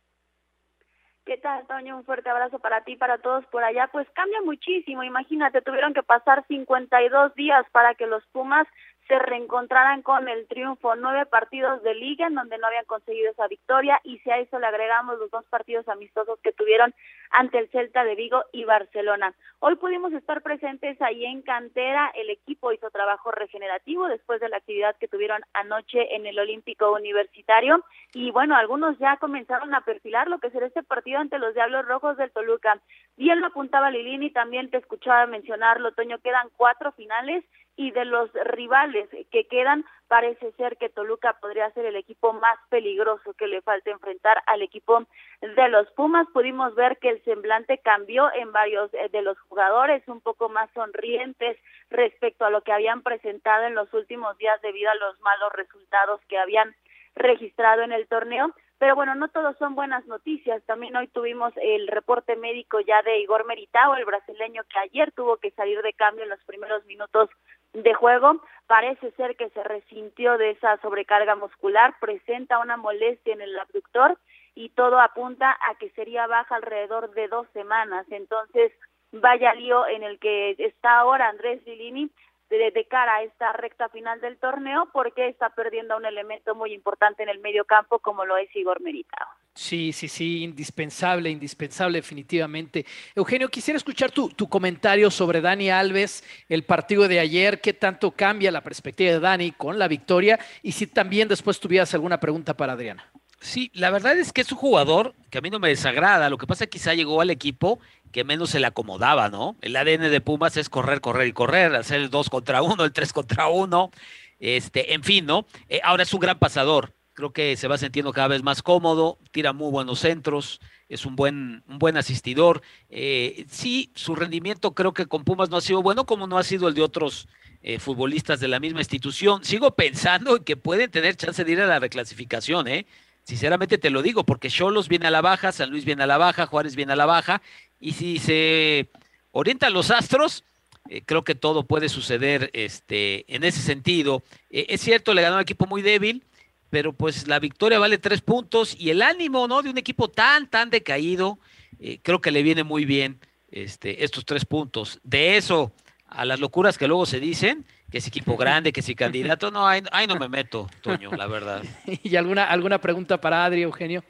¿Qué 1.29 1.37
tal, 1.37 1.67
Toño? 1.67 1.95
Un 1.95 2.05
fuerte 2.05 2.27
abrazo 2.27 2.57
para 2.57 2.83
ti, 2.83 2.95
para 2.95 3.19
todos 3.19 3.45
por 3.51 3.63
allá. 3.63 3.87
Pues 3.91 4.09
cambia 4.15 4.41
muchísimo. 4.41 5.03
Imagínate, 5.03 5.61
tuvieron 5.61 5.93
que 5.93 6.01
pasar 6.01 6.43
52 6.47 7.35
días 7.35 7.67
para 7.71 7.93
que 7.93 8.07
los 8.07 8.25
Pumas 8.31 8.67
se 9.09 9.17
reencontraran 9.17 10.03
con 10.03 10.29
el 10.29 10.47
triunfo, 10.47 10.95
nueve 10.95 11.25
partidos 11.25 11.81
de 11.81 11.95
liga 11.95 12.27
en 12.27 12.35
donde 12.35 12.59
no 12.59 12.67
habían 12.67 12.85
conseguido 12.85 13.31
esa 13.31 13.47
victoria 13.47 13.99
y 14.03 14.19
si 14.19 14.29
a 14.29 14.37
eso 14.37 14.59
le 14.59 14.67
agregamos 14.67 15.17
los 15.17 15.31
dos 15.31 15.43
partidos 15.45 15.87
amistosos 15.89 16.39
que 16.43 16.51
tuvieron 16.51 16.93
ante 17.31 17.57
el 17.57 17.69
Celta 17.69 18.03
de 18.03 18.13
Vigo 18.13 18.43
y 18.51 18.65
Barcelona. 18.65 19.33
Hoy 19.61 19.77
pudimos 19.77 20.13
estar 20.13 20.43
presentes 20.43 21.01
ahí 21.01 21.25
en 21.25 21.41
Cantera, 21.41 22.11
el 22.13 22.29
equipo 22.29 22.71
hizo 22.71 22.91
trabajo 22.91 23.31
regenerativo 23.31 24.07
después 24.07 24.39
de 24.41 24.49
la 24.49 24.57
actividad 24.57 24.95
que 24.97 25.07
tuvieron 25.07 25.41
anoche 25.53 26.15
en 26.15 26.27
el 26.27 26.37
Olímpico 26.37 26.91
Universitario 26.91 27.83
y 28.13 28.29
bueno, 28.29 28.55
algunos 28.55 28.99
ya 28.99 29.17
comenzaron 29.17 29.73
a 29.73 29.81
perfilar 29.81 30.27
lo 30.27 30.37
que 30.37 30.51
será 30.51 30.67
este 30.67 30.83
partido 30.83 31.17
ante 31.17 31.39
los 31.39 31.55
Diablos 31.55 31.87
Rojos 31.87 32.15
del 32.17 32.29
Toluca. 32.29 32.79
Bien 33.17 33.39
lo 33.39 33.47
apuntaba 33.47 33.89
Lilini, 33.89 34.29
también 34.29 34.69
te 34.69 34.77
escuchaba 34.77 35.25
mencionarlo, 35.25 35.93
Toño, 35.93 36.19
quedan 36.19 36.49
cuatro 36.57 36.91
finales 36.91 37.43
y 37.79 37.91
de 37.91 38.03
los 38.03 38.29
rivales 38.33 39.07
que 39.31 39.47
quedan, 39.47 39.85
parece 40.09 40.51
ser 40.57 40.75
que 40.75 40.89
Toluca 40.89 41.37
podría 41.39 41.71
ser 41.71 41.85
el 41.85 41.95
equipo 41.95 42.33
más 42.33 42.59
peligroso 42.67 43.33
que 43.35 43.47
le 43.47 43.61
falta 43.61 43.89
enfrentar 43.89 44.43
al 44.47 44.61
equipo 44.61 45.05
de 45.39 45.69
los 45.69 45.89
Pumas. 45.91 46.27
Pudimos 46.33 46.75
ver 46.75 46.97
que 46.97 47.07
el 47.07 47.23
semblante 47.23 47.77
cambió 47.77 48.33
en 48.33 48.51
varios 48.51 48.93
eh, 48.93 49.07
de 49.13 49.21
los 49.21 49.39
jugadores, 49.47 50.05
un 50.09 50.19
poco 50.19 50.49
más 50.49 50.69
sonrientes 50.73 51.55
respecto 51.89 52.43
a 52.43 52.49
lo 52.49 52.63
que 52.63 52.73
habían 52.73 53.01
presentado 53.01 53.63
en 53.63 53.75
los 53.75 53.93
últimos 53.93 54.37
días 54.37 54.61
debido 54.61 54.91
a 54.91 54.95
los 54.95 55.17
malos 55.21 55.53
resultados 55.53 56.19
que 56.27 56.37
habían 56.37 56.75
registrado 57.15 57.83
en 57.83 57.93
el 57.93 58.09
torneo. 58.09 58.53
Pero 58.79 58.95
bueno, 58.95 59.13
no 59.13 59.27
todos 59.27 59.57
son 59.57 59.75
buenas 59.75 60.05
noticias. 60.05 60.63
También 60.65 60.95
hoy 60.95 61.07
tuvimos 61.07 61.51
el 61.61 61.87
reporte 61.87 62.37
médico 62.37 62.79
ya 62.79 63.01
de 63.03 63.19
Igor 63.19 63.45
Meritao, 63.45 63.95
el 63.95 64.05
brasileño 64.05 64.63
que 64.69 64.79
ayer 64.79 65.11
tuvo 65.11 65.35
que 65.35 65.51
salir 65.51 65.81
de 65.81 65.93
cambio 65.93 66.23
en 66.23 66.29
los 66.29 66.43
primeros 66.45 66.85
minutos 66.85 67.29
de 67.73 67.93
juego. 67.93 68.41
Parece 68.67 69.11
ser 69.11 69.35
que 69.35 69.49
se 69.49 69.63
resintió 69.63 70.37
de 70.37 70.51
esa 70.51 70.77
sobrecarga 70.77 71.35
muscular, 71.35 71.95
presenta 71.99 72.59
una 72.59 72.77
molestia 72.77 73.33
en 73.33 73.41
el 73.41 73.57
abductor 73.57 74.17
y 74.55 74.69
todo 74.69 74.99
apunta 74.99 75.57
a 75.69 75.75
que 75.75 75.89
sería 75.91 76.27
baja 76.27 76.55
alrededor 76.55 77.11
de 77.11 77.27
dos 77.27 77.47
semanas. 77.53 78.05
Entonces, 78.09 78.71
vaya 79.11 79.53
lío 79.53 79.87
en 79.87 80.03
el 80.03 80.19
que 80.19 80.55
está 80.57 80.99
ahora 80.99 81.29
Andrés 81.29 81.65
Lilini 81.65 82.11
de, 82.49 82.87
cara 82.89 83.17
a 83.17 83.23
esta 83.23 83.53
recta 83.53 83.89
final 83.89 84.19
del 84.21 84.37
torneo 84.37 84.87
porque 84.91 85.27
está 85.27 85.49
perdiendo 85.49 85.95
un 85.97 86.05
elemento 86.05 86.55
muy 86.55 86.73
importante 86.73 87.23
en 87.23 87.29
el 87.29 87.39
medio 87.39 87.65
campo 87.65 87.99
como 87.99 88.25
lo 88.25 88.37
es 88.37 88.53
Igor 88.55 88.81
Meritao. 88.81 89.27
Sí, 89.55 89.91
sí, 89.91 90.07
sí, 90.07 90.43
indispensable, 90.43 91.29
indispensable 91.29 91.97
definitivamente. 91.97 92.85
Eugenio, 93.13 93.49
quisiera 93.49 93.77
escuchar 93.77 94.11
tu, 94.11 94.29
tu, 94.29 94.47
comentario 94.47 95.11
sobre 95.11 95.41
Dani 95.41 95.69
Alves, 95.69 96.23
el 96.47 96.63
partido 96.63 97.07
de 97.07 97.19
ayer, 97.19 97.59
qué 97.59 97.73
tanto 97.73 98.11
cambia 98.11 98.51
la 98.51 98.61
perspectiva 98.61 99.11
de 99.11 99.19
Dani 99.19 99.51
con 99.51 99.77
la 99.77 99.87
victoria 99.87 100.39
y 100.63 100.71
si 100.71 100.87
también 100.87 101.27
después 101.27 101.59
tuvieras 101.59 101.93
alguna 101.93 102.19
pregunta 102.19 102.55
para 102.55 102.73
Adriana. 102.73 103.11
Sí, 103.41 103.71
la 103.73 103.89
verdad 103.89 104.17
es 104.17 104.33
que 104.33 104.41
es 104.41 104.51
un 104.51 104.57
jugador 104.57 105.15
que 105.29 105.37
a 105.37 105.41
mí 105.41 105.49
no 105.49 105.59
me 105.59 105.69
desagrada. 105.69 106.29
Lo 106.29 106.37
que 106.37 106.47
pasa 106.47 106.65
es 106.65 106.69
que 106.69 106.77
quizá 106.77 106.93
llegó 106.93 107.21
al 107.21 107.29
equipo 107.29 107.79
que 108.11 108.23
menos 108.23 108.49
se 108.49 108.59
le 108.59 108.67
acomodaba, 108.67 109.29
¿no? 109.29 109.55
El 109.61 109.75
ADN 109.75 110.09
de 110.09 110.21
Pumas 110.21 110.57
es 110.57 110.69
correr, 110.69 110.99
correr 110.99 111.27
y 111.27 111.33
correr, 111.33 111.75
hacer 111.75 112.01
el 112.01 112.09
2 112.09 112.29
contra 112.29 112.61
1, 112.61 112.83
el 112.83 112.91
3 112.91 113.13
contra 113.13 113.47
1, 113.47 113.91
este, 114.39 114.93
en 114.93 115.03
fin, 115.03 115.25
¿no? 115.25 115.45
Eh, 115.69 115.79
ahora 115.83 116.03
es 116.03 116.13
un 116.13 116.19
gran 116.19 116.37
pasador. 116.37 116.93
Creo 117.19 117.33
que 117.33 117.57
se 117.57 117.67
va 117.67 117.77
sintiendo 117.77 118.13
cada 118.13 118.29
vez 118.29 118.43
más 118.43 118.63
cómodo, 118.63 119.17
tira 119.31 119.51
muy 119.51 119.69
buenos 119.71 119.99
centros, 119.99 120.61
es 120.87 121.05
un 121.05 121.17
buen, 121.17 121.65
un 121.67 121.77
buen 121.77 121.97
asistidor. 121.97 122.61
Eh, 122.89 123.45
sí, 123.49 123.91
su 123.93 124.15
rendimiento 124.15 124.73
creo 124.73 124.93
que 124.93 125.05
con 125.05 125.25
Pumas 125.25 125.49
no 125.49 125.57
ha 125.57 125.61
sido 125.61 125.81
bueno, 125.81 126.05
como 126.05 126.27
no 126.27 126.37
ha 126.37 126.43
sido 126.43 126.69
el 126.69 126.75
de 126.75 126.81
otros 126.81 127.27
eh, 127.61 127.77
futbolistas 127.77 128.39
de 128.39 128.47
la 128.47 128.61
misma 128.61 128.79
institución. 128.79 129.43
Sigo 129.43 129.71
pensando 129.71 130.37
en 130.37 130.45
que 130.45 130.55
pueden 130.55 130.91
tener 130.91 131.17
chance 131.17 131.43
de 131.43 131.51
ir 131.51 131.59
a 131.59 131.67
la 131.67 131.79
reclasificación, 131.79 132.69
¿eh? 132.69 132.85
Sinceramente 133.25 133.77
te 133.77 133.89
lo 133.89 134.01
digo, 134.01 134.23
porque 134.23 134.49
Cholos 134.49 134.87
viene 134.87 135.07
a 135.07 135.11
la 135.11 135.19
baja, 135.19 135.51
San 135.51 135.71
Luis 135.71 135.83
viene 135.83 136.03
a 136.03 136.07
la 136.07 136.17
baja, 136.17 136.45
Juárez 136.45 136.77
viene 136.77 136.93
a 136.93 136.95
la 136.95 137.05
baja, 137.05 137.41
y 137.81 137.91
si 137.91 138.17
se 138.17 138.87
orientan 139.33 139.73
los 139.73 139.91
astros, 139.91 140.45
eh, 140.89 141.01
creo 141.05 141.25
que 141.25 141.35
todo 141.35 141.63
puede 141.63 141.89
suceder 141.89 142.49
este, 142.53 143.25
en 143.27 143.43
ese 143.43 143.59
sentido. 143.59 144.23
Es 144.49 144.79
cierto, 144.79 145.13
le 145.13 145.21
ganó 145.21 145.35
un 145.35 145.41
equipo 145.41 145.67
muy 145.67 145.81
débil, 145.81 146.23
pero 146.69 146.93
pues 146.93 147.27
la 147.27 147.39
victoria 147.39 147.79
vale 147.79 147.97
tres 147.97 148.21
puntos 148.21 148.75
y 148.77 148.89
el 148.89 149.01
ánimo 149.01 149.47
¿no? 149.47 149.61
de 149.61 149.69
un 149.69 149.77
equipo 149.77 150.07
tan, 150.07 150.49
tan 150.49 150.69
decaído, 150.69 151.39
eh, 151.79 151.99
creo 152.01 152.21
que 152.21 152.31
le 152.31 152.43
viene 152.43 152.63
muy 152.63 152.85
bien 152.85 153.19
este, 153.51 154.03
estos 154.03 154.25
tres 154.25 154.45
puntos. 154.45 154.99
De 155.03 155.37
eso 155.37 155.71
a 156.07 156.25
las 156.25 156.39
locuras 156.39 156.77
que 156.77 156.87
luego 156.87 157.05
se 157.05 157.19
dicen, 157.19 157.65
que 157.91 157.97
es 157.97 158.07
equipo 158.07 158.37
grande, 158.37 158.71
que 158.71 158.81
si 158.81 158.95
candidato, 158.95 159.51
no, 159.51 159.67
ahí, 159.67 160.07
no 160.07 160.15
me 160.17 160.29
meto, 160.29 160.69
Toño, 160.81 161.11
la 161.11 161.27
verdad. 161.27 161.63
¿Y 162.03 162.15
alguna, 162.15 162.45
alguna 162.45 162.79
pregunta 162.79 163.19
para 163.19 163.45
Adri, 163.45 163.63
Eugenio? 163.63 164.03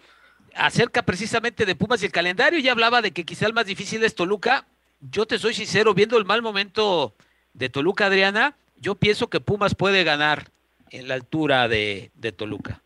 Acerca 0.55 1.03
precisamente 1.03 1.65
de 1.65 1.75
Pumas 1.75 2.01
y 2.01 2.05
el 2.05 2.11
calendario, 2.11 2.59
ya 2.59 2.71
hablaba 2.71 3.01
de 3.01 3.11
que 3.11 3.23
quizá 3.23 3.45
el 3.45 3.53
más 3.53 3.65
difícil 3.65 4.03
es 4.03 4.15
Toluca. 4.15 4.65
Yo 4.99 5.25
te 5.25 5.39
soy 5.39 5.53
sincero, 5.53 5.93
viendo 5.93 6.17
el 6.17 6.25
mal 6.25 6.41
momento 6.41 7.15
de 7.53 7.69
Toluca, 7.69 8.07
Adriana, 8.07 8.55
yo 8.75 8.95
pienso 8.95 9.29
que 9.29 9.39
Pumas 9.39 9.75
puede 9.75 10.03
ganar 10.03 10.51
en 10.91 11.07
la 11.07 11.15
altura 11.15 11.67
de, 11.67 12.11
de 12.15 12.31
Toluca. 12.31 12.81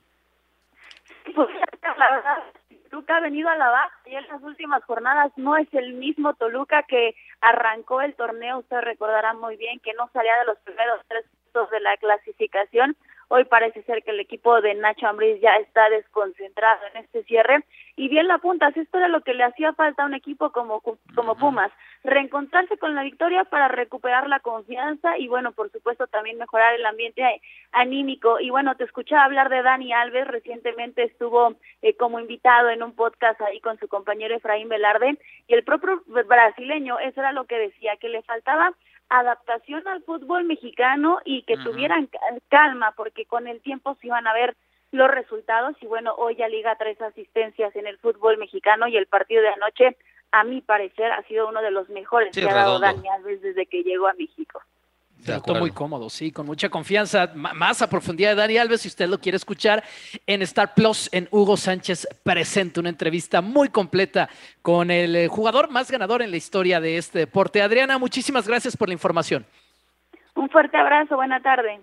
Pues 1.35 1.49
la 1.97 2.11
verdad, 2.11 2.43
Toluca 2.89 3.17
ha 3.17 3.21
venido 3.21 3.49
a 3.49 3.55
la 3.55 3.69
baja 3.69 3.99
y 4.05 4.15
en 4.15 4.27
las 4.27 4.41
últimas 4.43 4.83
jornadas 4.83 5.31
no 5.35 5.57
es 5.57 5.67
el 5.73 5.93
mismo 5.93 6.33
Toluca 6.35 6.83
que 6.83 7.15
arrancó 7.41 8.01
el 8.01 8.13
torneo. 8.15 8.59
Usted 8.59 8.81
recordará 8.81 9.33
muy 9.33 9.57
bien 9.57 9.79
que 9.79 9.93
no 9.93 10.09
salía 10.13 10.37
de 10.39 10.45
los 10.45 10.59
primeros 10.59 11.01
tres 11.07 11.25
puntos 11.43 11.71
de 11.71 11.79
la 11.79 11.97
clasificación. 11.97 12.95
Hoy 13.35 13.45
parece 13.45 13.81
ser 13.81 14.03
que 14.03 14.11
el 14.11 14.19
equipo 14.19 14.61
de 14.61 14.75
Nacho 14.75 15.07
Ambriz 15.07 15.41
ya 15.41 15.55
está 15.55 15.89
desconcentrado 15.89 16.79
en 16.93 17.03
este 17.03 17.23
cierre. 17.23 17.63
Y 17.95 18.07
bien 18.07 18.27
lo 18.27 18.35
apuntas, 18.35 18.77
esto 18.77 18.99
era 18.99 19.07
lo 19.07 19.21
que 19.21 19.33
le 19.33 19.43
hacía 19.43 19.73
falta 19.73 20.03
a 20.03 20.05
un 20.05 20.13
equipo 20.13 20.51
como, 20.51 20.81
como 21.15 21.35
Pumas, 21.35 21.71
reencontrarse 22.03 22.77
con 22.77 22.93
la 22.93 23.01
victoria 23.01 23.43
para 23.43 23.69
recuperar 23.69 24.29
la 24.29 24.39
confianza 24.39 25.17
y 25.17 25.27
bueno, 25.27 25.51
por 25.51 25.71
supuesto 25.71 26.05
también 26.05 26.37
mejorar 26.37 26.75
el 26.75 26.85
ambiente 26.85 27.41
anímico. 27.71 28.39
Y 28.39 28.51
bueno, 28.51 28.75
te 28.75 28.83
escuchaba 28.83 29.23
hablar 29.23 29.49
de 29.49 29.63
Dani 29.63 29.93
Alves, 29.93 30.27
recientemente 30.27 31.01
estuvo 31.01 31.55
eh, 31.81 31.95
como 31.95 32.19
invitado 32.19 32.69
en 32.69 32.83
un 32.83 32.93
podcast 32.93 33.41
ahí 33.41 33.59
con 33.61 33.79
su 33.79 33.87
compañero 33.87 34.35
Efraín 34.35 34.69
Velarde 34.69 35.17
y 35.47 35.55
el 35.55 35.63
propio 35.63 36.03
brasileño, 36.05 36.99
eso 36.99 37.19
era 37.19 37.31
lo 37.31 37.45
que 37.45 37.57
decía, 37.57 37.97
que 37.97 38.09
le 38.09 38.21
faltaba 38.21 38.75
adaptación 39.09 39.87
al 39.87 40.03
fútbol 40.03 40.45
mexicano 40.45 41.19
y 41.23 41.43
que 41.43 41.57
tuvieran 41.57 42.09
calma 42.49 42.93
porque 42.93 43.25
con 43.25 43.47
el 43.47 43.61
tiempo 43.61 43.95
se 44.01 44.07
iban 44.07 44.27
a 44.27 44.33
ver 44.33 44.55
los 44.91 45.09
resultados 45.09 45.75
y 45.81 45.87
bueno, 45.87 46.13
hoy 46.17 46.35
ya 46.35 46.47
liga 46.47 46.75
tres 46.77 47.01
asistencias 47.01 47.75
en 47.75 47.87
el 47.87 47.97
fútbol 47.97 48.37
mexicano 48.37 48.87
y 48.87 48.95
el 48.95 49.07
partido 49.07 49.41
de 49.41 49.49
anoche, 49.49 49.97
a 50.31 50.43
mi 50.43 50.61
parecer, 50.61 51.11
ha 51.11 51.23
sido 51.23 51.47
uno 51.47 51.61
de 51.61 51.71
los 51.71 51.89
mejores 51.89 52.35
que 52.35 52.47
ha 52.47 52.53
dado 52.53 52.79
Dani 52.79 53.07
Alves 53.09 53.41
desde 53.41 53.65
que 53.65 53.83
llegó 53.83 54.07
a 54.07 54.13
México. 54.13 54.61
Se 55.25 55.53
muy 55.53 55.71
cómodo, 55.71 56.09
sí, 56.09 56.31
con 56.31 56.45
mucha 56.45 56.69
confianza, 56.69 57.31
más 57.33 57.81
a 57.81 57.89
profundidad 57.89 58.31
de 58.31 58.35
Dani 58.35 58.57
Alves, 58.57 58.81
si 58.81 58.89
usted 58.89 59.07
lo 59.07 59.19
quiere 59.19 59.37
escuchar 59.37 59.83
en 60.27 60.41
Star 60.41 60.73
Plus, 60.73 61.09
en 61.13 61.29
Hugo 61.31 61.55
Sánchez 61.55 62.07
presente 62.23 62.79
una 62.79 62.89
entrevista 62.89 63.41
muy 63.41 63.69
completa 63.69 64.29
con 64.61 64.91
el 64.91 65.15
eh, 65.15 65.27
jugador 65.27 65.69
más 65.69 65.89
ganador 65.89 66.21
en 66.21 66.31
la 66.31 66.37
historia 66.37 66.81
de 66.81 66.97
este 66.97 67.19
deporte. 67.19 67.61
Adriana, 67.61 67.97
muchísimas 67.97 68.47
gracias 68.47 68.75
por 68.75 68.89
la 68.89 68.93
información. 68.93 69.45
Un 70.35 70.49
fuerte 70.49 70.77
abrazo, 70.77 71.15
buena 71.15 71.41
tarde. 71.41 71.79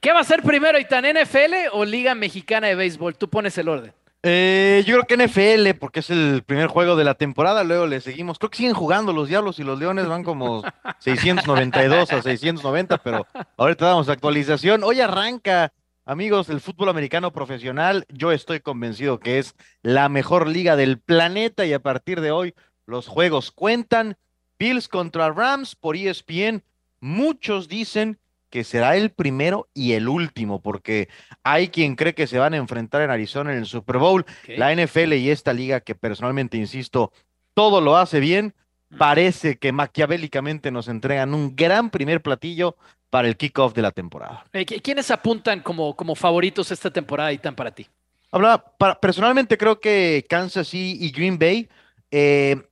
¿Qué 0.00 0.12
va 0.12 0.20
a 0.20 0.24
ser 0.24 0.42
primero, 0.42 0.78
Itan, 0.78 1.04
NFL 1.04 1.68
o 1.72 1.84
Liga 1.84 2.14
Mexicana 2.14 2.66
de 2.66 2.74
Béisbol? 2.74 3.16
Tú 3.16 3.28
pones 3.28 3.56
el 3.58 3.68
orden. 3.68 3.92
Eh, 4.26 4.82
yo 4.86 4.94
creo 4.94 5.06
que 5.06 5.26
NFL, 5.28 5.78
porque 5.78 6.00
es 6.00 6.08
el 6.08 6.42
primer 6.46 6.68
juego 6.68 6.96
de 6.96 7.04
la 7.04 7.14
temporada, 7.14 7.62
luego 7.62 7.86
le 7.86 8.00
seguimos. 8.00 8.38
Creo 8.38 8.48
que 8.48 8.56
siguen 8.56 8.72
jugando 8.72 9.12
los 9.12 9.28
Diablos 9.28 9.58
y 9.58 9.64
los 9.64 9.78
Leones, 9.78 10.08
van 10.08 10.24
como 10.24 10.62
692 11.00 12.10
a 12.10 12.22
690, 12.22 12.96
pero 13.02 13.26
ahorita 13.58 13.84
damos 13.84 14.08
actualización. 14.08 14.82
Hoy 14.82 15.02
arranca, 15.02 15.74
amigos, 16.06 16.48
el 16.48 16.62
fútbol 16.62 16.88
americano 16.88 17.34
profesional. 17.34 18.06
Yo 18.08 18.32
estoy 18.32 18.60
convencido 18.60 19.20
que 19.20 19.38
es 19.38 19.54
la 19.82 20.08
mejor 20.08 20.48
liga 20.48 20.74
del 20.74 20.98
planeta 20.98 21.66
y 21.66 21.74
a 21.74 21.82
partir 21.82 22.22
de 22.22 22.30
hoy 22.30 22.54
los 22.86 23.08
juegos 23.08 23.50
cuentan. 23.50 24.16
Bills 24.58 24.88
contra 24.88 25.30
Rams 25.32 25.76
por 25.76 25.96
ESPN. 25.96 26.62
Muchos 26.98 27.68
dicen 27.68 28.18
que 28.54 28.62
será 28.62 28.94
el 28.94 29.10
primero 29.10 29.66
y 29.74 29.94
el 29.94 30.08
último, 30.08 30.62
porque 30.62 31.08
hay 31.42 31.70
quien 31.70 31.96
cree 31.96 32.14
que 32.14 32.28
se 32.28 32.38
van 32.38 32.54
a 32.54 32.56
enfrentar 32.56 33.02
en 33.02 33.10
Arizona 33.10 33.50
en 33.50 33.58
el 33.58 33.66
Super 33.66 33.98
Bowl. 33.98 34.24
La 34.46 34.72
NFL 34.72 35.14
y 35.14 35.30
esta 35.30 35.52
liga, 35.52 35.80
que 35.80 35.96
personalmente 35.96 36.56
insisto, 36.56 37.10
todo 37.54 37.80
lo 37.80 37.96
hace 37.96 38.20
bien, 38.20 38.54
parece 38.96 39.56
que 39.56 39.72
maquiavélicamente 39.72 40.70
nos 40.70 40.86
entregan 40.86 41.34
un 41.34 41.56
gran 41.56 41.90
primer 41.90 42.22
platillo 42.22 42.76
para 43.10 43.26
el 43.26 43.36
kickoff 43.36 43.74
de 43.74 43.82
la 43.82 43.90
temporada. 43.90 44.44
Eh, 44.52 44.64
¿Quiénes 44.64 45.10
apuntan 45.10 45.58
como, 45.58 45.96
como 45.96 46.14
favoritos 46.14 46.70
esta 46.70 46.92
temporada 46.92 47.32
y 47.32 47.38
tan 47.38 47.56
para 47.56 47.72
ti? 47.72 47.88
Habla, 48.30 48.64
personalmente 49.00 49.58
creo 49.58 49.80
que 49.80 50.24
Kansas 50.28 50.68
City 50.68 51.04
y 51.04 51.10
Green 51.10 51.40
Bay, 51.40 51.68
eh, 52.12 52.62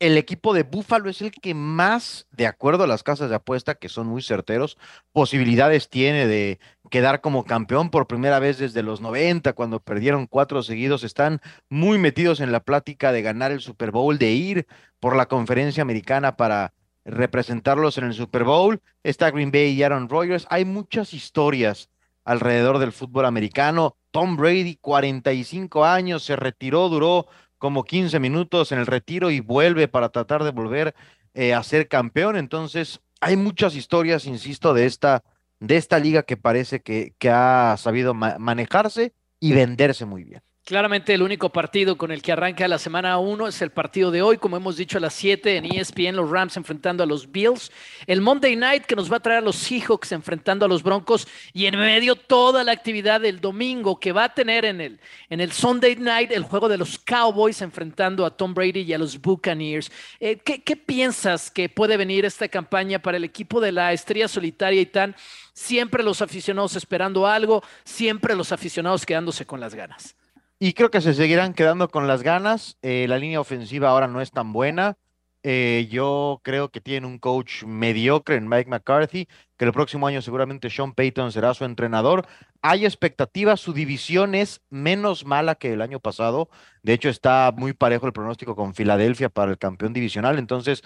el 0.00 0.16
equipo 0.16 0.54
de 0.54 0.62
Buffalo 0.62 1.10
es 1.10 1.20
el 1.20 1.30
que 1.30 1.52
más, 1.52 2.26
de 2.32 2.46
acuerdo 2.46 2.84
a 2.84 2.86
las 2.86 3.02
casas 3.02 3.28
de 3.28 3.36
apuesta, 3.36 3.74
que 3.74 3.90
son 3.90 4.06
muy 4.06 4.22
certeros, 4.22 4.78
posibilidades 5.12 5.90
tiene 5.90 6.26
de 6.26 6.58
quedar 6.90 7.20
como 7.20 7.44
campeón 7.44 7.90
por 7.90 8.06
primera 8.06 8.38
vez 8.38 8.58
desde 8.58 8.82
los 8.82 9.02
90, 9.02 9.52
cuando 9.52 9.78
perdieron 9.78 10.26
cuatro 10.26 10.62
seguidos. 10.62 11.04
Están 11.04 11.42
muy 11.68 11.98
metidos 11.98 12.40
en 12.40 12.50
la 12.50 12.60
plática 12.60 13.12
de 13.12 13.20
ganar 13.20 13.52
el 13.52 13.60
Super 13.60 13.90
Bowl, 13.90 14.18
de 14.18 14.32
ir 14.32 14.66
por 15.00 15.14
la 15.16 15.26
conferencia 15.26 15.82
americana 15.82 16.34
para 16.34 16.72
representarlos 17.04 17.98
en 17.98 18.04
el 18.04 18.14
Super 18.14 18.44
Bowl. 18.44 18.80
Está 19.02 19.30
Green 19.30 19.52
Bay 19.52 19.72
y 19.72 19.82
Aaron 19.82 20.08
Rodgers. 20.08 20.46
Hay 20.48 20.64
muchas 20.64 21.12
historias 21.12 21.90
alrededor 22.24 22.78
del 22.78 22.92
fútbol 22.92 23.26
americano. 23.26 23.96
Tom 24.12 24.38
Brady, 24.38 24.76
45 24.76 25.84
años, 25.84 26.24
se 26.24 26.36
retiró, 26.36 26.88
duró 26.88 27.26
como 27.60 27.84
15 27.84 28.18
minutos 28.18 28.72
en 28.72 28.78
el 28.78 28.86
retiro 28.86 29.30
y 29.30 29.40
vuelve 29.40 29.86
para 29.86 30.08
tratar 30.08 30.42
de 30.42 30.50
volver 30.50 30.94
eh, 31.34 31.52
a 31.52 31.62
ser 31.62 31.88
campeón. 31.88 32.36
Entonces, 32.36 33.00
hay 33.20 33.36
muchas 33.36 33.76
historias, 33.76 34.24
insisto, 34.24 34.72
de 34.72 34.86
esta, 34.86 35.22
de 35.60 35.76
esta 35.76 35.98
liga 35.98 36.22
que 36.22 36.38
parece 36.38 36.80
que, 36.80 37.14
que 37.18 37.28
ha 37.28 37.76
sabido 37.76 38.14
manejarse 38.14 39.12
y 39.38 39.52
venderse 39.52 40.06
muy 40.06 40.24
bien. 40.24 40.42
Claramente 40.64 41.14
el 41.14 41.22
único 41.22 41.50
partido 41.50 41.98
con 41.98 42.12
el 42.12 42.22
que 42.22 42.30
arranca 42.30 42.68
la 42.68 42.78
semana 42.78 43.18
1 43.18 43.48
es 43.48 43.60
el 43.60 43.70
partido 43.70 44.12
de 44.12 44.22
hoy, 44.22 44.36
como 44.38 44.56
hemos 44.56 44.76
dicho 44.76 44.98
a 44.98 45.00
las 45.00 45.14
7 45.14 45.56
en 45.56 45.64
ESPN, 45.64 46.14
los 46.14 46.30
Rams 46.30 46.56
enfrentando 46.56 47.02
a 47.02 47.06
los 47.06 47.32
Bills. 47.32 47.72
El 48.06 48.20
Monday 48.20 48.54
Night 48.54 48.84
que 48.84 48.94
nos 48.94 49.10
va 49.10 49.16
a 49.16 49.20
traer 49.20 49.38
a 49.38 49.44
los 49.44 49.56
Seahawks 49.56 50.12
enfrentando 50.12 50.64
a 50.64 50.68
los 50.68 50.84
Broncos 50.84 51.26
y 51.52 51.66
en 51.66 51.76
medio 51.76 52.14
toda 52.14 52.62
la 52.62 52.70
actividad 52.70 53.20
del 53.20 53.40
domingo 53.40 53.98
que 53.98 54.12
va 54.12 54.24
a 54.24 54.34
tener 54.34 54.64
en 54.64 54.80
el, 54.80 55.00
en 55.28 55.40
el 55.40 55.50
Sunday 55.50 55.96
Night 55.96 56.30
el 56.30 56.44
juego 56.44 56.68
de 56.68 56.78
los 56.78 57.00
Cowboys 57.00 57.62
enfrentando 57.62 58.24
a 58.24 58.36
Tom 58.36 58.54
Brady 58.54 58.82
y 58.82 58.92
a 58.92 58.98
los 58.98 59.20
Buccaneers. 59.20 59.90
Eh, 60.20 60.36
¿qué, 60.36 60.62
¿Qué 60.62 60.76
piensas 60.76 61.50
que 61.50 61.68
puede 61.68 61.96
venir 61.96 62.24
esta 62.24 62.46
campaña 62.46 63.00
para 63.00 63.16
el 63.16 63.24
equipo 63.24 63.60
de 63.60 63.72
la 63.72 63.92
estrella 63.92 64.28
solitaria 64.28 64.82
y 64.82 64.86
tan? 64.86 65.16
Siempre 65.52 66.04
los 66.04 66.22
aficionados 66.22 66.76
esperando 66.76 67.26
algo, 67.26 67.64
siempre 67.82 68.36
los 68.36 68.52
aficionados 68.52 69.04
quedándose 69.04 69.44
con 69.46 69.58
las 69.58 69.74
ganas. 69.74 70.14
Y 70.62 70.74
creo 70.74 70.90
que 70.90 71.00
se 71.00 71.14
seguirán 71.14 71.54
quedando 71.54 71.88
con 71.88 72.06
las 72.06 72.22
ganas. 72.22 72.76
Eh, 72.82 73.06
la 73.08 73.16
línea 73.16 73.40
ofensiva 73.40 73.88
ahora 73.88 74.08
no 74.08 74.20
es 74.20 74.30
tan 74.30 74.52
buena. 74.52 74.98
Eh, 75.42 75.88
yo 75.90 76.42
creo 76.44 76.70
que 76.70 76.82
tiene 76.82 77.06
un 77.06 77.18
coach 77.18 77.64
mediocre 77.64 78.36
en 78.36 78.46
Mike 78.46 78.68
McCarthy, 78.68 79.26
que 79.56 79.64
el 79.64 79.72
próximo 79.72 80.06
año 80.06 80.20
seguramente 80.20 80.68
Sean 80.68 80.92
Payton 80.92 81.32
será 81.32 81.54
su 81.54 81.64
entrenador. 81.64 82.26
Hay 82.60 82.84
expectativas, 82.84 83.58
su 83.58 83.72
división 83.72 84.34
es 84.34 84.60
menos 84.68 85.24
mala 85.24 85.54
que 85.54 85.72
el 85.72 85.80
año 85.80 85.98
pasado. 85.98 86.50
De 86.82 86.92
hecho, 86.92 87.08
está 87.08 87.54
muy 87.56 87.72
parejo 87.72 88.06
el 88.06 88.12
pronóstico 88.12 88.54
con 88.54 88.74
Filadelfia 88.74 89.30
para 89.30 89.52
el 89.52 89.56
campeón 89.56 89.94
divisional. 89.94 90.38
Entonces, 90.38 90.82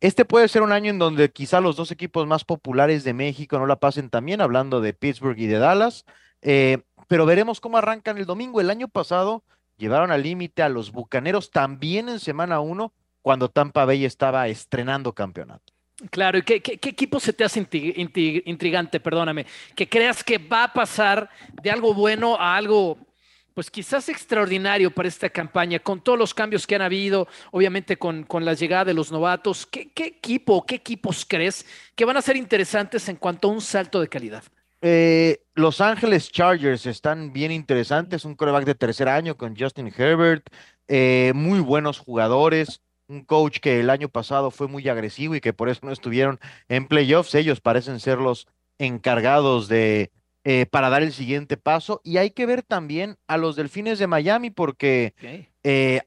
este 0.00 0.26
puede 0.26 0.48
ser 0.48 0.60
un 0.60 0.72
año 0.72 0.90
en 0.90 0.98
donde 0.98 1.30
quizá 1.32 1.62
los 1.62 1.76
dos 1.76 1.90
equipos 1.90 2.26
más 2.26 2.44
populares 2.44 3.02
de 3.02 3.14
México 3.14 3.58
no 3.58 3.66
la 3.66 3.76
pasen 3.76 4.10
también, 4.10 4.42
hablando 4.42 4.82
de 4.82 4.92
Pittsburgh 4.92 5.38
y 5.38 5.46
de 5.46 5.58
Dallas. 5.58 6.04
Eh, 6.42 6.82
pero 7.08 7.26
veremos 7.26 7.60
cómo 7.60 7.78
arrancan 7.78 8.18
el 8.18 8.26
domingo. 8.26 8.60
El 8.60 8.70
año 8.70 8.88
pasado 8.88 9.44
llevaron 9.76 10.10
al 10.10 10.22
límite 10.22 10.62
a 10.62 10.68
los 10.68 10.92
Bucaneros 10.92 11.50
también 11.50 12.08
en 12.08 12.20
semana 12.20 12.60
uno, 12.60 12.92
cuando 13.22 13.48
Tampa 13.48 13.84
Bay 13.84 14.04
estaba 14.04 14.48
estrenando 14.48 15.12
campeonato. 15.12 15.72
Claro, 16.10 16.38
¿y 16.38 16.42
qué, 16.42 16.60
equipo 16.62 17.18
se 17.18 17.32
te 17.32 17.42
hace 17.42 17.58
intrigante, 18.44 19.00
perdóname? 19.00 19.46
Que 19.74 19.88
creas 19.88 20.22
que 20.22 20.36
va 20.36 20.64
a 20.64 20.72
pasar 20.72 21.30
de 21.62 21.70
algo 21.70 21.94
bueno 21.94 22.36
a 22.36 22.54
algo, 22.54 22.98
pues 23.54 23.70
quizás 23.70 24.10
extraordinario 24.10 24.90
para 24.90 25.08
esta 25.08 25.30
campaña, 25.30 25.78
con 25.78 26.02
todos 26.02 26.18
los 26.18 26.34
cambios 26.34 26.66
que 26.66 26.74
han 26.74 26.82
habido, 26.82 27.26
obviamente 27.50 27.96
con, 27.96 28.24
con 28.24 28.44
la 28.44 28.52
llegada 28.52 28.84
de 28.84 28.94
los 28.94 29.10
novatos. 29.10 29.64
¿Qué, 29.64 29.88
¿Qué 29.88 30.04
equipo, 30.04 30.66
qué 30.66 30.74
equipos 30.74 31.24
crees 31.26 31.64
que 31.94 32.04
van 32.04 32.18
a 32.18 32.22
ser 32.22 32.36
interesantes 32.36 33.08
en 33.08 33.16
cuanto 33.16 33.48
a 33.48 33.52
un 33.52 33.62
salto 33.62 33.98
de 33.98 34.08
calidad? 34.08 34.44
Eh, 34.82 35.40
Los 35.54 35.80
Ángeles 35.80 36.30
Chargers 36.30 36.86
están 36.86 37.32
bien 37.32 37.50
interesantes, 37.50 38.24
un 38.24 38.34
coreback 38.34 38.64
de 38.64 38.74
tercer 38.74 39.08
año 39.08 39.36
con 39.36 39.56
Justin 39.56 39.92
Herbert, 39.96 40.46
eh, 40.88 41.32
muy 41.34 41.60
buenos 41.60 41.98
jugadores, 41.98 42.82
un 43.08 43.24
coach 43.24 43.58
que 43.60 43.80
el 43.80 43.88
año 43.90 44.08
pasado 44.08 44.50
fue 44.50 44.68
muy 44.68 44.88
agresivo 44.88 45.34
y 45.34 45.40
que 45.40 45.52
por 45.52 45.68
eso 45.68 45.80
no 45.84 45.92
estuvieron 45.92 46.38
en 46.68 46.88
playoffs. 46.88 47.34
Ellos 47.34 47.60
parecen 47.60 48.00
ser 48.00 48.18
los 48.18 48.48
encargados 48.78 49.68
de 49.68 50.10
eh, 50.44 50.66
para 50.66 50.90
dar 50.90 51.02
el 51.02 51.12
siguiente 51.12 51.56
paso. 51.56 52.00
Y 52.04 52.18
hay 52.18 52.30
que 52.30 52.46
ver 52.46 52.62
también 52.62 53.16
a 53.26 53.36
los 53.36 53.56
Delfines 53.56 53.98
de 53.98 54.06
Miami 54.06 54.50
porque 54.50 55.14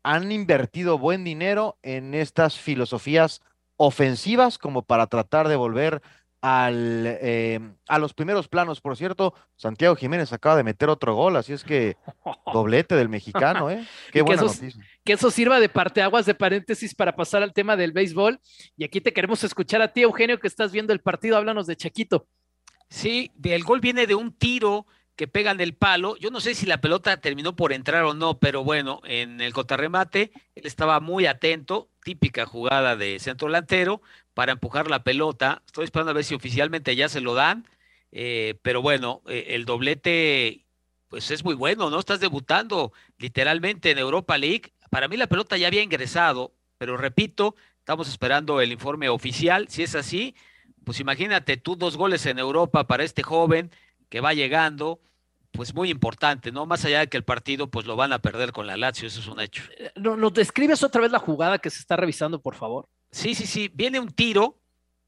han 0.03 0.32
invertido 0.32 0.97
buen 0.97 1.24
dinero 1.24 1.78
en 1.82 2.13
estas 2.13 2.57
filosofías 2.57 3.41
ofensivas 3.78 4.57
como 4.57 4.82
para 4.84 5.07
tratar 5.07 5.47
de 5.47 5.55
volver 5.55 6.01
al, 6.42 7.04
eh, 7.06 7.60
a 7.88 8.00
los 8.00 8.14
primeros 8.14 8.48
planos. 8.48 8.82
Por 8.82 8.96
cierto, 8.96 9.34
Santiago 9.56 9.96
Jiménez 9.96 10.32
acaba 10.34 10.56
de 10.56 10.64
meter 10.64 10.90
otro 10.90 11.16
gol, 11.16 11.36
así 11.36 11.54
es 11.54 11.64
que 11.64 11.98
doblete 12.54 12.96
del 12.96 13.10
mexicano, 13.10 13.70
¿eh? 13.70 13.86
Qué 14.12 14.22
buena 14.22 14.42
que 14.42 14.48
eso, 14.48 14.56
noticia. 14.56 14.86
Que 15.04 15.14
eso 15.14 15.32
sirva 15.32 15.60
de 15.60 15.70
parteaguas 15.70 16.26
de 16.26 16.36
paréntesis 16.36 16.96
para 16.96 17.16
pasar 17.16 17.44
al 17.44 17.54
tema 17.54 17.76
del 17.76 17.92
béisbol. 17.92 18.40
Y 18.78 18.84
aquí 18.84 19.02
te 19.02 19.14
queremos 19.14 19.44
escuchar 19.44 19.82
a 19.82 19.92
ti, 19.92 20.02
Eugenio, 20.02 20.40
que 20.40 20.48
estás 20.48 20.72
viendo 20.72 20.94
el 20.94 21.02
partido. 21.02 21.38
Háblanos 21.38 21.68
de 21.68 21.76
Chaquito. 21.76 22.28
Sí, 22.90 23.32
el 23.44 23.64
gol 23.64 23.82
viene 23.82 24.08
de 24.08 24.16
un 24.16 24.34
tiro 24.34 24.88
que 25.20 25.28
pegan 25.28 25.60
el 25.60 25.74
palo. 25.74 26.16
Yo 26.16 26.32
no 26.32 26.40
sé 26.40 26.56
si 26.56 26.66
la 26.66 26.80
pelota 26.80 27.18
terminó 27.18 27.54
por 27.54 27.74
entrar 27.74 28.06
o 28.06 28.14
no, 28.14 28.40
pero 28.40 28.64
bueno, 28.64 29.02
en 29.04 29.42
el 29.42 29.52
contrarremate 29.52 30.32
él 30.56 30.66
estaba 30.66 31.02
muy 31.02 31.26
atento, 31.26 31.90
típica 32.04 32.46
jugada 32.46 32.96
de 32.96 33.20
centro 33.20 33.50
delantero 33.50 34.02
para 34.40 34.54
empujar 34.54 34.90
la 34.90 35.04
pelota. 35.04 35.64
Estoy 35.66 35.84
esperando 35.84 36.12
a 36.12 36.14
ver 36.14 36.24
si 36.24 36.34
oficialmente 36.34 36.96
ya 36.96 37.10
se 37.10 37.20
lo 37.20 37.34
dan, 37.34 37.68
eh, 38.14 38.58
pero 38.62 38.82
bueno, 38.82 39.22
eh, 39.28 39.48
el 39.50 39.66
doblete 39.66 40.66
pues 41.10 41.30
es 41.30 41.44
muy 41.44 41.56
bueno, 41.56 41.90
¿no? 41.90 42.00
Estás 42.00 42.22
debutando 42.22 42.94
literalmente 43.18 43.92
en 43.92 43.98
Europa 43.98 44.38
League. 44.38 44.72
Para 44.90 45.10
mí 45.10 45.18
la 45.18 45.28
pelota 45.28 45.58
ya 45.58 45.68
había 45.68 45.84
ingresado, 45.84 46.54
pero 46.78 46.96
repito, 46.96 47.58
estamos 47.80 48.08
esperando 48.08 48.62
el 48.62 48.72
informe 48.72 49.10
oficial. 49.10 49.68
Si 49.68 49.84
es 49.84 49.94
así, 49.94 50.36
pues 50.86 51.02
imagínate 51.02 51.58
tú 51.58 51.76
dos 51.76 51.98
goles 51.98 52.26
en 52.26 52.40
Europa 52.40 52.88
para 52.88 53.04
este 53.04 53.24
joven 53.24 53.72
que 54.08 54.22
va 54.22 54.34
llegando 54.34 55.02
pues 55.52 55.74
muy 55.74 55.90
importante, 55.90 56.54
¿no? 56.54 56.66
Más 56.66 56.86
allá 56.86 57.00
de 57.02 57.08
que 57.08 57.18
el 57.18 57.26
partido 57.26 57.70
pues 57.70 57.86
lo 57.86 57.98
van 57.98 58.14
a 58.14 58.20
perder 58.20 58.54
con 58.54 58.68
la 58.68 58.78
Lazio, 58.78 59.10
eso 59.10 59.20
es 59.20 59.28
un 59.28 59.42
hecho. 59.42 59.64
Eh, 59.78 59.92
¿Nos 59.98 60.34
describes 60.34 60.82
otra 60.82 61.02
vez 61.02 61.12
la 61.12 61.20
jugada 61.20 61.60
que 61.60 61.70
se 61.70 61.80
está 61.80 61.98
revisando, 61.98 62.42
por 62.42 62.56
favor? 62.56 62.88
Sí, 63.12 63.34
sí, 63.36 63.47
sí, 63.47 63.72
viene 63.74 63.99
un 63.99 64.12
tiro, 64.12 64.60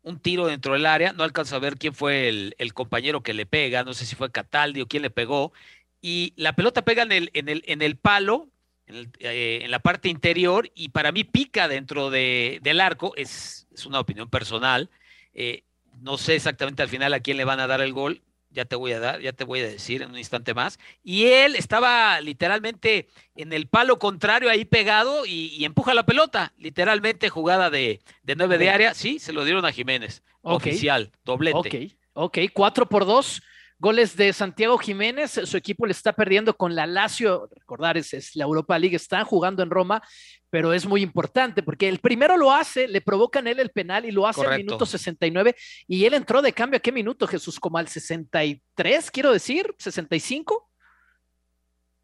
un 0.01 0.19
tiro 0.19 0.47
dentro 0.47 0.73
del 0.73 0.85
área, 0.85 1.13
no 1.13 1.23
alcanzo 1.23 1.55
a 1.55 1.59
ver 1.59 1.77
quién 1.77 1.93
fue 1.93 2.29
el, 2.29 2.73
compañero 2.73 3.21
que 3.21 3.33
le 3.33 3.45
pega, 3.45 3.83
no 3.83 3.93
sé 3.93 4.05
si 4.05 4.15
fue 4.15 4.31
Cataldi 4.31 4.81
o 4.81 4.87
quién 4.87 5.03
le 5.03 5.11
pegó, 5.11 5.53
y 6.01 6.33
la 6.35 6.53
pelota 6.53 6.83
pega 6.83 7.03
en 7.03 7.11
el, 7.11 7.29
en 7.33 7.47
el, 7.49 7.63
en 7.67 7.81
el 7.83 7.97
palo, 7.97 8.49
en, 8.87 9.11
eh, 9.19 9.65
la 9.69 9.79
parte 9.79 10.09
interior, 10.09 10.71
y 10.73 10.89
para 10.89 11.11
mí 11.11 11.23
pica 11.23 11.67
dentro 11.67 12.09
de, 12.09 12.59
del 12.63 12.81
arco, 12.81 13.13
es, 13.15 13.67
es, 13.71 13.85
una 13.85 13.99
opinión 13.99 14.29
personal, 14.29 14.89
eh, 15.33 15.63
no 16.01 16.17
sé 16.17 16.35
exactamente 16.35 16.81
al 16.81 16.89
final 16.89 17.13
a 17.13 17.19
quién 17.19 17.37
le 17.37 17.45
van 17.45 17.59
a 17.59 17.67
dar 17.67 17.81
el 17.81 17.93
gol, 17.93 18.21
ya 18.51 18.65
te 18.65 18.75
voy 18.75 18.91
a 18.91 18.99
dar, 18.99 19.21
ya 19.21 19.33
te 19.33 19.43
voy 19.43 19.59
a 19.61 19.67
decir 19.67 20.01
en 20.01 20.11
un 20.11 20.17
instante 20.17 20.53
más. 20.53 20.79
Y 21.03 21.25
él 21.25 21.55
estaba 21.55 22.19
literalmente 22.21 23.07
en 23.35 23.53
el 23.53 23.67
palo 23.67 23.99
contrario 23.99 24.49
ahí 24.49 24.65
pegado 24.65 25.25
y, 25.25 25.63
empuja 25.65 25.93
la 25.93 26.05
pelota, 26.05 26.53
literalmente 26.57 27.29
jugada 27.29 27.69
de, 27.69 28.01
de 28.23 28.35
nueve 28.35 28.57
de 28.57 28.69
área. 28.69 28.93
Sí, 28.93 29.19
se 29.19 29.33
lo 29.33 29.45
dieron 29.45 29.65
a 29.65 29.71
Jiménez, 29.71 30.23
oficial, 30.41 31.11
doblete. 31.23 31.57
Ok, 31.57 31.75
ok, 32.13 32.37
cuatro 32.53 32.87
por 32.87 33.05
dos. 33.05 33.41
Goles 33.81 34.15
de 34.15 34.31
Santiago 34.31 34.77
Jiménez, 34.77 35.41
su 35.43 35.57
equipo 35.57 35.87
le 35.87 35.91
está 35.91 36.13
perdiendo 36.13 36.55
con 36.55 36.75
la 36.75 36.85
Lazio, 36.85 37.49
recordar, 37.51 37.97
es, 37.97 38.35
la 38.35 38.43
Europa 38.43 38.77
League, 38.77 38.95
están 38.95 39.25
jugando 39.25 39.63
en 39.63 39.71
Roma, 39.71 40.03
pero 40.51 40.71
es 40.71 40.85
muy 40.85 41.01
importante 41.01 41.63
porque 41.63 41.89
el 41.89 41.97
primero 41.97 42.37
lo 42.37 42.51
hace, 42.51 42.87
le 42.87 43.01
provocan 43.01 43.47
él 43.47 43.59
el 43.59 43.71
penal 43.71 44.05
y 44.05 44.11
lo 44.11 44.27
hace 44.27 44.45
al 44.45 44.57
minuto 44.57 44.85
69 44.85 45.55
y 45.87 46.05
él 46.05 46.13
entró 46.13 46.43
de 46.43 46.53
cambio 46.53 46.77
a 46.77 46.79
qué 46.79 46.91
minuto, 46.91 47.25
Jesús, 47.25 47.59
como 47.59 47.79
al 47.79 47.87
63, 47.87 49.09
quiero 49.09 49.33
decir, 49.33 49.73
65. 49.79 50.70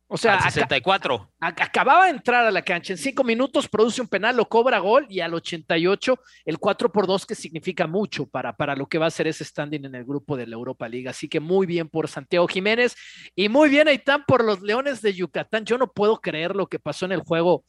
O 0.10 0.18
sea, 0.18 0.36
Al 0.36 0.52
64. 0.52 1.34
Ac 1.42 1.62
acababa 1.62 2.06
de 2.06 2.12
entrar 2.12 2.46
a 2.46 2.52
la 2.52 2.62
cancha, 2.62 2.94
en 2.94 2.98
cinco 2.98 3.26
minutos 3.26 3.68
produce 3.68 4.02
un 4.02 4.08
penal, 4.08 4.38
lo 4.38 4.48
cobra 4.48 4.80
gol 4.80 5.06
y 5.10 5.20
al 5.20 5.34
88 5.34 6.18
el 6.46 6.58
4 6.58 6.92
por 6.92 7.08
2 7.08 7.26
que 7.26 7.36
significa 7.36 7.88
mucho 7.88 8.26
para, 8.26 8.56
para 8.56 8.76
lo 8.76 8.88
que 8.88 8.98
va 8.98 9.08
a 9.08 9.12
ser 9.12 9.28
ese 9.28 9.44
standing 9.44 9.84
en 9.84 9.96
el 9.96 10.06
grupo 10.06 10.38
de 10.38 10.48
la 10.48 10.56
Europa 10.56 10.88
League. 10.88 11.10
Así 11.10 11.28
que 11.28 11.42
muy 11.42 11.68
bien 11.68 11.90
por 11.90 12.08
Santiago 12.08 12.48
Jiménez 12.48 12.96
y 13.36 13.50
muy 13.50 13.68
bien 13.68 13.90
Aitán 13.90 14.24
por 14.26 14.46
los 14.46 14.62
Leones 14.62 15.02
de 15.02 15.14
Yucatán. 15.14 15.66
Yo 15.66 15.78
no 15.78 15.92
puedo 15.92 16.22
creer 16.22 16.56
lo 16.56 16.68
que 16.68 16.80
pasó 16.80 17.06
en 17.06 17.12
el 17.12 17.22
juego 17.22 17.66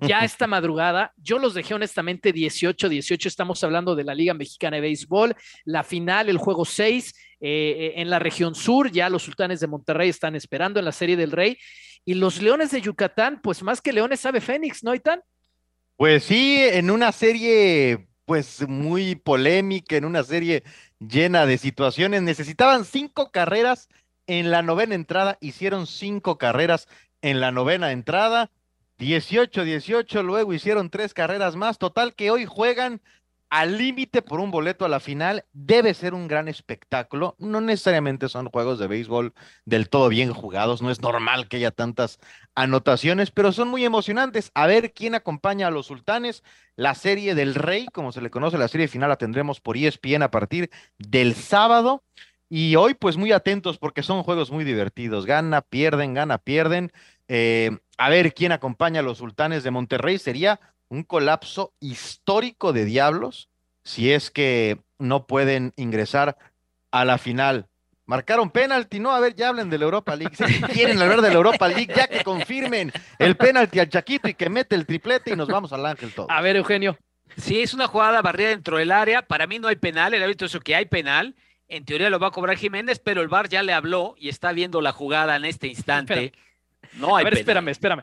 ya 0.00 0.20
esta 0.24 0.46
madrugada. 0.46 1.12
Yo 1.18 1.38
los 1.38 1.52
dejé 1.52 1.74
honestamente 1.74 2.32
18-18. 2.32 3.26
Estamos 3.26 3.62
hablando 3.62 3.94
de 3.94 4.04
la 4.04 4.14
Liga 4.14 4.32
Mexicana 4.32 4.76
de 4.76 4.80
Béisbol, 4.80 5.36
la 5.66 5.84
final, 5.84 6.30
el 6.30 6.38
juego 6.38 6.64
6 6.64 7.14
eh, 7.40 7.94
en 7.96 8.10
la 8.10 8.18
región 8.18 8.54
sur, 8.54 8.90
ya 8.90 9.08
los 9.08 9.22
sultanes 9.22 9.60
de 9.60 9.66
Monterrey 9.66 10.08
están 10.08 10.34
esperando 10.34 10.78
en 10.78 10.84
la 10.84 10.92
Serie 10.92 11.16
del 11.16 11.32
Rey. 11.32 11.58
Y 12.04 12.14
los 12.14 12.42
Leones 12.42 12.70
de 12.70 12.80
Yucatán, 12.80 13.40
pues 13.42 13.62
más 13.62 13.80
que 13.80 13.92
Leones 13.92 14.20
sabe 14.20 14.40
Fénix, 14.40 14.84
¿no, 14.84 14.94
Itán? 14.94 15.22
Pues 15.96 16.24
sí, 16.24 16.58
en 16.60 16.90
una 16.90 17.12
serie 17.12 18.06
pues 18.24 18.66
muy 18.66 19.14
polémica, 19.14 19.96
en 19.96 20.04
una 20.04 20.22
serie 20.22 20.64
llena 20.98 21.46
de 21.46 21.58
situaciones. 21.58 22.22
Necesitaban 22.22 22.84
cinco 22.84 23.30
carreras 23.30 23.88
en 24.26 24.50
la 24.50 24.62
novena 24.62 24.94
entrada, 24.94 25.38
hicieron 25.40 25.86
cinco 25.86 26.38
carreras 26.38 26.88
en 27.22 27.40
la 27.40 27.52
novena 27.52 27.92
entrada, 27.92 28.50
18-18, 28.98 30.22
luego 30.22 30.52
hicieron 30.52 30.90
tres 30.90 31.14
carreras 31.14 31.56
más, 31.56 31.78
total 31.78 32.14
que 32.14 32.30
hoy 32.30 32.46
juegan 32.46 33.00
al 33.54 33.78
límite 33.78 34.20
por 34.20 34.40
un 34.40 34.50
boleto 34.50 34.84
a 34.84 34.88
la 34.88 34.98
final. 34.98 35.44
Debe 35.52 35.94
ser 35.94 36.12
un 36.12 36.26
gran 36.26 36.48
espectáculo. 36.48 37.36
No 37.38 37.60
necesariamente 37.60 38.28
son 38.28 38.50
juegos 38.50 38.80
de 38.80 38.88
béisbol 38.88 39.32
del 39.64 39.88
todo 39.88 40.08
bien 40.08 40.32
jugados. 40.32 40.82
No 40.82 40.90
es 40.90 41.00
normal 41.00 41.46
que 41.46 41.58
haya 41.58 41.70
tantas 41.70 42.18
anotaciones, 42.56 43.30
pero 43.30 43.52
son 43.52 43.68
muy 43.68 43.84
emocionantes. 43.84 44.50
A 44.54 44.66
ver 44.66 44.92
quién 44.92 45.14
acompaña 45.14 45.68
a 45.68 45.70
los 45.70 45.86
sultanes. 45.86 46.42
La 46.74 46.96
serie 46.96 47.36
del 47.36 47.54
Rey, 47.54 47.86
como 47.92 48.10
se 48.10 48.22
le 48.22 48.30
conoce, 48.30 48.58
la 48.58 48.66
serie 48.66 48.88
final 48.88 49.08
la 49.08 49.18
tendremos 49.18 49.60
por 49.60 49.76
ESPN 49.76 50.24
a 50.24 50.32
partir 50.32 50.68
del 50.98 51.36
sábado. 51.36 52.02
Y 52.48 52.74
hoy, 52.74 52.94
pues 52.94 53.16
muy 53.16 53.30
atentos 53.30 53.78
porque 53.78 54.02
son 54.02 54.24
juegos 54.24 54.50
muy 54.50 54.64
divertidos. 54.64 55.26
Gana, 55.26 55.62
pierden, 55.62 56.12
gana, 56.12 56.38
pierden. 56.38 56.90
Eh, 57.28 57.70
a 57.98 58.10
ver 58.10 58.34
quién 58.34 58.50
acompaña 58.50 58.98
a 58.98 59.04
los 59.04 59.18
sultanes 59.18 59.62
de 59.62 59.70
Monterrey. 59.70 60.18
Sería 60.18 60.58
un 60.94 61.02
colapso 61.02 61.74
histórico 61.80 62.72
de 62.72 62.84
Diablos 62.84 63.48
si 63.82 64.12
es 64.12 64.30
que 64.30 64.78
no 64.98 65.26
pueden 65.26 65.72
ingresar 65.76 66.38
a 66.90 67.04
la 67.04 67.18
final. 67.18 67.66
Marcaron 68.06 68.50
penalti, 68.50 69.00
no, 69.00 69.12
a 69.12 69.20
ver, 69.20 69.34
ya 69.34 69.48
hablen 69.48 69.70
de 69.70 69.78
la 69.78 69.84
Europa 69.84 70.14
League. 70.14 70.36
Si 70.36 70.62
quieren 70.62 71.00
hablar 71.00 71.20
de 71.20 71.28
la 71.28 71.34
Europa 71.34 71.68
League, 71.68 71.92
ya 71.94 72.06
que 72.06 72.22
confirmen 72.22 72.92
el 73.18 73.36
penalti 73.36 73.80
al 73.80 73.88
Chaquito 73.88 74.28
y 74.28 74.34
que 74.34 74.48
mete 74.48 74.74
el 74.74 74.86
triplete 74.86 75.32
y 75.32 75.36
nos 75.36 75.48
vamos 75.48 75.72
al 75.72 75.84
Ángel 75.84 76.12
todo. 76.12 76.30
A 76.30 76.40
ver, 76.40 76.56
Eugenio. 76.56 76.96
Sí, 77.36 77.60
es 77.60 77.74
una 77.74 77.88
jugada 77.88 78.22
barrida 78.22 78.50
dentro 78.50 78.76
del 78.76 78.92
área. 78.92 79.22
Para 79.22 79.46
mí 79.46 79.58
no 79.58 79.68
hay 79.68 79.76
penal. 79.76 80.14
El 80.14 80.22
árbitro 80.22 80.46
dice 80.46 80.60
que 80.60 80.76
hay 80.76 80.86
penal. 80.86 81.34
En 81.66 81.84
teoría 81.84 82.10
lo 82.10 82.18
va 82.20 82.28
a 82.28 82.30
cobrar 82.30 82.56
Jiménez, 82.56 83.00
pero 83.00 83.22
el 83.22 83.28
VAR 83.28 83.48
ya 83.48 83.62
le 83.62 83.72
habló 83.72 84.14
y 84.18 84.28
está 84.28 84.52
viendo 84.52 84.80
la 84.80 84.92
jugada 84.92 85.34
en 85.34 85.44
este 85.46 85.66
instante. 85.66 86.32
No 86.92 87.16
hay 87.16 87.22
a 87.22 87.24
ver, 87.24 87.32
penal. 87.32 87.40
espérame, 87.40 87.68
espérame. 87.70 88.02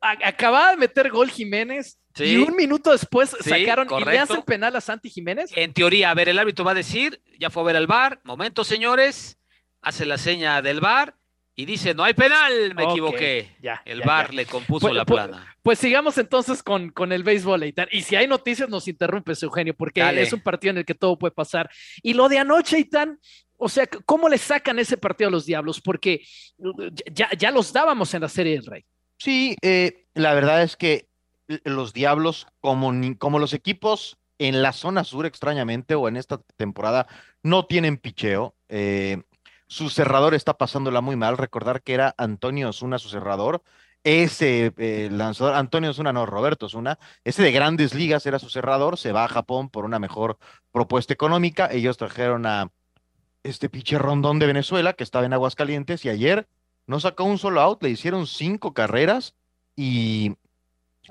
Acababa 0.00 0.70
de 0.70 0.76
meter 0.76 1.10
gol 1.10 1.30
Jiménez 1.30 1.99
Sí. 2.14 2.24
y 2.24 2.36
un 2.36 2.56
minuto 2.56 2.90
después 2.90 3.36
Sí, 3.40 3.50
sacaron 3.50 3.88
y 4.00 4.04
le 4.04 4.18
hacen 4.18 4.42
penal 4.42 4.74
a 4.76 4.80
Santi 4.80 5.08
Jiménez. 5.10 5.50
En 5.54 5.72
teoría, 5.72 6.10
a 6.10 6.14
ver, 6.14 6.28
el 6.28 6.38
árbitro 6.38 6.64
va 6.64 6.72
a 6.72 6.74
decir, 6.74 7.22
ya 7.38 7.50
fue 7.50 7.62
a 7.62 7.66
ver 7.66 7.76
al 7.76 7.86
VAR, 7.86 8.20
momento 8.24 8.64
señores, 8.64 9.38
hace 9.80 10.04
la 10.06 10.18
seña 10.18 10.60
del 10.62 10.80
VAR 10.80 11.14
y 11.54 11.66
dice, 11.66 11.94
no 11.94 12.04
hay 12.04 12.14
penal, 12.14 12.74
me 12.74 12.84
equivoqué. 12.84 13.56
ya, 13.62 13.82
el 13.84 14.00
ya, 14.00 14.06
VAR 14.06 14.30
ya. 14.30 14.36
le 14.36 14.46
compuso 14.46 14.86
Pues- 14.86 14.94
la 14.96 15.04
pues- 15.04 15.24
plana. 15.26 15.56
Pues 15.62 15.78
sigamos 15.78 16.16
entonces 16.16 16.62
con, 16.62 16.88
con 16.90 17.12
el 17.12 17.22
béisbol, 17.22 17.62
Eitan. 17.62 17.86
Y 17.92 18.00
si 18.00 18.16
hay 18.16 18.26
noticias, 18.26 18.68
nos 18.70 18.88
interrumpes, 18.88 19.42
Eugenio, 19.42 19.74
porque 19.74 20.00
Dale. 20.00 20.22
es 20.22 20.32
un 20.32 20.40
partido 20.40 20.70
en 20.70 20.78
el 20.78 20.84
que 20.86 20.94
todo 20.94 21.18
puede 21.18 21.32
pasar. 21.32 21.68
Y 22.02 22.14
lo 22.14 22.30
de 22.30 22.38
anoche, 22.38 22.78
Eitan, 22.78 23.20
o 23.58 23.68
sea, 23.68 23.86
¿cómo 24.06 24.28
le 24.30 24.38
sacan 24.38 24.78
ese 24.78 24.96
partido 24.96 25.28
a 25.28 25.30
los 25.30 25.44
Diablos? 25.44 25.82
Porque 25.82 26.22
uh, 26.56 26.88
ya, 27.12 27.28
ya 27.36 27.50
los 27.50 27.74
dábamos 27.74 28.14
en 28.14 28.22
la 28.22 28.28
Serie 28.30 28.54
del 28.54 28.64
Rey. 28.64 28.84
Sí, 29.18 29.54
eh, 29.60 30.06
la 30.14 30.32
verdad 30.32 30.62
es 30.62 30.76
que 30.78 31.09
los 31.64 31.92
Diablos, 31.92 32.46
como, 32.60 32.92
como 33.18 33.38
los 33.38 33.54
equipos 33.54 34.18
en 34.38 34.62
la 34.62 34.72
zona 34.72 35.04
sur, 35.04 35.26
extrañamente, 35.26 35.94
o 35.94 36.08
en 36.08 36.16
esta 36.16 36.38
temporada, 36.56 37.06
no 37.42 37.66
tienen 37.66 37.98
picheo. 37.98 38.54
eh, 38.68 39.22
su 39.68 39.88
cerrador 39.88 40.34
está 40.34 40.58
pasándola 40.58 41.00
muy 41.00 41.14
mal. 41.16 41.38
Recordar 41.38 41.82
que 41.82 41.94
era 41.94 42.14
Antonio 42.18 42.70
Osuna 42.70 42.98
su 42.98 43.08
cerrador. 43.08 43.62
Ese 44.02 44.72
eh, 44.78 45.08
lanzador, 45.12 45.54
Antonio 45.54 45.90
Osuna, 45.90 46.12
no, 46.12 46.26
Roberto 46.26 46.66
Osuna, 46.66 46.98
ese 47.22 47.42
de 47.42 47.52
grandes 47.52 47.94
ligas 47.94 48.26
era 48.26 48.38
su 48.40 48.50
cerrador. 48.50 48.98
Se 48.98 49.12
va 49.12 49.24
a 49.24 49.28
Japón 49.28 49.68
por 49.70 49.84
una 49.84 50.00
mejor 50.00 50.38
propuesta 50.72 51.12
económica. 51.12 51.68
Ellos 51.70 51.98
trajeron 51.98 52.46
a 52.46 52.72
este 53.42 53.68
pitcher 53.68 54.00
rondón 54.02 54.38
de 54.38 54.46
Venezuela 54.46 54.94
que 54.94 55.04
estaba 55.04 55.26
en 55.26 55.34
Aguascalientes 55.34 56.04
y 56.04 56.08
ayer 56.08 56.48
no 56.86 56.98
sacó 56.98 57.24
un 57.24 57.38
solo 57.38 57.60
out, 57.60 57.82
le 57.82 57.90
hicieron 57.90 58.26
cinco 58.26 58.74
carreras 58.74 59.34
y 59.76 60.34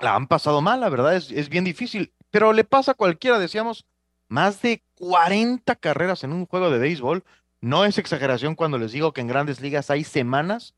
la 0.00 0.14
han 0.14 0.26
pasado 0.26 0.60
mal, 0.60 0.80
la 0.80 0.88
verdad 0.88 1.16
es, 1.16 1.30
es 1.30 1.48
bien 1.48 1.64
difícil, 1.64 2.12
pero 2.30 2.52
le 2.52 2.64
pasa 2.64 2.92
a 2.92 2.94
cualquiera, 2.94 3.38
decíamos, 3.38 3.86
más 4.28 4.62
de 4.62 4.82
40 4.94 5.74
carreras 5.76 6.24
en 6.24 6.32
un 6.32 6.46
juego 6.46 6.70
de 6.70 6.78
béisbol. 6.78 7.24
No 7.60 7.84
es 7.84 7.98
exageración 7.98 8.54
cuando 8.54 8.78
les 8.78 8.92
digo 8.92 9.12
que 9.12 9.20
en 9.20 9.26
grandes 9.26 9.60
ligas 9.60 9.90
hay 9.90 10.04
semanas 10.04 10.74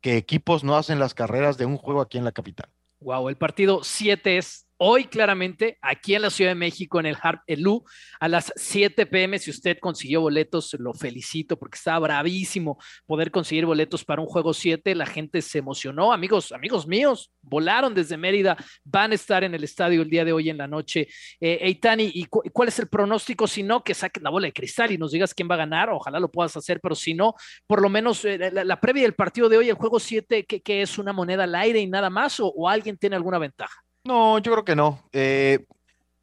que 0.00 0.16
equipos 0.16 0.64
no 0.64 0.76
hacen 0.76 0.98
las 0.98 1.14
carreras 1.14 1.56
de 1.56 1.66
un 1.66 1.78
juego 1.78 2.00
aquí 2.00 2.18
en 2.18 2.24
la 2.24 2.32
capital. 2.32 2.68
Wow, 3.00 3.28
el 3.28 3.36
partido 3.36 3.82
7 3.82 4.38
es 4.38 4.65
hoy 4.78 5.04
claramente 5.04 5.78
aquí 5.80 6.14
en 6.14 6.22
la 6.22 6.30
Ciudad 6.30 6.50
de 6.50 6.54
México 6.56 7.00
en 7.00 7.06
el 7.06 7.16
Harp 7.20 7.42
Elu 7.46 7.84
a 8.20 8.28
las 8.28 8.52
7 8.56 9.06
pm. 9.06 9.38
Si 9.38 9.50
usted 9.50 9.78
consiguió 9.80 10.20
boletos, 10.20 10.74
lo 10.78 10.92
felicito 10.92 11.58
porque 11.58 11.76
estaba 11.76 12.00
bravísimo 12.00 12.78
poder 13.06 13.30
conseguir 13.30 13.66
boletos 13.66 14.04
para 14.04 14.20
un 14.20 14.26
juego 14.28 14.52
7. 14.52 14.94
La 14.94 15.06
gente 15.06 15.40
se 15.42 15.58
emocionó. 15.58 16.12
Amigos, 16.12 16.52
amigos 16.52 16.86
míos, 16.86 17.32
volaron 17.42 17.94
desde 17.94 18.16
Mérida, 18.16 18.56
van 18.84 19.12
a 19.12 19.14
estar 19.14 19.44
en 19.44 19.54
el 19.54 19.64
estadio 19.64 20.02
el 20.02 20.10
día 20.10 20.24
de 20.24 20.32
hoy 20.32 20.50
en 20.50 20.58
la 20.58 20.66
noche. 20.66 21.08
Eh, 21.40 21.58
Eitani, 21.62 22.10
¿y 22.14 22.24
cu- 22.26 22.42
cuál 22.52 22.68
es 22.68 22.78
el 22.78 22.88
pronóstico? 22.88 23.46
Si 23.46 23.62
no, 23.62 23.82
que 23.82 23.94
saquen 23.94 24.22
la 24.24 24.30
bola 24.30 24.46
de 24.46 24.52
cristal 24.52 24.92
y 24.92 24.98
nos 24.98 25.12
digas 25.12 25.32
quién 25.34 25.48
va 25.50 25.54
a 25.54 25.58
ganar. 25.58 25.90
Ojalá 25.90 26.20
lo 26.20 26.30
puedas 26.30 26.56
hacer, 26.56 26.80
pero 26.80 26.94
si 26.94 27.14
no, 27.14 27.34
por 27.66 27.80
lo 27.80 27.88
menos 27.88 28.24
eh, 28.24 28.50
la, 28.52 28.80
previa 28.80 29.02
del 29.04 29.14
partido 29.14 29.48
de 29.48 29.56
hoy, 29.58 29.68
el 29.68 29.74
juego 29.76 29.98
7, 30.00 30.44
¿qué, 30.46 30.60
qué 30.60 30.82
es 30.82 30.98
una 30.98 31.12
moneda 31.12 31.44
al 31.44 31.54
aire 31.54 31.80
y 31.80 31.86
nada 31.86 32.10
más? 32.10 32.40
¿O, 32.40 32.48
o 32.48 32.68
alguien 32.68 32.96
tiene 32.98 33.16
alguna 33.16 33.38
ventaja? 33.38 33.85
No, 34.06 34.38
yo 34.38 34.52
creo 34.52 34.64
que 34.64 34.76
no. 34.76 35.02
Eh, 35.12 35.66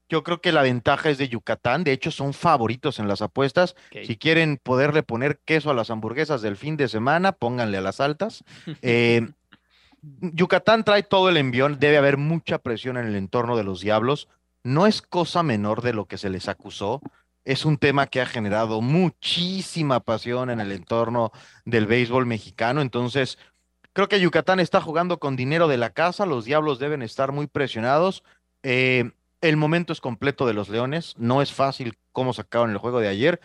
yo 0.10 0.24
creo 0.24 0.42
que 0.42 0.52
la 0.52 0.62
ventaja 0.62 1.10
es 1.10 1.18
de 1.18 1.28
Yucatán. 1.28 1.84
De 1.84 1.92
hecho, 1.92 2.12
son 2.12 2.34
favoritos 2.34 3.00
en 3.00 3.08
las 3.08 3.22
apuestas. 3.22 3.76
Si 3.92 4.16
quieren 4.16 4.60
poderle 4.62 5.04
poner 5.04 5.40
queso 5.40 5.70
a 5.70 5.74
las 5.74 5.90
hamburguesas 5.90 6.42
del 6.42 6.56
fin 6.56 6.78
de 6.78 6.88
semana, 6.88 7.32
pónganle 7.32 7.78
a 7.78 7.82
las 7.82 8.00
altas. 8.00 8.44
Eh, 8.82 9.28
Yucatán 10.22 10.84
trae 10.84 11.04
todo 11.04 11.30
el 11.30 11.38
envión. 11.38 11.80
Debe 11.80 11.98
haber 11.98 12.18
mucha 12.18 12.58
presión 12.58 12.98
en 12.98 13.08
el 13.08 13.16
entorno 13.16 13.56
de 13.56 13.64
los 13.64 13.80
Diablos. 13.80 14.28
No 14.64 14.86
es 14.86 15.02
cosa 15.02 15.44
menor 15.44 15.82
de 15.82 15.94
lo 15.94 16.06
que 16.06 16.18
se 16.18 16.30
les 16.30 16.50
acusó. 16.50 17.02
Es 17.46 17.66
un 17.66 17.78
tema 17.78 18.08
que 18.08 18.22
ha 18.22 18.26
generado 18.26 18.82
muchísima 18.82 20.02
pasión 20.02 20.50
en 20.50 20.60
el 20.60 20.72
entorno 20.72 21.32
del 21.66 21.88
béisbol 21.88 22.26
mexicano. 22.26 22.82
Entonces, 22.82 23.38
Creo 23.94 24.08
que 24.08 24.20
Yucatán 24.20 24.60
está 24.60 24.82
jugando 24.82 25.20
con 25.20 25.36
dinero 25.36 25.68
de 25.68 25.78
la 25.78 25.92
casa, 25.92 26.26
los 26.26 26.46
Diablos 26.46 26.80
deben 26.80 27.04
estar 27.04 27.32
muy 27.32 27.46
presionados. 27.46 28.24
Eh, 28.64 29.12
el 29.42 29.58
momento 29.58 29.94
es 29.94 30.02
completo 30.02 30.48
de 30.48 30.54
los 30.54 30.70
Leones, 30.70 31.14
no 31.18 31.42
es 31.42 31.54
fácil 31.54 31.98
cómo 32.12 32.34
sacaron 32.34 32.72
el 32.72 32.78
juego 32.78 33.00
de 33.00 33.08
ayer, 33.08 33.40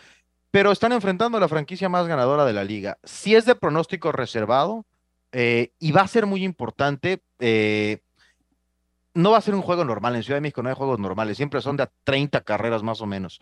pero 0.50 0.72
están 0.72 0.92
enfrentando 0.92 1.36
a 1.36 1.40
la 1.40 1.48
franquicia 1.48 1.90
más 1.90 2.06
ganadora 2.06 2.46
de 2.46 2.54
la 2.54 2.64
liga. 2.64 2.98
Si 3.04 3.34
es 3.34 3.44
de 3.44 3.54
pronóstico 3.54 4.10
reservado 4.10 4.86
eh, 5.32 5.72
y 5.78 5.92
va 5.92 6.02
a 6.02 6.08
ser 6.08 6.24
muy 6.24 6.44
importante, 6.44 7.20
eh, 7.40 7.98
no 9.12 9.32
va 9.32 9.38
a 9.38 9.42
ser 9.42 9.54
un 9.54 9.62
juego 9.62 9.84
normal. 9.84 10.16
En 10.16 10.22
Ciudad 10.22 10.36
de 10.36 10.42
México 10.42 10.62
no 10.62 10.70
hay 10.70 10.76
juegos 10.76 10.98
normales, 10.98 11.36
siempre 11.36 11.60
son 11.60 11.76
de 11.76 11.82
a 11.82 11.90
30 12.04 12.40
carreras 12.42 12.82
más 12.82 13.02
o 13.02 13.06
menos, 13.06 13.40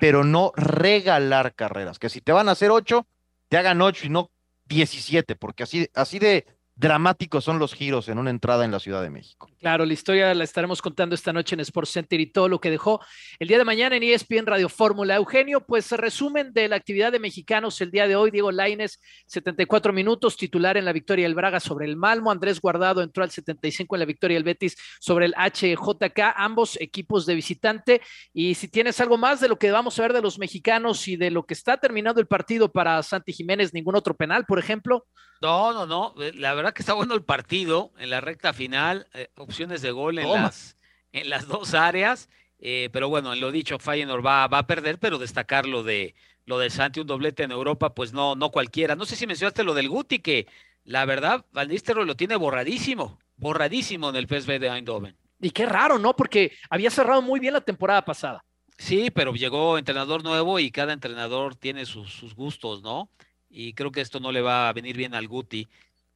pero 0.00 0.24
no 0.24 0.52
regalar 0.56 1.54
carreras, 1.54 1.98
que 1.98 2.08
si 2.08 2.22
te 2.22 2.32
van 2.32 2.48
a 2.48 2.52
hacer 2.52 2.70
8, 2.70 3.06
te 3.48 3.58
hagan 3.58 3.82
8 3.82 4.06
y 4.06 4.08
no 4.08 4.30
17, 4.68 5.36
porque 5.36 5.62
así, 5.62 5.88
así 5.94 6.18
de 6.18 6.46
dramáticos 6.76 7.42
son 7.42 7.58
los 7.58 7.74
giros 7.74 8.08
en 8.08 8.18
una 8.18 8.28
entrada 8.28 8.66
en 8.66 8.70
la 8.70 8.78
Ciudad 8.78 9.02
de 9.02 9.08
México. 9.08 9.48
Claro, 9.58 9.86
la 9.86 9.94
historia 9.94 10.34
la 10.34 10.44
estaremos 10.44 10.82
contando 10.82 11.14
esta 11.14 11.32
noche 11.32 11.54
en 11.54 11.60
Sports 11.60 11.90
Center 11.90 12.20
y 12.20 12.26
todo 12.26 12.48
lo 12.48 12.60
que 12.60 12.70
dejó 12.70 13.00
el 13.38 13.48
día 13.48 13.56
de 13.56 13.64
mañana 13.64 13.96
en 13.96 14.02
ESPN 14.02 14.44
Radio 14.44 14.68
Fórmula. 14.68 15.16
Eugenio, 15.16 15.60
pues 15.64 15.90
resumen 15.92 16.52
de 16.52 16.68
la 16.68 16.76
actividad 16.76 17.12
de 17.12 17.18
mexicanos 17.18 17.80
el 17.80 17.90
día 17.90 18.06
de 18.06 18.14
hoy. 18.14 18.30
Diego 18.30 18.52
Laines, 18.52 19.00
74 19.26 19.92
minutos, 19.94 20.36
titular 20.36 20.76
en 20.76 20.84
la 20.84 20.92
victoria 20.92 21.24
del 21.24 21.34
Braga 21.34 21.60
sobre 21.60 21.86
el 21.86 21.96
Malmo. 21.96 22.30
Andrés 22.30 22.60
Guardado 22.60 23.02
entró 23.02 23.24
al 23.24 23.30
75 23.30 23.96
en 23.96 24.00
la 24.00 24.06
victoria 24.06 24.36
del 24.36 24.44
Betis 24.44 24.76
sobre 25.00 25.26
el 25.26 25.34
HJK, 25.34 26.34
ambos 26.36 26.78
equipos 26.78 27.24
de 27.24 27.34
visitante. 27.34 28.02
Y 28.34 28.54
si 28.54 28.68
tienes 28.68 29.00
algo 29.00 29.16
más 29.16 29.40
de 29.40 29.48
lo 29.48 29.58
que 29.58 29.70
vamos 29.70 29.98
a 29.98 30.02
ver 30.02 30.12
de 30.12 30.20
los 30.20 30.38
mexicanos 30.38 31.08
y 31.08 31.16
de 31.16 31.30
lo 31.30 31.46
que 31.46 31.54
está 31.54 31.78
terminando 31.78 32.20
el 32.20 32.26
partido 32.26 32.70
para 32.70 33.02
Santi 33.02 33.32
Jiménez, 33.32 33.72
ningún 33.72 33.96
otro 33.96 34.14
penal, 34.14 34.44
por 34.44 34.58
ejemplo. 34.58 35.06
No, 35.42 35.72
no, 35.72 35.86
no. 35.86 36.14
La 36.34 36.54
verdad 36.54 36.65
verdad 36.66 36.74
que 36.74 36.82
está 36.82 36.94
bueno 36.94 37.14
el 37.14 37.22
partido 37.22 37.92
en 37.96 38.10
la 38.10 38.20
recta 38.20 38.52
final, 38.52 39.06
eh, 39.14 39.28
opciones 39.36 39.82
de 39.82 39.92
gol 39.92 40.18
en 40.18 40.28
las, 40.28 40.76
en 41.12 41.30
las 41.30 41.46
dos 41.46 41.74
áreas, 41.74 42.28
eh, 42.58 42.88
pero 42.92 43.08
bueno, 43.08 43.32
en 43.32 43.40
lo 43.40 43.52
dicho, 43.52 43.78
Feyenoord 43.78 44.26
va, 44.26 44.48
va 44.48 44.58
a 44.58 44.66
perder, 44.66 44.98
pero 44.98 45.18
destacar 45.18 45.66
lo 45.66 45.84
de, 45.84 46.16
lo 46.44 46.58
de 46.58 46.70
Santi, 46.70 46.98
un 46.98 47.06
doblete 47.06 47.44
en 47.44 47.52
Europa, 47.52 47.94
pues 47.94 48.12
no, 48.12 48.34
no 48.34 48.50
cualquiera. 48.50 48.96
No 48.96 49.06
sé 49.06 49.14
si 49.14 49.28
mencionaste 49.28 49.62
lo 49.62 49.74
del 49.74 49.88
Guti, 49.88 50.18
que 50.18 50.48
la 50.82 51.04
verdad, 51.04 51.44
Van 51.52 51.68
Nistelrooy 51.68 52.04
lo 52.04 52.16
tiene 52.16 52.34
borradísimo, 52.34 53.16
borradísimo 53.36 54.10
en 54.10 54.16
el 54.16 54.26
PSV 54.26 54.58
de 54.58 54.66
Eindhoven. 54.66 55.16
Y 55.40 55.50
qué 55.50 55.66
raro, 55.66 56.00
¿no? 56.00 56.16
Porque 56.16 56.50
había 56.68 56.90
cerrado 56.90 57.22
muy 57.22 57.38
bien 57.38 57.52
la 57.52 57.60
temporada 57.60 58.04
pasada. 58.04 58.44
Sí, 58.76 59.12
pero 59.12 59.34
llegó 59.34 59.78
entrenador 59.78 60.24
nuevo 60.24 60.58
y 60.58 60.72
cada 60.72 60.92
entrenador 60.92 61.54
tiene 61.54 61.86
sus, 61.86 62.12
sus 62.12 62.34
gustos, 62.34 62.82
¿no? 62.82 63.08
Y 63.48 63.72
creo 63.74 63.92
que 63.92 64.00
esto 64.00 64.18
no 64.18 64.32
le 64.32 64.40
va 64.40 64.68
a 64.68 64.72
venir 64.72 64.96
bien 64.96 65.14
al 65.14 65.28
Guti. 65.28 65.68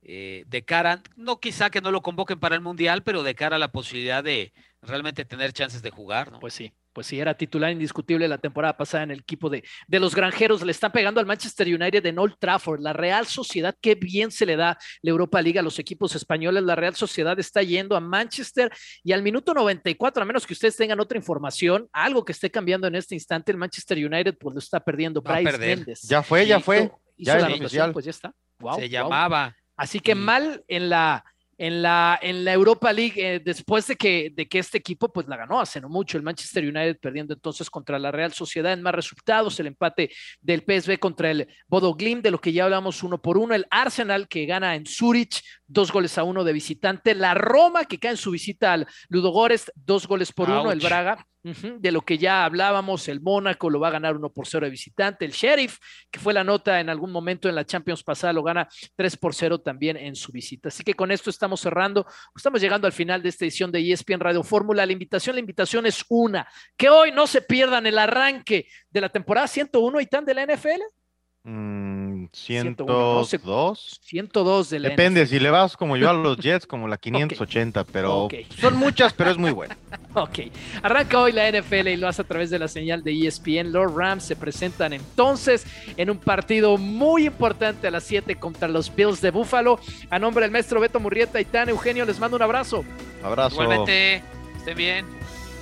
Eh, 0.03 0.44
de 0.46 0.64
cara, 0.64 1.03
no 1.16 1.40
quizá 1.40 1.68
que 1.70 1.80
no 1.82 1.90
lo 1.90 2.01
convoquen 2.03 2.40
para 2.40 2.55
el 2.55 2.61
Mundial, 2.62 3.03
pero 3.03 3.22
de 3.22 3.34
cara 3.34 3.57
a 3.57 3.59
la 3.59 3.70
posibilidad 3.70 4.24
de 4.24 4.53
realmente 4.82 5.24
tener 5.26 5.53
chances 5.53 5.82
de 5.82 5.90
jugar, 5.90 6.32
¿no? 6.32 6.40
Pues 6.40 6.55
sí, 6.55 6.72
pues 6.94 7.07
sí, 7.07 7.20
era 7.20 7.34
titular 7.34 7.70
indiscutible 7.70 8.26
la 8.26 8.38
temporada 8.38 8.78
pasada 8.78 9.05
en 9.05 9.11
el 9.11 9.20
equipo 9.20 9.51
de, 9.51 9.62
de 9.86 10.01
los 10.01 10.14
granjeros. 10.14 10.62
Le 10.62 10.72
están 10.72 10.90
pegando 10.90 11.20
al 11.20 11.26
Manchester 11.26 11.66
United 11.68 12.05
en 12.07 12.18
Old 12.18 12.36
Trafford. 12.38 12.80
La 12.80 12.94
Real 12.94 13.26
Sociedad, 13.26 13.76
qué 13.78 13.94
bien 13.94 14.30
se 14.30 14.46
le 14.46 14.57
da 14.57 14.78
la 15.03 15.11
Europa 15.11 15.42
League 15.42 15.59
a 15.59 15.62
los 15.62 15.78
equipos 15.78 16.14
españoles. 16.16 16.62
La 16.62 16.76
Real 16.76 16.94
Sociedad 16.96 17.38
está 17.38 17.62
yendo 17.62 17.94
a 17.94 18.01
Manchester 18.01 18.72
y 19.05 19.12
al 19.12 19.22
minuto 19.22 19.53
94, 19.53 20.22
a 20.22 20.26
menos 20.26 20.46
que 20.46 20.55
ustedes 20.55 20.76
tengan 20.76 20.98
otra 20.98 21.18
información, 21.18 21.88
algo 21.92 22.24
que 22.24 22.32
esté 22.32 22.51
cambiando 22.51 22.86
en 22.86 22.94
este 22.94 23.14
instante, 23.14 23.53
el 23.53 23.59
Manchester 23.59 23.98
United 23.98 24.38
pues 24.40 24.55
lo 24.55 24.59
está 24.61 24.80
perdiendo. 24.80 25.22
Méndez. 25.22 26.01
Ya 26.03 26.22
fue, 26.22 26.46
ya 26.46 26.59
fue. 26.59 26.84
Hizo, 26.84 27.01
hizo 27.18 27.26
Ya 27.26 27.34
la 27.34 27.38
es 27.40 27.44
anotación, 27.44 27.61
oficial. 27.61 27.92
pues 27.92 28.05
ya 28.07 28.11
está. 28.11 28.34
Wow, 28.61 28.74
Se 28.76 28.80
wow. 28.80 28.88
llamaba. 28.88 29.55
Así 29.80 29.98
que 29.98 30.14
mal 30.14 30.62
en 30.68 30.90
la, 30.90 31.24
en 31.56 31.80
la, 31.80 32.18
en 32.20 32.44
la 32.44 32.52
Europa 32.52 32.92
League, 32.92 33.14
eh, 33.16 33.40
después 33.42 33.86
de 33.86 33.96
que, 33.96 34.30
de 34.30 34.46
que 34.46 34.58
este 34.58 34.76
equipo 34.76 35.10
pues 35.10 35.26
la 35.26 35.38
ganó 35.38 35.58
hace 35.58 35.80
no 35.80 35.88
mucho, 35.88 36.18
el 36.18 36.22
Manchester 36.22 36.64
United 36.64 36.98
perdiendo 37.00 37.32
entonces 37.32 37.70
contra 37.70 37.98
la 37.98 38.10
Real 38.10 38.34
Sociedad 38.34 38.74
en 38.74 38.82
más 38.82 38.94
resultados, 38.94 39.58
el 39.58 39.68
empate 39.68 40.10
del 40.42 40.60
PSV 40.60 40.98
contra 40.98 41.30
el 41.30 41.48
Bodo 41.66 41.94
Glimt, 41.94 42.22
de 42.22 42.30
lo 42.30 42.42
que 42.42 42.52
ya 42.52 42.64
hablamos 42.64 43.02
uno 43.02 43.22
por 43.22 43.38
uno, 43.38 43.54
el 43.54 43.66
Arsenal 43.70 44.28
que 44.28 44.44
gana 44.44 44.74
en 44.74 44.84
Zurich, 44.84 45.42
dos 45.66 45.90
goles 45.90 46.18
a 46.18 46.24
uno 46.24 46.44
de 46.44 46.52
visitante, 46.52 47.14
la 47.14 47.32
Roma 47.32 47.86
que 47.86 47.98
cae 47.98 48.10
en 48.10 48.16
su 48.18 48.32
visita 48.32 48.74
al 48.74 48.86
Ludogorets, 49.08 49.72
dos 49.76 50.06
goles 50.06 50.30
por 50.30 50.50
uno, 50.50 50.72
el 50.72 50.84
Ouch. 50.84 51.24
De 51.43 51.91
lo 51.91 52.03
que 52.03 52.18
ya 52.18 52.45
hablábamos, 52.45 53.09
el 53.09 53.20
Mónaco 53.22 53.70
lo 53.70 53.80
va 53.80 53.88
a 53.88 53.93
ganar 53.93 54.14
uno 54.14 54.30
por 54.30 54.47
cero 54.47 54.66
de 54.66 54.70
visitante, 54.70 55.24
el 55.24 55.32
Sheriff, 55.32 55.78
que 56.11 56.20
fue 56.20 56.34
la 56.34 56.45
nota 56.45 56.80
en 56.80 56.91
algún 56.91 57.11
momento 57.11 57.49
en 57.49 57.55
la 57.55 57.64
Champions 57.64 58.03
pasada, 58.03 58.34
lo 58.34 58.43
gana 58.43 58.68
3 58.97 59.16
por 59.16 59.34
0 59.34 59.61
también 59.61 59.97
en 59.97 60.14
su 60.14 60.32
visita. 60.32 60.68
Así 60.68 60.84
que 60.84 60.95
con 60.95 61.11
esto 61.11 61.30
estamos 61.30 61.61
cerrando, 61.61 62.07
estamos 62.36 62.61
llegando 62.61 62.86
al 62.86 62.93
final 62.93 63.22
de 63.22 63.30
esta 63.30 63.47
edición 63.47 63.72
de 63.72 63.91
ESPN 63.91 64.20
Radio 64.20 64.43
Fórmula. 64.43 64.84
La 64.84 64.93
invitación, 64.93 65.36
la 65.36 65.41
invitación 65.41 65.86
es 65.86 66.05
una, 66.09 66.47
que 66.76 66.91
hoy 66.91 67.11
no 67.12 67.26
se 67.26 67.41
pierdan 67.41 67.86
el 67.86 67.99
arranque 67.99 68.66
de 68.91 69.01
la 69.01 69.09
temporada 69.09 69.47
101 69.47 70.01
y 70.01 70.07
tan 70.07 70.24
de 70.24 70.34
la 70.34 70.45
NFL. 70.45 70.99
Mm, 71.43 72.26
101, 72.32 73.14
no 73.14 73.24
sé. 73.24 73.38
102. 73.38 74.01
102 74.03 74.70
de 74.70 74.78
la 74.78 74.88
Depende, 74.91 75.26
si 75.26 75.41
le 75.41 75.49
vas 75.51 75.74
como 75.74 75.97
yo 75.97 76.11
a 76.11 76.12
los 76.12 76.36
Jets, 76.36 76.66
como 76.66 76.86
la 76.86 76.99
580, 76.99 77.84
pero 77.84 78.24
Ok. 78.24 78.34
son 78.61 78.76
muchas, 78.76 79.14
pero 79.14 79.30
es 79.30 79.38
muy 79.38 79.51
buena. 79.51 79.76
Ok, 80.12 80.41
arranca 80.82 81.20
hoy 81.20 81.30
la 81.30 81.49
NFL 81.49 81.86
y 81.86 81.97
lo 81.97 82.09
hace 82.09 82.22
a 82.22 82.24
través 82.24 82.51
de 82.51 82.59
la 82.59 82.66
señal 82.66 83.05
de 83.05 83.12
ESPN. 83.28 83.70
Los 83.72 83.95
Rams 83.95 84.24
se 84.24 84.34
presentan 84.34 84.93
entonces 84.93 85.64
en 85.97 86.11
un 86.11 86.18
partido 86.18 86.76
muy 86.78 87.26
importante 87.26 87.86
a 87.86 87.93
las 87.93 88.03
7 88.05 88.34
contra 88.34 88.66
los 88.66 88.93
Bills 88.95 89.20
de 89.20 89.30
Buffalo. 89.30 89.78
A 90.11 90.18
nombre 90.18 90.43
del 90.43 90.51
maestro 90.51 90.80
Beto 90.80 90.99
Murrieta 90.99 91.41
y 91.41 91.45
Tan 91.45 91.68
Eugenio, 91.68 92.05
les 92.05 92.18
mando 92.18 92.36
un 92.36 92.43
abrazo. 92.43 92.84
Abrazo. 93.22 93.55
Igualmente, 93.62 94.22
estén 94.57 94.76
bien. 94.76 95.07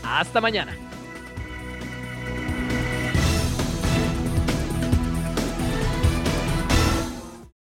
Hasta 0.03 0.41
mañana. 0.41 0.75